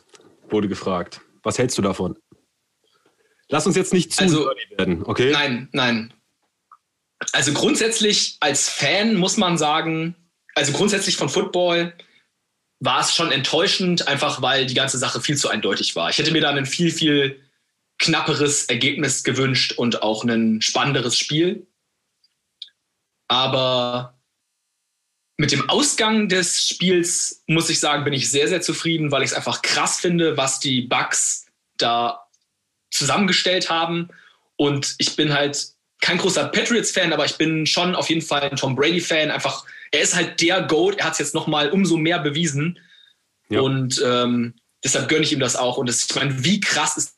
wurde 0.48 0.68
gefragt. 0.68 1.20
Was 1.42 1.58
hältst 1.58 1.76
du 1.78 1.82
davon? 1.82 2.16
Lass 3.48 3.66
uns 3.66 3.76
jetzt 3.76 3.92
nicht 3.92 4.12
zu 4.12 4.22
Also- 4.22 4.50
werden, 4.76 5.02
okay? 5.04 5.30
Nein, 5.32 5.68
nein. 5.72 6.12
Also 7.32 7.52
grundsätzlich 7.52 8.36
als 8.40 8.68
Fan 8.68 9.14
muss 9.16 9.36
man 9.36 9.56
sagen, 9.58 10.14
also 10.54 10.72
grundsätzlich 10.72 11.16
von 11.16 11.28
Football 11.28 11.94
war 12.80 13.00
es 13.00 13.14
schon 13.14 13.32
enttäuschend, 13.32 14.06
einfach 14.08 14.42
weil 14.42 14.66
die 14.66 14.74
ganze 14.74 14.98
Sache 14.98 15.20
viel 15.20 15.36
zu 15.36 15.48
eindeutig 15.48 15.96
war. 15.96 16.10
Ich 16.10 16.18
hätte 16.18 16.32
mir 16.32 16.42
da 16.42 16.50
ein 16.50 16.66
viel, 16.66 16.90
viel 16.90 17.40
knapperes 17.98 18.64
Ergebnis 18.64 19.24
gewünscht 19.24 19.72
und 19.72 20.02
auch 20.02 20.24
ein 20.24 20.60
spannenderes 20.60 21.16
Spiel. 21.16 21.66
Aber 23.28 24.18
mit 25.38 25.52
dem 25.52 25.68
Ausgang 25.68 26.28
des 26.28 26.68
Spiels 26.68 27.42
muss 27.46 27.70
ich 27.70 27.80
sagen, 27.80 28.04
bin 28.04 28.12
ich 28.12 28.30
sehr, 28.30 28.48
sehr 28.48 28.60
zufrieden, 28.60 29.10
weil 29.10 29.22
ich 29.22 29.30
es 29.30 29.36
einfach 29.36 29.62
krass 29.62 30.00
finde, 30.00 30.36
was 30.36 30.60
die 30.60 30.82
Bugs 30.82 31.46
da 31.76 32.26
zusammengestellt 32.90 33.70
haben. 33.70 34.08
Und 34.56 34.94
ich 34.98 35.16
bin 35.16 35.34
halt 35.34 35.68
kein 36.00 36.18
großer 36.18 36.48
Patriots-Fan, 36.48 37.12
aber 37.12 37.24
ich 37.24 37.36
bin 37.36 37.66
schon 37.66 37.94
auf 37.94 38.08
jeden 38.08 38.22
Fall 38.22 38.42
ein 38.42 38.56
Tom 38.56 38.76
Brady-Fan. 38.76 39.30
Einfach, 39.30 39.64
er 39.92 40.00
ist 40.02 40.14
halt 40.14 40.40
der 40.40 40.62
GOAT. 40.62 40.98
Er 40.98 41.06
hat 41.06 41.12
es 41.14 41.18
jetzt 41.18 41.34
noch 41.34 41.46
mal 41.46 41.70
umso 41.70 41.96
mehr 41.96 42.18
bewiesen. 42.18 42.78
Ja. 43.48 43.60
Und 43.60 44.02
ähm, 44.04 44.54
deshalb 44.82 45.08
gönne 45.08 45.24
ich 45.24 45.32
ihm 45.32 45.40
das 45.40 45.56
auch. 45.56 45.76
Und 45.76 45.88
das, 45.88 46.04
ich 46.08 46.14
meine, 46.14 46.44
wie 46.44 46.60
krass 46.60 46.96
ist 46.96 47.16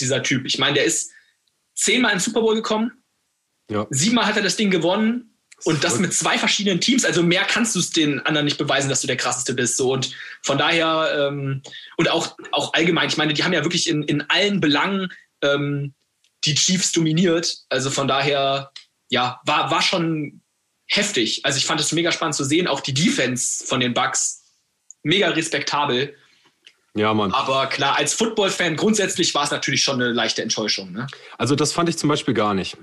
dieser 0.00 0.22
Typ? 0.22 0.46
Ich 0.46 0.58
meine, 0.58 0.74
der 0.74 0.84
ist 0.84 1.10
zehnmal 1.74 2.12
ins 2.12 2.24
Super 2.24 2.40
Bowl 2.40 2.54
gekommen. 2.54 2.92
Ja. 3.70 3.86
Siebenmal 3.90 4.26
hat 4.26 4.36
er 4.36 4.42
das 4.42 4.56
Ding 4.56 4.70
gewonnen. 4.70 5.26
Und 5.64 5.84
das 5.84 5.98
mit 5.98 6.14
zwei 6.14 6.38
verschiedenen 6.38 6.80
Teams. 6.80 7.04
Also 7.04 7.22
mehr 7.22 7.44
kannst 7.44 7.74
du 7.74 7.80
es 7.80 7.90
den 7.90 8.20
anderen 8.20 8.46
nicht 8.46 8.56
beweisen, 8.56 8.88
dass 8.88 9.02
du 9.02 9.06
der 9.06 9.18
krasseste 9.18 9.52
bist. 9.52 9.76
So. 9.76 9.92
Und 9.92 10.14
von 10.42 10.56
daher, 10.56 11.28
ähm, 11.28 11.62
und 11.98 12.10
auch, 12.10 12.36
auch 12.52 12.72
allgemein, 12.72 13.08
ich 13.08 13.18
meine, 13.18 13.34
die 13.34 13.44
haben 13.44 13.52
ja 13.52 13.62
wirklich 13.62 13.88
in, 13.88 14.02
in 14.04 14.22
allen 14.30 14.60
Belangen 14.60 15.12
ähm, 15.42 15.92
die 16.44 16.54
Chiefs 16.54 16.92
dominiert. 16.92 17.58
Also 17.68 17.90
von 17.90 18.08
daher, 18.08 18.72
ja, 19.10 19.40
war, 19.44 19.70
war 19.70 19.82
schon 19.82 20.39
heftig. 20.90 21.44
Also 21.44 21.56
ich 21.56 21.66
fand 21.66 21.80
es 21.80 21.92
mega 21.92 22.12
spannend 22.12 22.34
zu 22.34 22.44
sehen. 22.44 22.66
Auch 22.66 22.80
die 22.80 22.92
Defense 22.92 23.64
von 23.64 23.80
den 23.80 23.94
Bucks, 23.94 24.42
mega 25.02 25.28
respektabel. 25.28 26.14
Ja, 26.94 27.14
Mann. 27.14 27.32
Aber 27.32 27.68
klar, 27.68 27.96
als 27.96 28.14
Football-Fan 28.14 28.76
grundsätzlich 28.76 29.32
war 29.34 29.44
es 29.44 29.52
natürlich 29.52 29.82
schon 29.82 30.02
eine 30.02 30.12
leichte 30.12 30.42
Enttäuschung. 30.42 30.92
Ne? 30.92 31.06
Also 31.38 31.54
das 31.54 31.72
fand 31.72 31.88
ich 31.88 31.96
zum 31.96 32.08
Beispiel 32.08 32.34
gar 32.34 32.52
nicht. 32.54 32.76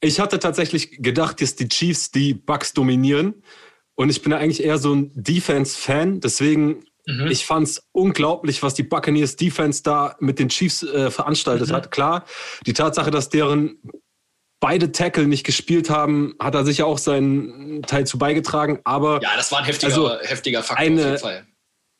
Ich 0.00 0.20
hatte 0.20 0.38
tatsächlich 0.38 1.02
gedacht, 1.02 1.40
dass 1.40 1.56
die 1.56 1.68
Chiefs 1.68 2.12
die 2.12 2.34
Bucks 2.34 2.72
dominieren. 2.72 3.42
Und 3.96 4.10
ich 4.10 4.22
bin 4.22 4.32
ja 4.32 4.38
eigentlich 4.38 4.62
eher 4.62 4.78
so 4.78 4.94
ein 4.94 5.10
Defense-Fan. 5.14 6.20
Deswegen, 6.20 6.84
mhm. 7.06 7.26
ich 7.28 7.44
fand 7.44 7.66
es 7.66 7.88
unglaublich, 7.90 8.62
was 8.62 8.74
die 8.74 8.82
Buccaneers 8.84 9.34
Defense 9.34 9.82
da 9.82 10.16
mit 10.20 10.38
den 10.38 10.48
Chiefs 10.48 10.84
äh, 10.84 11.10
veranstaltet 11.10 11.70
mhm. 11.70 11.72
hat. 11.72 11.90
Klar, 11.90 12.24
die 12.66 12.72
Tatsache, 12.72 13.10
dass 13.10 13.28
deren 13.28 13.78
beide 14.60 14.92
Tackle 14.92 15.26
nicht 15.26 15.44
gespielt 15.44 15.90
haben, 15.90 16.34
hat 16.38 16.54
er 16.54 16.64
sicher 16.64 16.86
auch 16.86 16.98
seinen 16.98 17.82
Teil 17.82 18.06
zu 18.06 18.18
beigetragen. 18.18 18.80
Aber 18.84 19.20
ja, 19.22 19.30
das 19.36 19.52
war 19.52 19.60
ein 19.60 19.64
heftiger, 19.64 19.92
also 19.92 20.18
heftiger 20.20 20.62
Faktor 20.62 20.84
eine, 20.84 21.00
auf 21.00 21.06
jeden 21.06 21.18
Fall. 21.18 21.46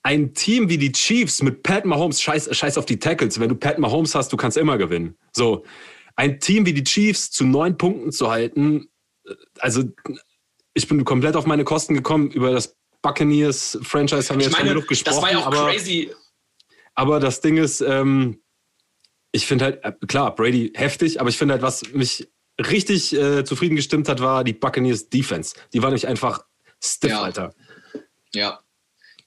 Ein 0.02 0.34
Team 0.34 0.68
wie 0.68 0.78
die 0.78 0.92
Chiefs 0.92 1.42
mit 1.42 1.62
Pat 1.62 1.84
Mahomes, 1.84 2.20
scheiß, 2.20 2.54
scheiß 2.56 2.76
auf 2.78 2.86
die 2.86 2.98
Tackles. 2.98 3.40
Wenn 3.40 3.48
du 3.48 3.54
Pat 3.54 3.78
Mahomes 3.78 4.14
hast, 4.14 4.32
du 4.32 4.36
kannst 4.36 4.56
immer 4.56 4.76
gewinnen. 4.76 5.16
So, 5.32 5.64
ein 6.16 6.40
Team 6.40 6.66
wie 6.66 6.74
die 6.74 6.84
Chiefs 6.84 7.30
zu 7.30 7.44
neun 7.44 7.76
Punkten 7.78 8.12
zu 8.12 8.30
halten, 8.30 8.88
also 9.58 9.84
ich 10.74 10.88
bin 10.88 11.04
komplett 11.04 11.36
auf 11.36 11.46
meine 11.46 11.64
Kosten 11.64 11.94
gekommen. 11.94 12.30
Über 12.30 12.50
das 12.50 12.76
Buccaneers-Franchise 13.02 14.28
haben 14.28 14.40
wir 14.40 14.46
ich 14.46 14.52
jetzt 14.52 14.52
meine, 14.52 14.68
schon 14.70 14.76
genug 14.76 14.88
gesprochen. 14.88 15.14
Das 15.14 15.22
war 15.22 15.32
ja 15.32 15.38
auch 15.38 15.46
aber, 15.46 15.70
crazy. 15.70 16.10
Aber 16.94 17.20
das 17.20 17.40
Ding 17.40 17.56
ist, 17.56 17.80
ähm, 17.80 18.42
ich 19.32 19.46
finde 19.46 19.64
halt, 19.64 19.84
äh, 19.84 19.92
klar, 20.06 20.34
Brady 20.34 20.72
heftig, 20.74 21.20
aber 21.20 21.28
ich 21.28 21.38
finde 21.38 21.54
halt, 21.54 21.62
was 21.62 21.92
mich 21.92 22.28
richtig 22.58 23.12
äh, 23.14 23.44
zufrieden 23.44 23.76
gestimmt 23.76 24.08
hat, 24.08 24.20
war 24.20 24.44
die 24.44 24.52
Buccaneers 24.52 25.08
Defense. 25.08 25.54
Die 25.72 25.82
war 25.82 25.90
nämlich 25.90 26.06
einfach 26.06 26.44
stiff, 26.82 27.10
ja. 27.10 27.22
Alter. 27.22 27.54
Ja. 28.34 28.60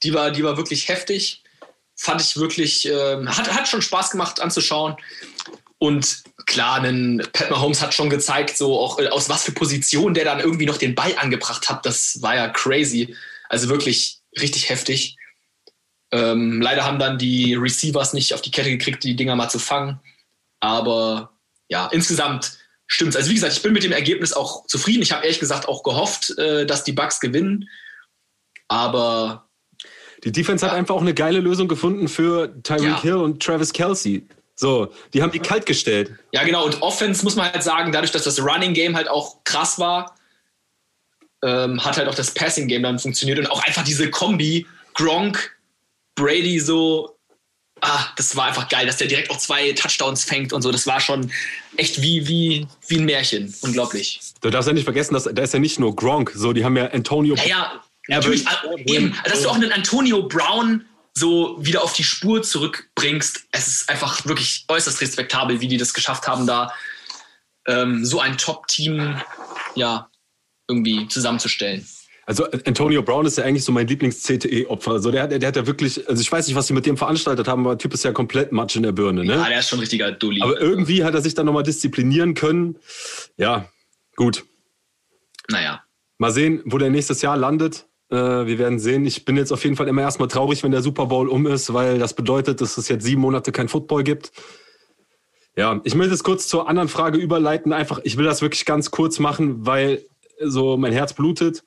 Die 0.02 0.14
war, 0.14 0.30
die 0.30 0.44
war 0.44 0.56
wirklich 0.56 0.88
heftig. 0.88 1.42
Fand 1.96 2.20
ich 2.20 2.36
wirklich, 2.36 2.88
äh, 2.88 3.26
hat, 3.26 3.52
hat 3.52 3.68
schon 3.68 3.82
Spaß 3.82 4.10
gemacht 4.10 4.40
anzuschauen. 4.40 4.96
Und 5.78 6.22
klar, 6.46 6.82
ein 6.82 7.22
Pat 7.32 7.50
Mahomes 7.50 7.82
hat 7.82 7.94
schon 7.94 8.10
gezeigt, 8.10 8.56
so 8.56 8.78
auch 8.78 8.98
äh, 8.98 9.08
aus 9.08 9.28
was 9.28 9.44
für 9.44 9.52
Position 9.52 10.14
der 10.14 10.24
dann 10.24 10.40
irgendwie 10.40 10.66
noch 10.66 10.76
den 10.76 10.94
Ball 10.94 11.14
angebracht 11.16 11.68
hat. 11.68 11.84
Das 11.86 12.20
war 12.22 12.34
ja 12.34 12.48
crazy. 12.48 13.14
Also 13.48 13.68
wirklich 13.68 14.20
richtig 14.40 14.68
heftig. 14.68 15.16
Ähm, 16.10 16.60
leider 16.60 16.84
haben 16.84 16.98
dann 16.98 17.18
die 17.18 17.54
Receivers 17.54 18.12
nicht 18.12 18.34
auf 18.34 18.42
die 18.42 18.50
Kette 18.50 18.70
gekriegt, 18.70 19.04
die 19.04 19.16
Dinger 19.16 19.36
mal 19.36 19.50
zu 19.50 19.58
fangen. 19.58 20.00
Aber 20.60 21.38
ja, 21.68 21.86
insgesamt 21.88 22.57
stimmt's. 22.88 23.14
Also 23.14 23.30
wie 23.30 23.34
gesagt, 23.34 23.52
ich 23.52 23.62
bin 23.62 23.72
mit 23.72 23.84
dem 23.84 23.92
Ergebnis 23.92 24.32
auch 24.32 24.66
zufrieden. 24.66 25.02
Ich 25.02 25.12
habe 25.12 25.22
ehrlich 25.22 25.38
gesagt 25.38 25.68
auch 25.68 25.84
gehofft, 25.84 26.36
äh, 26.38 26.66
dass 26.66 26.82
die 26.82 26.92
Bucks 26.92 27.20
gewinnen. 27.20 27.68
Aber 28.66 29.48
die 30.24 30.32
Defense 30.32 30.64
ja. 30.64 30.72
hat 30.72 30.78
einfach 30.78 30.96
auch 30.96 31.00
eine 31.00 31.14
geile 31.14 31.38
Lösung 31.38 31.68
gefunden 31.68 32.08
für 32.08 32.60
Tyreek 32.62 32.82
ja. 32.82 33.02
Hill 33.02 33.16
und 33.16 33.42
Travis 33.42 33.72
Kelsey. 33.72 34.26
So, 34.56 34.92
die 35.14 35.22
haben 35.22 35.30
die 35.30 35.38
kalt 35.38 35.66
gestellt. 35.66 36.18
Ja, 36.32 36.42
genau. 36.42 36.64
Und 36.64 36.82
Offense 36.82 37.22
muss 37.22 37.36
man 37.36 37.52
halt 37.52 37.62
sagen, 37.62 37.92
dadurch, 37.92 38.10
dass 38.10 38.24
das 38.24 38.42
Running 38.42 38.74
Game 38.74 38.96
halt 38.96 39.08
auch 39.08 39.44
krass 39.44 39.78
war, 39.78 40.16
ähm, 41.44 41.84
hat 41.84 41.96
halt 41.96 42.08
auch 42.08 42.14
das 42.16 42.32
Passing 42.32 42.66
Game 42.66 42.82
dann 42.82 42.98
funktioniert 42.98 43.38
und 43.38 43.48
auch 43.48 43.62
einfach 43.64 43.84
diese 43.84 44.10
Kombi 44.10 44.66
Gronk, 44.94 45.56
Brady 46.16 46.58
so, 46.58 47.17
ah, 47.80 48.06
das 48.16 48.36
war 48.36 48.46
einfach 48.46 48.68
geil, 48.68 48.86
dass 48.86 48.96
der 48.96 49.06
direkt 49.06 49.30
auch 49.30 49.38
zwei 49.38 49.72
Touchdowns 49.72 50.24
fängt 50.24 50.52
und 50.52 50.62
so. 50.62 50.70
Das 50.70 50.86
war 50.86 51.00
schon 51.00 51.30
echt 51.76 52.02
wie, 52.02 52.26
wie, 52.28 52.66
wie 52.86 52.98
ein 52.98 53.04
Märchen. 53.04 53.54
Unglaublich. 53.62 54.20
Du 54.40 54.50
darfst 54.50 54.68
ja 54.68 54.74
nicht 54.74 54.84
vergessen, 54.84 55.14
dass 55.14 55.24
da 55.24 55.42
ist 55.42 55.54
ja 55.54 55.60
nicht 55.60 55.78
nur 55.78 55.94
Gronk, 55.94 56.32
so, 56.34 56.52
die 56.52 56.64
haben 56.64 56.76
ja 56.76 56.86
Antonio. 56.86 57.34
Ja, 57.36 57.44
ja 57.44 57.82
natürlich. 58.08 58.44
Eben, 58.86 59.16
dass 59.24 59.42
du 59.42 59.48
auch 59.48 59.54
einen 59.54 59.72
Antonio 59.72 60.22
Brown 60.22 60.84
so 61.14 61.56
wieder 61.60 61.82
auf 61.82 61.92
die 61.92 62.04
Spur 62.04 62.42
zurückbringst. 62.42 63.48
Es 63.50 63.66
ist 63.66 63.88
einfach 63.88 64.24
wirklich 64.26 64.64
äußerst 64.68 65.00
respektabel, 65.00 65.60
wie 65.60 65.68
die 65.68 65.76
das 65.76 65.92
geschafft 65.92 66.28
haben, 66.28 66.46
da 66.46 66.72
ähm, 67.66 68.04
so 68.04 68.20
ein 68.20 68.38
Top-Team 68.38 69.20
ja, 69.74 70.08
irgendwie 70.68 71.08
zusammenzustellen. 71.08 71.86
Also 72.28 72.44
Antonio 72.44 73.02
Brown 73.02 73.24
ist 73.24 73.38
ja 73.38 73.44
eigentlich 73.44 73.64
so 73.64 73.72
mein 73.72 73.86
Lieblings-CTE-Opfer. 73.86 74.90
Also 74.90 75.10
der, 75.10 75.28
der, 75.28 75.38
der 75.38 75.48
hat 75.48 75.56
ja 75.56 75.66
wirklich, 75.66 76.06
also 76.10 76.20
ich 76.20 76.30
weiß 76.30 76.46
nicht, 76.46 76.56
was 76.56 76.66
sie 76.66 76.74
mit 76.74 76.84
dem 76.84 76.98
veranstaltet 76.98 77.48
haben, 77.48 77.62
aber 77.62 77.70
der 77.70 77.78
Typ 77.78 77.94
ist 77.94 78.04
ja 78.04 78.12
komplett 78.12 78.52
Matsch 78.52 78.76
in 78.76 78.82
der 78.82 78.92
Birne. 78.92 79.24
Ne? 79.24 79.32
Ja, 79.32 79.48
der 79.48 79.60
ist 79.60 79.70
schon 79.70 79.78
richtiger 79.78 80.12
Dulli. 80.12 80.42
Aber 80.42 80.60
irgendwie 80.60 81.04
hat 81.04 81.14
er 81.14 81.22
sich 81.22 81.34
dann 81.34 81.46
nochmal 81.46 81.62
disziplinieren 81.62 82.34
können. 82.34 82.76
Ja, 83.38 83.70
gut. 84.14 84.44
Naja. 85.48 85.82
Mal 86.18 86.30
sehen, 86.30 86.60
wo 86.66 86.76
der 86.76 86.90
nächstes 86.90 87.22
Jahr 87.22 87.38
landet. 87.38 87.86
Äh, 88.10 88.16
wir 88.16 88.58
werden 88.58 88.78
sehen. 88.78 89.06
Ich 89.06 89.24
bin 89.24 89.38
jetzt 89.38 89.50
auf 89.50 89.64
jeden 89.64 89.76
Fall 89.76 89.88
immer 89.88 90.02
erstmal 90.02 90.28
traurig, 90.28 90.62
wenn 90.62 90.70
der 90.70 90.82
Super 90.82 91.06
Bowl 91.06 91.30
um 91.30 91.46
ist, 91.46 91.72
weil 91.72 91.98
das 91.98 92.12
bedeutet, 92.12 92.60
dass 92.60 92.76
es 92.76 92.88
jetzt 92.88 93.04
sieben 93.04 93.22
Monate 93.22 93.52
kein 93.52 93.68
Football 93.68 94.04
gibt. 94.04 94.32
Ja, 95.56 95.80
ich 95.82 95.94
möchte 95.94 96.12
es 96.12 96.22
kurz 96.24 96.46
zur 96.46 96.68
anderen 96.68 96.90
Frage 96.90 97.16
überleiten. 97.16 97.72
Einfach, 97.72 98.00
ich 98.04 98.18
will 98.18 98.26
das 98.26 98.42
wirklich 98.42 98.66
ganz 98.66 98.90
kurz 98.90 99.18
machen, 99.18 99.64
weil 99.64 100.04
so 100.44 100.76
mein 100.76 100.92
Herz 100.92 101.14
blutet. 101.14 101.64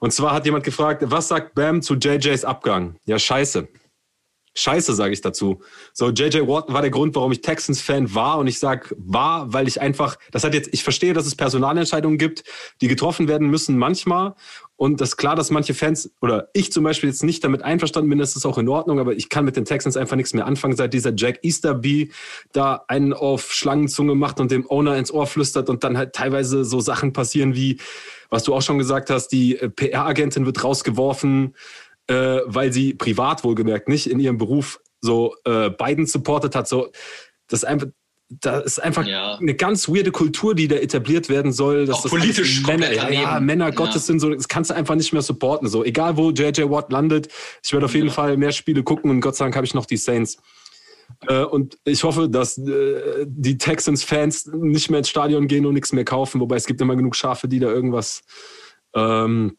Und 0.00 0.12
zwar 0.12 0.32
hat 0.32 0.44
jemand 0.44 0.64
gefragt, 0.64 1.02
was 1.06 1.28
sagt 1.28 1.54
Bam 1.54 1.82
zu 1.82 1.94
JJs 1.94 2.44
Abgang? 2.44 2.96
Ja, 3.04 3.18
scheiße. 3.18 3.68
Scheiße, 4.58 4.94
sage 4.94 5.12
ich 5.12 5.20
dazu. 5.20 5.60
So, 5.92 6.08
JJ 6.08 6.48
Watt 6.48 6.72
war 6.72 6.80
der 6.80 6.90
Grund, 6.90 7.14
warum 7.14 7.30
ich 7.30 7.42
Texans-Fan 7.42 8.14
war. 8.14 8.38
Und 8.38 8.46
ich 8.46 8.58
sag 8.58 8.94
war, 8.96 9.52
weil 9.52 9.68
ich 9.68 9.82
einfach, 9.82 10.16
das 10.32 10.44
hat 10.44 10.54
jetzt, 10.54 10.70
ich 10.72 10.82
verstehe, 10.82 11.12
dass 11.12 11.26
es 11.26 11.34
Personalentscheidungen 11.34 12.16
gibt, 12.16 12.42
die 12.80 12.88
getroffen 12.88 13.28
werden 13.28 13.50
müssen 13.50 13.76
manchmal. 13.76 14.34
Und 14.76 15.02
das 15.02 15.10
ist 15.10 15.16
klar, 15.18 15.36
dass 15.36 15.50
manche 15.50 15.74
Fans 15.74 16.10
oder 16.22 16.48
ich 16.54 16.72
zum 16.72 16.84
Beispiel 16.84 17.10
jetzt 17.10 17.22
nicht 17.22 17.44
damit 17.44 17.62
einverstanden 17.62 18.08
bin, 18.08 18.18
das 18.18 18.34
ist 18.34 18.46
auch 18.46 18.56
in 18.56 18.68
Ordnung, 18.68 18.98
aber 18.98 19.12
ich 19.12 19.28
kann 19.28 19.44
mit 19.44 19.56
den 19.56 19.66
Texans 19.66 19.96
einfach 19.96 20.16
nichts 20.16 20.32
mehr 20.32 20.46
anfangen, 20.46 20.74
seit 20.74 20.94
dieser 20.94 21.12
Jack 21.14 21.40
Easterby 21.42 22.12
da 22.52 22.82
einen 22.88 23.12
auf 23.12 23.52
Schlangenzunge 23.52 24.14
macht 24.14 24.40
und 24.40 24.50
dem 24.50 24.68
Owner 24.70 24.96
ins 24.96 25.12
Ohr 25.12 25.26
flüstert 25.26 25.68
und 25.68 25.84
dann 25.84 25.98
halt 25.98 26.14
teilweise 26.14 26.64
so 26.64 26.80
Sachen 26.80 27.12
passieren 27.12 27.54
wie, 27.54 27.78
was 28.30 28.44
du 28.44 28.54
auch 28.54 28.62
schon 28.62 28.78
gesagt 28.78 29.10
hast, 29.10 29.28
die 29.28 29.56
äh, 29.56 29.68
PR-Agentin 29.68 30.46
wird 30.46 30.62
rausgeworfen, 30.62 31.54
äh, 32.06 32.40
weil 32.44 32.72
sie 32.72 32.94
privat 32.94 33.44
wohlgemerkt 33.44 33.88
nicht 33.88 34.08
in 34.08 34.20
ihrem 34.20 34.38
Beruf 34.38 34.80
so 35.00 35.34
äh, 35.44 35.70
Biden 35.70 36.06
supportet 36.06 36.54
hat. 36.54 36.68
So, 36.68 36.90
das 37.48 37.62
ist 37.62 37.64
einfach, 37.64 37.88
da 38.28 38.58
ist 38.58 38.82
einfach 38.82 39.06
ja. 39.06 39.36
eine 39.36 39.54
ganz 39.54 39.88
weirde 39.88 40.10
Kultur, 40.10 40.54
die 40.54 40.66
da 40.66 40.76
etabliert 40.76 41.28
werden 41.28 41.52
soll. 41.52 41.86
Dass 41.86 42.04
Auch 42.04 42.10
politisch 42.10 42.66
Männer, 42.66 42.92
ja, 42.92 43.08
ja, 43.08 43.40
Männer 43.40 43.70
Gottes 43.70 43.94
ja. 43.94 44.00
sind 44.00 44.20
so, 44.20 44.30
das 44.30 44.48
kannst 44.48 44.70
du 44.70 44.74
einfach 44.74 44.96
nicht 44.96 45.12
mehr 45.12 45.22
supporten. 45.22 45.68
So, 45.68 45.84
egal 45.84 46.16
wo 46.16 46.30
JJ 46.30 46.62
Watt 46.70 46.90
landet, 46.90 47.28
ich 47.62 47.72
werde 47.72 47.86
auf 47.86 47.94
jeden 47.94 48.10
Fall 48.10 48.36
mehr 48.36 48.52
Spiele 48.52 48.82
gucken 48.82 49.10
und 49.10 49.20
Gott 49.20 49.36
sei 49.36 49.44
Dank 49.44 49.56
habe 49.56 49.66
ich 49.66 49.74
noch 49.74 49.86
die 49.86 49.96
Saints. 49.96 50.38
Äh, 51.28 51.44
und 51.44 51.78
ich 51.84 52.04
hoffe, 52.04 52.28
dass 52.28 52.58
äh, 52.58 53.26
die 53.26 53.58
Texans-Fans 53.58 54.46
nicht 54.54 54.90
mehr 54.90 54.98
ins 54.98 55.08
Stadion 55.08 55.48
gehen 55.48 55.66
und 55.66 55.74
nichts 55.74 55.92
mehr 55.92 56.04
kaufen, 56.04 56.40
wobei 56.40 56.56
es 56.56 56.66
gibt 56.66 56.80
immer 56.80 56.96
genug 56.96 57.16
Schafe, 57.16 57.48
die 57.48 57.58
da 57.58 57.68
irgendwas, 57.68 58.22
ähm, 58.94 59.56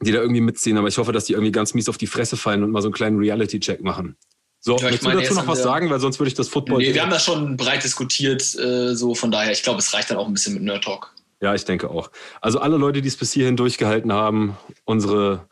die 0.00 0.12
da 0.12 0.20
irgendwie 0.20 0.40
mitziehen. 0.40 0.76
Aber 0.76 0.88
ich 0.88 0.98
hoffe, 0.98 1.12
dass 1.12 1.24
die 1.24 1.32
irgendwie 1.32 1.52
ganz 1.52 1.74
mies 1.74 1.88
auf 1.88 1.98
die 1.98 2.06
Fresse 2.06 2.36
fallen 2.36 2.62
und 2.62 2.70
mal 2.70 2.82
so 2.82 2.88
einen 2.88 2.94
kleinen 2.94 3.18
Reality-Check 3.18 3.82
machen. 3.82 4.16
So, 4.60 4.76
ja, 4.76 4.90
willst 4.90 5.06
du 5.06 5.10
dazu 5.10 5.34
noch 5.34 5.46
was 5.46 5.62
sagen? 5.62 5.88
Weil 5.88 6.00
sonst 6.00 6.18
würde 6.18 6.28
ich 6.28 6.34
das 6.34 6.48
Football. 6.48 6.78
Nee, 6.78 6.92
wir 6.92 7.02
haben 7.02 7.10
das 7.10 7.24
schon 7.24 7.56
breit 7.56 7.84
diskutiert, 7.84 8.56
äh, 8.58 8.94
so 8.94 9.14
von 9.14 9.30
daher, 9.30 9.52
ich 9.52 9.62
glaube, 9.62 9.78
es 9.78 9.94
reicht 9.94 10.10
dann 10.10 10.18
auch 10.18 10.26
ein 10.26 10.32
bisschen 10.32 10.54
mit 10.54 10.62
Nerd 10.62 10.84
Talk. 10.84 11.14
Ja, 11.40 11.54
ich 11.54 11.64
denke 11.64 11.88
auch. 11.90 12.10
Also 12.40 12.58
alle 12.58 12.76
Leute, 12.76 13.00
die 13.00 13.08
es 13.08 13.16
bis 13.16 13.32
hierhin 13.32 13.56
durchgehalten 13.56 14.12
haben, 14.12 14.56
unsere 14.84 15.46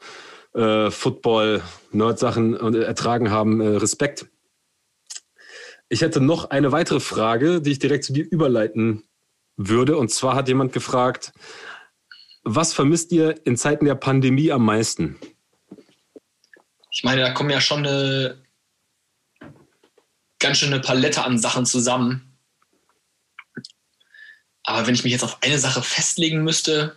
äh, 0.55 0.91
Football-Nerd-Sachen 0.91 2.75
äh, 2.75 2.79
ertragen 2.81 3.31
haben, 3.31 3.61
äh, 3.61 3.77
Respekt. 3.77 4.27
Ich 5.89 6.01
hätte 6.01 6.21
noch 6.21 6.51
eine 6.51 6.73
weitere 6.73 7.01
Frage, 7.01 7.61
die 7.61 7.73
ich 7.73 7.79
direkt 7.79 8.05
zu 8.05 8.13
dir 8.13 8.25
überleiten 8.25 9.05
würde. 9.57 9.97
Und 9.97 10.11
zwar 10.11 10.35
hat 10.35 10.49
jemand 10.49 10.73
gefragt, 10.73 11.33
was 12.43 12.73
vermisst 12.73 13.13
ihr 13.13 13.47
in 13.47 13.57
Zeiten 13.57 13.85
der 13.85 13.95
Pandemie 13.95 14.53
am 14.53 14.65
meisten? 14.65 15.19
Ich 16.91 17.05
meine, 17.05 17.21
da 17.21 17.33
kommen 17.33 17.51
ja 17.51 17.61
schon 17.61 17.87
eine 17.87 18.43
ganz 20.39 20.59
schön 20.59 20.73
eine 20.73 20.83
Palette 20.83 21.25
an 21.25 21.39
Sachen 21.39 21.67
zusammen. 21.67 22.39
Aber 24.65 24.87
wenn 24.87 24.95
ich 24.95 25.05
mich 25.05 25.13
jetzt 25.13 25.25
auf 25.25 25.43
eine 25.43 25.59
Sache 25.59 25.83
festlegen 25.83 26.43
müsste, 26.43 26.97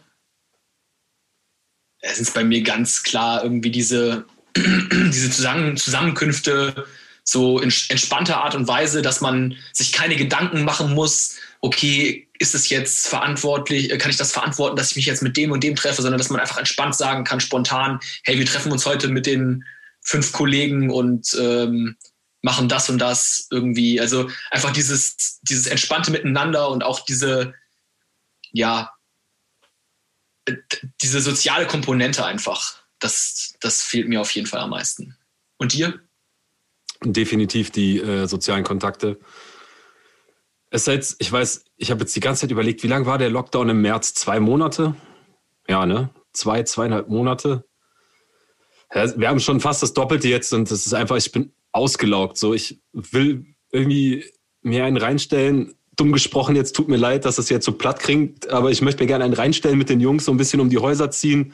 sind 2.01 2.27
es 2.27 2.31
bei 2.31 2.43
mir 2.43 2.63
ganz 2.63 3.03
klar 3.03 3.43
irgendwie 3.43 3.71
diese, 3.71 4.25
diese 4.55 5.29
Zusammen 5.29 5.77
Zusammenkünfte 5.77 6.87
so 7.29 7.59
in 7.59 7.71
entspannter 7.89 8.43
Art 8.43 8.55
und 8.55 8.67
Weise, 8.67 9.01
dass 9.01 9.21
man 9.21 9.55
sich 9.71 9.91
keine 9.91 10.15
Gedanken 10.15 10.63
machen 10.63 10.93
muss, 10.93 11.35
okay, 11.61 12.27
ist 12.39 12.55
es 12.55 12.69
jetzt 12.69 13.07
verantwortlich, 13.07 13.89
kann 13.99 14.09
ich 14.09 14.17
das 14.17 14.31
verantworten, 14.31 14.75
dass 14.75 14.91
ich 14.91 14.95
mich 14.95 15.05
jetzt 15.05 15.21
mit 15.21 15.37
dem 15.37 15.51
und 15.51 15.63
dem 15.63 15.75
treffe, 15.75 16.01
sondern 16.01 16.17
dass 16.17 16.29
man 16.29 16.39
einfach 16.39 16.57
entspannt 16.57 16.95
sagen 16.95 17.23
kann, 17.25 17.39
spontan, 17.39 17.99
hey, 18.23 18.37
wir 18.39 18.45
treffen 18.45 18.71
uns 18.71 18.85
heute 18.85 19.09
mit 19.09 19.25
den 19.25 19.65
fünf 20.01 20.31
Kollegen 20.31 20.89
und 20.89 21.35
ähm, 21.39 21.97
machen 22.41 22.69
das 22.69 22.89
und 22.89 22.97
das 22.97 23.47
irgendwie. 23.51 23.99
Also 23.99 24.29
einfach 24.49 24.71
dieses, 24.71 25.39
dieses 25.41 25.67
entspannte 25.67 26.11
Miteinander 26.11 26.69
und 26.69 26.83
auch 26.83 27.01
diese, 27.01 27.53
ja, 28.51 28.91
diese 31.01 31.21
soziale 31.21 31.67
Komponente 31.67 32.25
einfach. 32.25 32.81
Das, 32.99 33.53
das 33.59 33.81
fehlt 33.81 34.07
mir 34.07 34.21
auf 34.21 34.31
jeden 34.31 34.47
Fall 34.47 34.61
am 34.61 34.71
meisten. 34.71 35.17
Und 35.57 35.73
dir? 35.73 35.99
Definitiv 37.03 37.71
die 37.71 37.99
äh, 37.99 38.27
sozialen 38.27 38.63
Kontakte. 38.63 39.19
Es 40.69 40.81
ist 40.81 40.87
jetzt, 40.87 41.15
ich 41.19 41.31
weiß, 41.31 41.65
ich 41.77 41.91
habe 41.91 42.01
jetzt 42.01 42.15
die 42.15 42.19
ganze 42.19 42.41
Zeit 42.41 42.51
überlegt, 42.51 42.83
wie 42.83 42.87
lange 42.87 43.05
war 43.05 43.17
der 43.17 43.29
Lockdown 43.29 43.69
im 43.69 43.81
März? 43.81 44.13
Zwei 44.13 44.39
Monate? 44.39 44.95
Ja, 45.67 45.85
ne? 45.85 46.09
Zwei, 46.33 46.63
zweieinhalb 46.63 47.09
Monate. 47.09 47.65
Ja, 48.93 49.19
wir 49.19 49.29
haben 49.29 49.39
schon 49.39 49.59
fast 49.59 49.81
das 49.81 49.93
Doppelte 49.93 50.27
jetzt 50.27 50.53
und 50.53 50.69
das 50.69 50.85
ist 50.85 50.93
einfach, 50.93 51.15
ich 51.15 51.31
bin 51.31 51.53
ausgelaugt. 51.71 52.37
So, 52.37 52.53
ich 52.53 52.81
will 52.93 53.45
irgendwie 53.71 54.25
mir 54.61 54.85
einen 54.85 54.97
reinstellen. 54.97 55.75
Dumm 55.95 56.11
gesprochen, 56.11 56.55
jetzt 56.55 56.75
tut 56.75 56.87
mir 56.87 56.97
leid, 56.97 57.25
dass 57.25 57.37
es 57.37 57.49
jetzt 57.49 57.65
so 57.65 57.73
platt 57.73 57.99
klingt, 57.99 58.49
aber 58.49 58.71
ich 58.71 58.81
möchte 58.81 59.03
mir 59.03 59.07
gerne 59.07 59.25
einen 59.25 59.33
reinstellen 59.33 59.77
mit 59.77 59.89
den 59.89 59.99
Jungs, 59.99 60.25
so 60.25 60.31
ein 60.31 60.37
bisschen 60.37 60.61
um 60.61 60.69
die 60.69 60.77
Häuser 60.77 61.11
ziehen. 61.11 61.53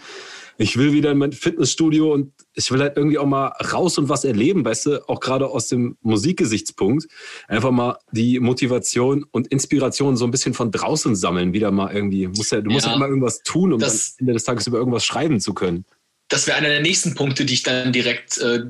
Ich 0.58 0.78
will 0.78 0.94
wieder 0.94 1.12
in 1.12 1.18
mein 1.18 1.34
Fitnessstudio 1.34 2.14
und 2.14 2.32
ich 2.54 2.72
will 2.72 2.80
halt 2.80 2.96
irgendwie 2.96 3.18
auch 3.18 3.26
mal 3.26 3.48
raus 3.74 3.98
und 3.98 4.08
was 4.08 4.24
erleben, 4.24 4.64
weißt 4.64 4.86
du, 4.86 5.10
auch 5.10 5.20
gerade 5.20 5.48
aus 5.48 5.68
dem 5.68 5.98
Musikgesichtspunkt. 6.02 7.08
Einfach 7.48 7.72
mal 7.72 7.98
die 8.12 8.40
Motivation 8.40 9.26
und 9.32 9.48
Inspiration 9.48 10.16
so 10.16 10.26
ein 10.26 10.32
bisschen 10.32 10.54
von 10.54 10.72
draußen 10.72 11.16
sammeln, 11.16 11.54
wieder 11.54 11.72
mal 11.72 11.94
irgendwie. 11.94 12.28
Muss 12.28 12.52
ja, 12.52 12.62
du 12.62 12.72
musst 12.72 12.86
ja 12.86 12.94
immer 12.94 13.08
irgendwas 13.08 13.40
tun, 13.44 13.74
um 13.74 13.80
das, 13.80 14.16
am 14.18 14.24
Ende 14.24 14.34
des 14.34 14.44
Tages 14.46 14.68
über 14.68 14.78
irgendwas 14.78 15.06
schreiben 15.06 15.40
zu 15.40 15.54
können. 15.54 15.86
Das 16.30 16.48
wäre 16.48 16.58
einer 16.58 16.70
der 16.70 16.82
nächsten 16.82 17.16
Punkte, 17.16 17.46
die 17.46 17.54
ich 17.54 17.64
dann 17.64 17.92
direkt 17.92 18.38
äh, 18.38 18.64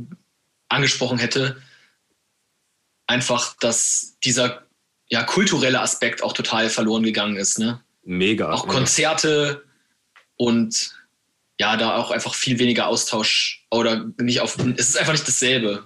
angesprochen 0.69 1.19
hätte 1.19 1.57
einfach, 3.07 3.55
dass 3.59 4.17
dieser 4.23 4.63
ja, 5.07 5.23
kulturelle 5.23 5.81
Aspekt 5.81 6.23
auch 6.23 6.33
total 6.33 6.69
verloren 6.69 7.03
gegangen 7.03 7.35
ist. 7.35 7.59
Ne? 7.59 7.81
Mega. 8.03 8.51
Auch 8.51 8.67
Konzerte 8.67 9.61
ja. 9.63 10.21
und 10.37 10.94
ja, 11.59 11.77
da 11.77 11.95
auch 11.95 12.11
einfach 12.11 12.33
viel 12.33 12.59
weniger 12.59 12.87
Austausch 12.87 13.65
oder 13.71 14.05
nicht 14.19 14.41
auf. 14.41 14.57
Es 14.77 14.89
ist 14.89 14.97
einfach 14.97 15.13
nicht 15.13 15.27
dasselbe, 15.27 15.85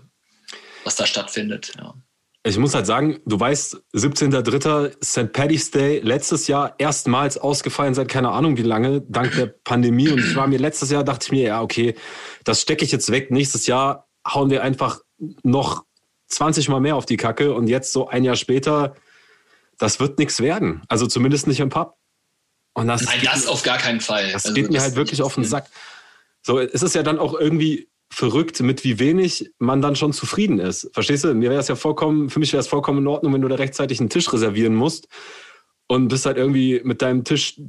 was 0.84 0.95
da 0.95 1.05
stattfindet. 1.05 1.73
Ja. 1.77 1.95
Ich 2.43 2.58
muss 2.58 2.73
halt 2.73 2.86
sagen, 2.86 3.19
du 3.25 3.39
weißt, 3.39 3.84
17.03. 3.93 5.03
St. 5.03 5.34
Paddy's 5.34 5.71
Day, 5.71 5.99
letztes 5.99 6.47
Jahr 6.47 6.73
erstmals 6.77 7.38
ausgefallen 7.38 7.93
seit 7.93 8.08
keine 8.08 8.29
Ahnung 8.29 8.58
wie 8.58 8.63
lange, 8.63 9.01
dank 9.01 9.36
der 9.36 9.47
Pandemie. 9.47 10.10
Und 10.10 10.19
ich 10.19 10.36
war 10.36 10.47
mir 10.47 10.58
letztes 10.58 10.89
Jahr, 10.89 11.03
dachte 11.03 11.25
ich 11.25 11.32
mir, 11.32 11.43
ja, 11.43 11.62
okay, 11.62 11.95
das 12.45 12.62
stecke 12.62 12.86
ich 12.86 12.91
jetzt 12.91 13.12
weg. 13.12 13.29
Nächstes 13.29 13.67
Jahr 13.67 14.08
hauen 14.25 14.49
wir 14.49 14.63
einfach 14.63 15.01
noch 15.43 15.84
20 16.29 16.69
Mal 16.69 16.79
mehr 16.79 16.95
auf 16.95 17.05
die 17.05 17.17
Kacke 17.17 17.53
und 17.53 17.67
jetzt 17.67 17.91
so 17.91 18.08
ein 18.08 18.23
Jahr 18.23 18.38
später, 18.38 18.95
das 19.77 19.99
wird 19.99 20.17
nichts 20.17 20.39
werden. 20.39 20.82
Also 20.88 21.08
zumindest 21.08 21.45
nicht 21.45 21.60
im 21.60 21.69
Pub. 21.69 21.98
Und 22.79 22.87
das 22.87 23.03
Nein, 23.03 23.19
das 23.23 23.45
auf 23.45 23.63
gar 23.63 23.77
keinen 23.77 23.99
Fall. 23.99 24.31
Das 24.31 24.45
also 24.45 24.55
geht 24.55 24.71
mir 24.71 24.81
halt 24.81 24.95
wirklich 24.95 25.21
auf 25.21 25.35
den 25.35 25.43
Sack. 25.43 25.67
So, 26.41 26.59
es 26.59 26.81
ist 26.81 26.95
ja 26.95 27.03
dann 27.03 27.19
auch 27.19 27.37
irgendwie 27.37 27.89
verrückt, 28.09 28.59
mit 28.61 28.83
wie 28.83 28.99
wenig 28.99 29.51
man 29.59 29.81
dann 29.81 29.95
schon 29.95 30.13
zufrieden 30.13 30.59
ist. 30.59 30.89
Verstehst 30.93 31.23
du? 31.23 31.33
Mir 31.33 31.49
wäre 31.49 31.59
es 31.59 31.67
ja 31.67 31.75
vollkommen, 31.75 32.29
für 32.29 32.39
mich 32.39 32.53
wäre 32.53 32.61
es 32.61 32.67
vollkommen 32.67 32.99
in 32.99 33.07
Ordnung, 33.07 33.33
wenn 33.33 33.41
du 33.41 33.47
da 33.47 33.55
rechtzeitig 33.55 33.99
einen 33.99 34.09
Tisch 34.09 34.31
reservieren 34.31 34.75
musst 34.75 35.07
und 35.87 36.07
bist 36.07 36.25
halt 36.25 36.37
irgendwie 36.37 36.81
mit 36.83 37.01
deinem 37.01 37.23
Tisch 37.23 37.59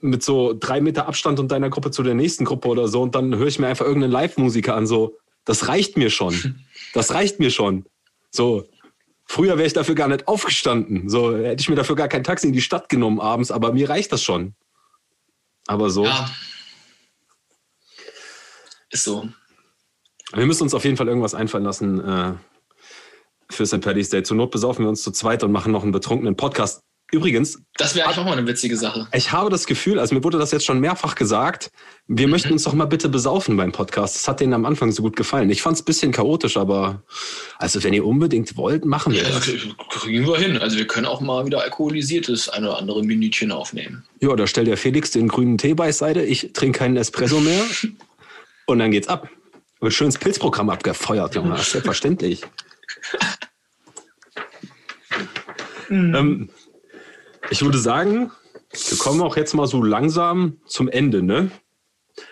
mit 0.00 0.22
so 0.22 0.54
drei 0.58 0.80
Meter 0.80 1.06
Abstand 1.08 1.40
und 1.40 1.50
deiner 1.50 1.70
Gruppe 1.70 1.90
zu 1.90 2.02
der 2.02 2.14
nächsten 2.14 2.44
Gruppe 2.44 2.68
oder 2.68 2.88
so 2.88 3.02
und 3.02 3.14
dann 3.14 3.36
höre 3.36 3.48
ich 3.48 3.58
mir 3.58 3.66
einfach 3.66 3.86
irgendeinen 3.86 4.12
Live-Musiker 4.12 4.74
an, 4.74 4.86
so, 4.86 5.16
das 5.44 5.68
reicht 5.68 5.96
mir 5.96 6.10
schon. 6.10 6.34
Das 6.94 7.12
reicht 7.12 7.38
mir 7.38 7.50
schon. 7.50 7.84
So, 8.30 8.64
früher 9.28 9.56
wäre 9.58 9.66
ich 9.66 9.74
dafür 9.74 9.94
gar 9.94 10.08
nicht 10.08 10.26
aufgestanden. 10.26 11.08
So, 11.08 11.36
hätte 11.36 11.60
ich 11.60 11.68
mir 11.68 11.76
dafür 11.76 11.94
gar 11.94 12.08
kein 12.08 12.24
Taxi 12.24 12.48
in 12.48 12.52
die 12.52 12.62
Stadt 12.62 12.88
genommen 12.88 13.20
abends, 13.20 13.50
aber 13.50 13.72
mir 13.72 13.88
reicht 13.88 14.10
das 14.10 14.22
schon. 14.22 14.54
Aber 15.66 15.90
so. 15.90 16.04
Ja. 16.04 16.30
Ist 18.90 19.04
so. 19.04 19.28
Wir 20.32 20.46
müssen 20.46 20.62
uns 20.62 20.74
auf 20.74 20.84
jeden 20.84 20.96
Fall 20.96 21.08
irgendwas 21.08 21.34
einfallen 21.34 21.64
lassen 21.64 22.00
äh, 22.00 22.34
für 23.50 23.66
St. 23.66 23.80
Paddy's 23.80 24.08
Day. 24.08 24.22
Zur 24.22 24.36
Not 24.36 24.50
besaufen 24.50 24.84
wir 24.84 24.88
uns 24.88 25.02
zu 25.02 25.10
zweit 25.10 25.42
und 25.42 25.52
machen 25.52 25.72
noch 25.72 25.82
einen 25.82 25.92
betrunkenen 25.92 26.36
Podcast. 26.36 26.82
Übrigens. 27.10 27.62
Das 27.78 27.94
wäre 27.94 28.06
eigentlich 28.06 28.18
auch 28.18 28.24
mal 28.26 28.36
eine 28.36 28.46
witzige 28.46 28.76
Sache. 28.76 29.08
Ich 29.14 29.32
habe 29.32 29.48
das 29.48 29.66
Gefühl, 29.66 29.98
also 29.98 30.14
mir 30.14 30.22
wurde 30.22 30.36
das 30.36 30.50
jetzt 30.50 30.66
schon 30.66 30.78
mehrfach 30.78 31.14
gesagt, 31.14 31.70
wir 32.06 32.26
mhm. 32.26 32.32
möchten 32.32 32.52
uns 32.52 32.64
doch 32.64 32.74
mal 32.74 32.84
bitte 32.84 33.08
besaufen 33.08 33.56
beim 33.56 33.72
Podcast. 33.72 34.16
Das 34.16 34.28
hat 34.28 34.40
denen 34.40 34.52
am 34.52 34.66
Anfang 34.66 34.92
so 34.92 35.02
gut 35.02 35.16
gefallen. 35.16 35.48
Ich 35.48 35.62
fand 35.62 35.76
es 35.76 35.82
ein 35.82 35.86
bisschen 35.86 36.12
chaotisch, 36.12 36.58
aber 36.58 37.02
also 37.56 37.82
wenn 37.82 37.94
ihr 37.94 38.04
unbedingt 38.04 38.58
wollt, 38.58 38.84
machen 38.84 39.14
wir 39.14 39.22
ja, 39.22 39.30
das. 39.30 39.50
Kriegen 39.90 40.26
wir 40.26 40.36
hin. 40.36 40.58
Also 40.58 40.76
wir 40.76 40.86
können 40.86 41.06
auch 41.06 41.22
mal 41.22 41.46
wieder 41.46 41.62
alkoholisiertes 41.62 42.50
ein 42.50 42.64
oder 42.64 42.78
andere 42.78 43.02
Minütchen 43.02 43.52
aufnehmen. 43.52 44.04
Ja, 44.20 44.36
da 44.36 44.46
stellt 44.46 44.66
der 44.66 44.76
Felix 44.76 45.10
den 45.10 45.28
grünen 45.28 45.56
Tee 45.56 45.72
beiseite. 45.72 46.22
Ich 46.22 46.52
trinke 46.52 46.80
keinen 46.80 46.98
Espresso 46.98 47.40
mehr. 47.40 47.64
und 48.66 48.80
dann 48.80 48.90
geht's 48.90 49.08
ab. 49.08 49.30
Wird 49.80 49.94
schönes 49.94 50.18
Pilzprogramm 50.18 50.68
abgefeuert, 50.68 51.36
Junge. 51.36 51.56
Selbstverständlich. 51.56 52.42
mhm. 55.88 56.14
ähm, 56.14 56.50
ich 57.50 57.62
würde 57.62 57.78
sagen, 57.78 58.30
wir 58.70 58.98
kommen 58.98 59.20
auch 59.22 59.36
jetzt 59.36 59.54
mal 59.54 59.66
so 59.66 59.82
langsam 59.82 60.60
zum 60.66 60.88
Ende, 60.88 61.22
ne? 61.22 61.50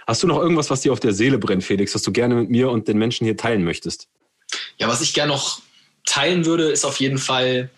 Hast 0.07 0.23
du 0.23 0.27
noch 0.27 0.41
irgendwas, 0.41 0.71
was 0.71 0.81
dir 0.81 0.93
auf 0.93 1.01
der 1.01 1.13
Seele 1.13 1.39
brennt, 1.39 1.65
Felix, 1.65 1.95
was 1.95 2.03
du 2.03 2.13
gerne 2.13 2.35
mit 2.35 2.51
mir 2.51 2.71
und 2.71 2.89
den 2.89 2.99
Menschen 2.99 3.25
hier 3.25 3.37
teilen 3.37 3.65
möchtest? 3.65 4.09
Ja, 4.79 4.89
was 4.89 5.01
ich 5.01 5.15
gerne 5.15 5.33
noch 5.33 5.61
teilen 6.05 6.45
würde, 6.45 6.71
ist 6.71 6.85
auf 6.85 7.01
jeden 7.01 7.19
Fall 7.19 7.71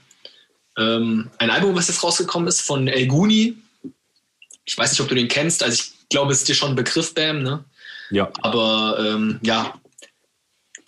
ähm, 0.77 1.31
ein 1.39 1.51
Album, 1.51 1.75
was 1.75 1.89
jetzt 1.89 2.03
rausgekommen 2.03 2.49
ist 2.49 2.61
von 2.61 2.89
El 2.89 3.07
Guni. 3.07 3.57
Ich 4.65 4.77
weiß 4.77 4.91
nicht, 4.91 5.01
ob 5.01 5.09
du 5.09 5.15
den 5.15 5.29
kennst. 5.29 5.63
Also 5.63 5.75
ich 5.75 6.09
glaube, 6.09 6.33
es 6.33 6.39
ist 6.39 6.49
dir 6.49 6.55
schon 6.55 6.71
ein 6.71 6.77
Begriff, 6.77 7.15
Bam, 7.15 7.43
ne? 7.43 7.65
Ja. 8.11 8.31
Aber 8.41 8.99
ähm, 9.01 9.39
ja, 9.43 9.75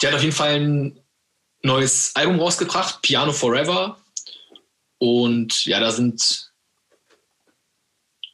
der 0.01 0.11
hat 0.11 0.17
auf 0.17 0.23
jeden 0.23 0.35
Fall 0.35 0.55
ein 0.55 1.01
neues 1.63 2.13
Album 2.15 2.39
rausgebracht, 2.39 3.03
Piano 3.03 3.33
Forever. 3.33 3.99
Und 5.01 5.65
ja, 5.65 5.81
da 5.81 5.91
sind 5.91 6.53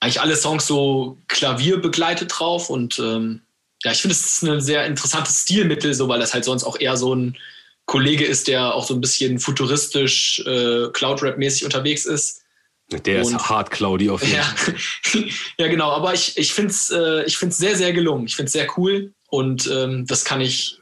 eigentlich 0.00 0.20
alle 0.20 0.36
Songs 0.36 0.66
so 0.66 1.16
klavierbegleitet 1.28 2.32
drauf. 2.36 2.70
Und 2.70 2.98
ähm, 2.98 3.42
ja, 3.84 3.92
ich 3.92 4.00
finde, 4.02 4.14
es 4.14 4.26
ist 4.26 4.42
ein 4.42 4.60
sehr 4.60 4.84
interessantes 4.84 5.42
Stilmittel, 5.42 5.94
so 5.94 6.08
weil 6.08 6.18
das 6.18 6.34
halt 6.34 6.44
sonst 6.44 6.64
auch 6.64 6.78
eher 6.78 6.96
so 6.96 7.14
ein 7.14 7.38
Kollege 7.86 8.24
ist, 8.24 8.48
der 8.48 8.74
auch 8.74 8.84
so 8.84 8.94
ein 8.94 9.00
bisschen 9.00 9.38
futuristisch, 9.38 10.40
äh, 10.40 10.88
Cloud-Rap-mäßig 10.92 11.64
unterwegs 11.64 12.04
ist. 12.04 12.42
Der 12.90 13.24
und, 13.24 13.36
ist 13.36 13.48
hart 13.48 13.70
Claudi 13.70 14.10
auf 14.10 14.24
jeden 14.24 14.42
Fall. 14.42 14.74
Ja, 15.14 15.22
ja, 15.58 15.68
genau, 15.68 15.92
aber 15.92 16.14
ich, 16.14 16.36
ich 16.36 16.52
finde 16.52 16.72
es 16.72 16.90
äh, 16.90 17.24
sehr, 17.50 17.76
sehr 17.76 17.92
gelungen. 17.92 18.26
Ich 18.26 18.34
finde 18.34 18.46
es 18.46 18.52
sehr 18.52 18.68
cool 18.76 19.12
und 19.28 19.68
ähm, 19.68 20.04
das 20.06 20.24
kann 20.24 20.40
ich 20.40 20.80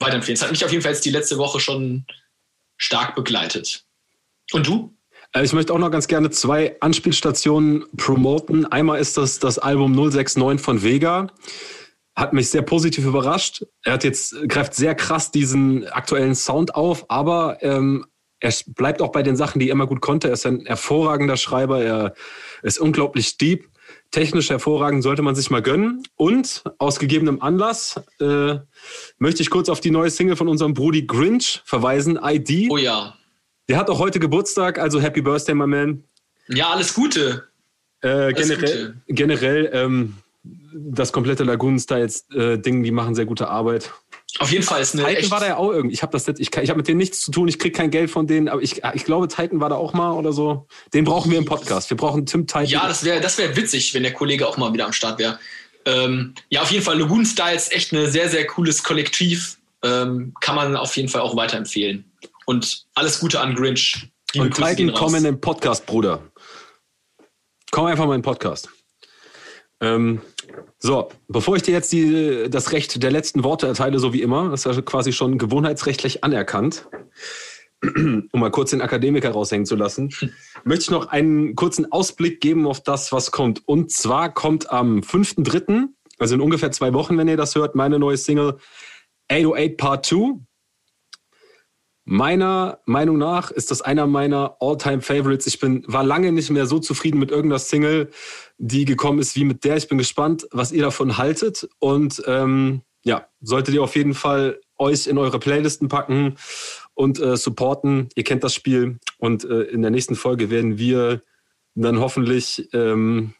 weiterempfehlen. 0.00 0.34
Es 0.34 0.42
hat 0.42 0.50
mich 0.50 0.64
auf 0.64 0.72
jeden 0.72 0.82
Fall 0.82 0.92
jetzt 0.92 1.04
die 1.04 1.10
letzte 1.10 1.38
Woche 1.38 1.60
schon 1.60 2.06
stark 2.76 3.14
begleitet. 3.14 3.84
Und 4.52 4.66
du? 4.66 4.92
Äh, 5.32 5.44
ich 5.44 5.52
möchte 5.52 5.72
auch 5.72 5.78
noch 5.78 5.90
ganz 5.90 6.08
gerne 6.08 6.30
zwei 6.30 6.76
Anspielstationen 6.80 7.84
promoten. 7.96 8.66
Einmal 8.66 9.00
ist 9.00 9.16
das 9.16 9.38
das 9.38 9.58
Album 9.58 9.92
069 9.92 10.60
von 10.60 10.82
Vega. 10.82 11.28
Hat 12.14 12.32
mich 12.32 12.50
sehr 12.50 12.62
positiv 12.62 13.06
überrascht. 13.06 13.64
Er 13.84 13.94
hat 13.94 14.04
jetzt, 14.04 14.36
greift 14.48 14.74
sehr 14.74 14.94
krass 14.94 15.30
diesen 15.30 15.88
aktuellen 15.88 16.34
Sound 16.34 16.74
auf, 16.74 17.06
aber 17.08 17.58
ähm, 17.62 18.04
er 18.38 18.52
bleibt 18.66 19.00
auch 19.00 19.12
bei 19.12 19.22
den 19.22 19.36
Sachen, 19.36 19.60
die 19.60 19.68
er 19.68 19.72
immer 19.72 19.86
gut 19.86 20.00
konnte. 20.00 20.28
Er 20.28 20.34
ist 20.34 20.44
ein 20.44 20.66
hervorragender 20.66 21.36
Schreiber. 21.36 21.82
Er 21.82 22.14
ist 22.62 22.78
unglaublich 22.78 23.38
deep. 23.38 23.68
Technisch 24.10 24.50
hervorragend 24.50 25.02
sollte 25.02 25.22
man 25.22 25.34
sich 25.34 25.48
mal 25.48 25.62
gönnen. 25.62 26.02
Und 26.16 26.64
aus 26.78 26.98
gegebenem 26.98 27.40
Anlass 27.40 28.00
äh, 28.20 28.56
möchte 29.18 29.42
ich 29.42 29.48
kurz 29.48 29.68
auf 29.68 29.80
die 29.80 29.90
neue 29.90 30.10
Single 30.10 30.36
von 30.36 30.48
unserem 30.48 30.74
Brudi 30.74 31.06
Grinch 31.06 31.62
verweisen, 31.64 32.18
ID. 32.22 32.70
Oh 32.70 32.76
ja. 32.76 33.14
Der 33.68 33.76
hat 33.76 33.88
auch 33.88 33.98
heute 33.98 34.18
Geburtstag, 34.18 34.78
also 34.78 35.00
Happy 35.00 35.22
Birthday, 35.22 35.54
my 35.54 35.66
man. 35.66 36.04
Ja, 36.48 36.70
alles 36.70 36.94
Gute. 36.94 37.48
Äh, 38.02 38.08
alles 38.08 38.48
generell, 38.48 38.86
Gute. 38.86 39.14
generell 39.14 39.70
ähm, 39.72 40.16
das 40.74 41.12
komplette 41.12 41.44
Lagoon-Styles-Ding, 41.44 42.80
äh, 42.80 42.82
die 42.82 42.90
machen 42.90 43.14
sehr 43.14 43.26
gute 43.26 43.48
Arbeit. 43.48 43.92
Auf 44.38 44.50
jeden 44.50 44.64
Fall 44.64 44.80
ist 44.80 44.94
eine 44.94 45.04
Titan 45.04 45.16
echt 45.16 45.30
war 45.30 45.40
da 45.40 45.46
ja 45.46 45.56
auch 45.56 45.70
irgendwie. 45.72 45.94
Ich 45.94 46.02
habe 46.02 46.12
das 46.12 46.26
ich, 46.26 46.56
ich 46.56 46.70
habe 46.70 46.78
mit 46.78 46.88
denen 46.88 46.98
nichts 46.98 47.20
zu 47.20 47.30
tun. 47.30 47.48
Ich 47.48 47.58
kriege 47.58 47.76
kein 47.76 47.90
Geld 47.90 48.10
von 48.10 48.26
denen, 48.26 48.48
aber 48.48 48.62
ich, 48.62 48.82
ich 48.94 49.04
glaube, 49.04 49.28
Titan 49.28 49.60
war 49.60 49.68
da 49.68 49.76
auch 49.76 49.92
mal 49.92 50.12
oder 50.12 50.32
so. 50.32 50.66
Den 50.94 51.04
brauchen 51.04 51.30
wir 51.30 51.38
im 51.38 51.44
Podcast. 51.44 51.90
Wir 51.90 51.98
brauchen 51.98 52.24
Tim 52.24 52.46
Titan. 52.46 52.64
Ja, 52.64 52.88
das 52.88 53.04
wäre 53.04 53.20
das 53.20 53.36
wär 53.36 53.54
witzig, 53.56 53.92
wenn 53.92 54.02
der 54.02 54.14
Kollege 54.14 54.48
auch 54.48 54.56
mal 54.56 54.72
wieder 54.72 54.86
am 54.86 54.92
Start 54.92 55.18
wäre. 55.18 55.38
Ähm, 55.84 56.34
ja, 56.48 56.62
auf 56.62 56.70
jeden 56.70 56.82
Fall 56.82 56.98
Lagoon 56.98 57.26
Styles 57.26 57.70
echt 57.72 57.92
ein 57.92 58.10
sehr 58.10 58.28
sehr 58.30 58.46
cooles 58.46 58.82
Kollektiv. 58.82 59.58
Ähm, 59.82 60.32
kann 60.40 60.56
man 60.56 60.76
auf 60.76 60.96
jeden 60.96 61.08
Fall 61.08 61.20
auch 61.20 61.36
weiterempfehlen. 61.36 62.04
Und 62.46 62.86
alles 62.94 63.20
Gute 63.20 63.40
an 63.40 63.54
Grinch. 63.54 64.10
Liebe 64.32 64.46
und 64.46 64.54
Titan, 64.54 64.92
komm 64.94 65.14
in 65.14 65.24
den 65.24 65.40
Podcast, 65.40 65.86
Bruder. 65.86 66.22
Komm 67.70 67.86
einfach 67.86 68.06
mal 68.06 68.14
in 68.14 68.20
den 68.20 68.24
Podcast. 68.24 68.68
Ähm, 69.80 70.20
so, 70.78 71.08
bevor 71.28 71.56
ich 71.56 71.62
dir 71.62 71.72
jetzt 71.72 71.92
die, 71.92 72.48
das 72.48 72.72
Recht 72.72 73.02
der 73.02 73.10
letzten 73.10 73.44
Worte 73.44 73.66
erteile, 73.66 73.98
so 73.98 74.12
wie 74.12 74.22
immer, 74.22 74.50
das 74.50 74.64
ist 74.64 74.76
ja 74.76 74.82
quasi 74.82 75.12
schon 75.12 75.38
gewohnheitsrechtlich 75.38 76.22
anerkannt, 76.22 76.86
um 77.82 78.28
mal 78.32 78.50
kurz 78.50 78.70
den 78.70 78.80
Akademiker 78.80 79.30
raushängen 79.30 79.66
zu 79.66 79.74
lassen, 79.74 80.10
möchte 80.64 80.84
ich 80.84 80.90
noch 80.90 81.08
einen 81.08 81.56
kurzen 81.56 81.90
Ausblick 81.90 82.40
geben 82.40 82.66
auf 82.66 82.82
das, 82.82 83.12
was 83.12 83.32
kommt. 83.32 83.66
Und 83.66 83.90
zwar 83.90 84.32
kommt 84.32 84.70
am 84.70 85.00
5.3., 85.00 85.88
also 86.18 86.36
in 86.36 86.40
ungefähr 86.40 86.70
zwei 86.70 86.92
Wochen, 86.92 87.18
wenn 87.18 87.26
ihr 87.26 87.36
das 87.36 87.56
hört, 87.56 87.74
meine 87.74 87.98
neue 87.98 88.16
Single 88.16 88.58
808 89.28 89.76
Part 89.76 90.06
2. 90.06 90.38
Meiner 92.04 92.80
Meinung 92.84 93.16
nach 93.16 93.52
ist 93.52 93.70
das 93.70 93.80
einer 93.80 94.06
meiner 94.08 94.56
All-Time-Favorites. 94.58 95.46
Ich 95.46 95.60
bin, 95.60 95.84
war 95.86 96.02
lange 96.02 96.32
nicht 96.32 96.50
mehr 96.50 96.66
so 96.66 96.80
zufrieden 96.80 97.18
mit 97.18 97.30
irgendeiner 97.30 97.60
Single, 97.60 98.10
die 98.58 98.84
gekommen 98.84 99.20
ist, 99.20 99.36
wie 99.36 99.44
mit 99.44 99.64
der. 99.64 99.76
Ich 99.76 99.88
bin 99.88 99.98
gespannt, 99.98 100.48
was 100.50 100.72
ihr 100.72 100.82
davon 100.82 101.16
haltet. 101.16 101.68
Und 101.78 102.22
ähm, 102.26 102.82
ja, 103.04 103.28
solltet 103.40 103.74
ihr 103.74 103.82
auf 103.82 103.94
jeden 103.94 104.14
Fall 104.14 104.60
euch 104.78 105.06
in 105.06 105.16
eure 105.16 105.38
Playlisten 105.38 105.88
packen 105.88 106.36
und 106.94 107.20
äh, 107.20 107.36
supporten. 107.36 108.08
Ihr 108.16 108.24
kennt 108.24 108.42
das 108.42 108.54
Spiel. 108.54 108.98
Und 109.18 109.44
äh, 109.44 109.62
in 109.62 109.82
der 109.82 109.92
nächsten 109.92 110.16
Folge 110.16 110.50
werden 110.50 110.78
wir 110.78 111.22
dann 111.74 112.00
hoffentlich 112.00 112.68
ähm, 112.72 113.34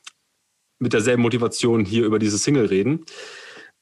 mit 0.78 0.92
derselben 0.92 1.22
Motivation 1.22 1.84
hier 1.84 2.04
über 2.04 2.20
diese 2.20 2.38
Single 2.38 2.66
reden. 2.66 3.04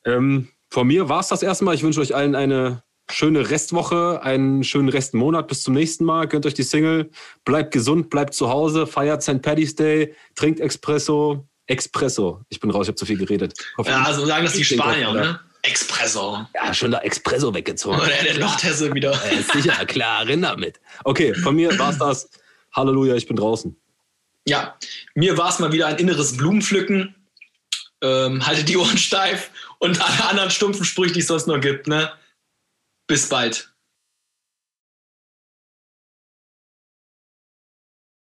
Ähm, 0.06 0.48
von 0.70 0.86
mir 0.86 1.08
war 1.08 1.20
es 1.20 1.28
das 1.28 1.42
erstmal. 1.42 1.74
Ich 1.74 1.82
wünsche 1.82 2.00
euch 2.00 2.14
allen 2.14 2.34
eine 2.34 2.82
schöne 3.12 3.50
Restwoche, 3.50 4.22
einen 4.22 4.64
schönen 4.64 4.88
Restmonat. 4.88 5.48
Bis 5.48 5.62
zum 5.62 5.74
nächsten 5.74 6.04
Mal. 6.04 6.28
Gönnt 6.28 6.46
euch 6.46 6.54
die 6.54 6.62
Single. 6.62 7.10
Bleibt 7.44 7.72
gesund, 7.72 8.10
bleibt 8.10 8.34
zu 8.34 8.48
Hause, 8.48 8.86
feiert 8.86 9.22
St. 9.22 9.42
Paddy's 9.42 9.74
Day, 9.74 10.14
trinkt 10.34 10.60
Espresso. 10.60 11.46
Espresso. 11.66 12.40
Ich 12.48 12.58
bin 12.58 12.70
raus, 12.70 12.86
ich 12.86 12.88
habe 12.88 12.96
zu 12.96 13.06
viel 13.06 13.18
geredet. 13.18 13.54
Hoffe, 13.78 13.90
ja, 13.90 14.12
so 14.12 14.26
sagen 14.26 14.44
das 14.44 14.54
die 14.54 14.64
Spanier, 14.64 15.12
ne? 15.12 15.40
Expresso. 15.62 16.46
Ja, 16.54 16.72
schon 16.72 16.90
der 16.90 17.04
Expresso 17.04 17.54
weggezogen. 17.54 17.98
Oder 17.98 18.08
der 18.24 18.38
Lochtesse 18.38 18.92
wieder. 18.94 19.12
Ja, 19.12 19.42
sicher, 19.52 19.84
klar, 19.86 20.26
renn 20.26 20.42
damit. 20.42 20.80
Okay, 21.04 21.34
von 21.34 21.54
mir 21.54 21.78
war's 21.78 21.98
das. 21.98 22.30
Halleluja, 22.74 23.14
ich 23.14 23.26
bin 23.26 23.36
draußen. 23.36 23.76
Ja, 24.46 24.76
mir 25.14 25.36
war 25.36 25.50
es 25.50 25.58
mal 25.58 25.72
wieder 25.72 25.86
ein 25.86 25.96
inneres 25.96 26.36
Blumenpflücken. 26.36 27.14
Ähm, 28.02 28.46
haltet 28.46 28.68
die 28.68 28.78
Ohren 28.78 28.96
steif 28.96 29.50
und 29.78 30.00
alle 30.00 30.28
anderen 30.30 30.50
stumpfen 30.50 30.84
Sprüche, 30.84 31.12
die 31.12 31.20
es 31.20 31.26
sonst 31.26 31.46
noch 31.46 31.60
gibt. 31.60 31.86
Ne? 31.86 32.10
Bis 33.10 33.28
bald. 33.28 33.69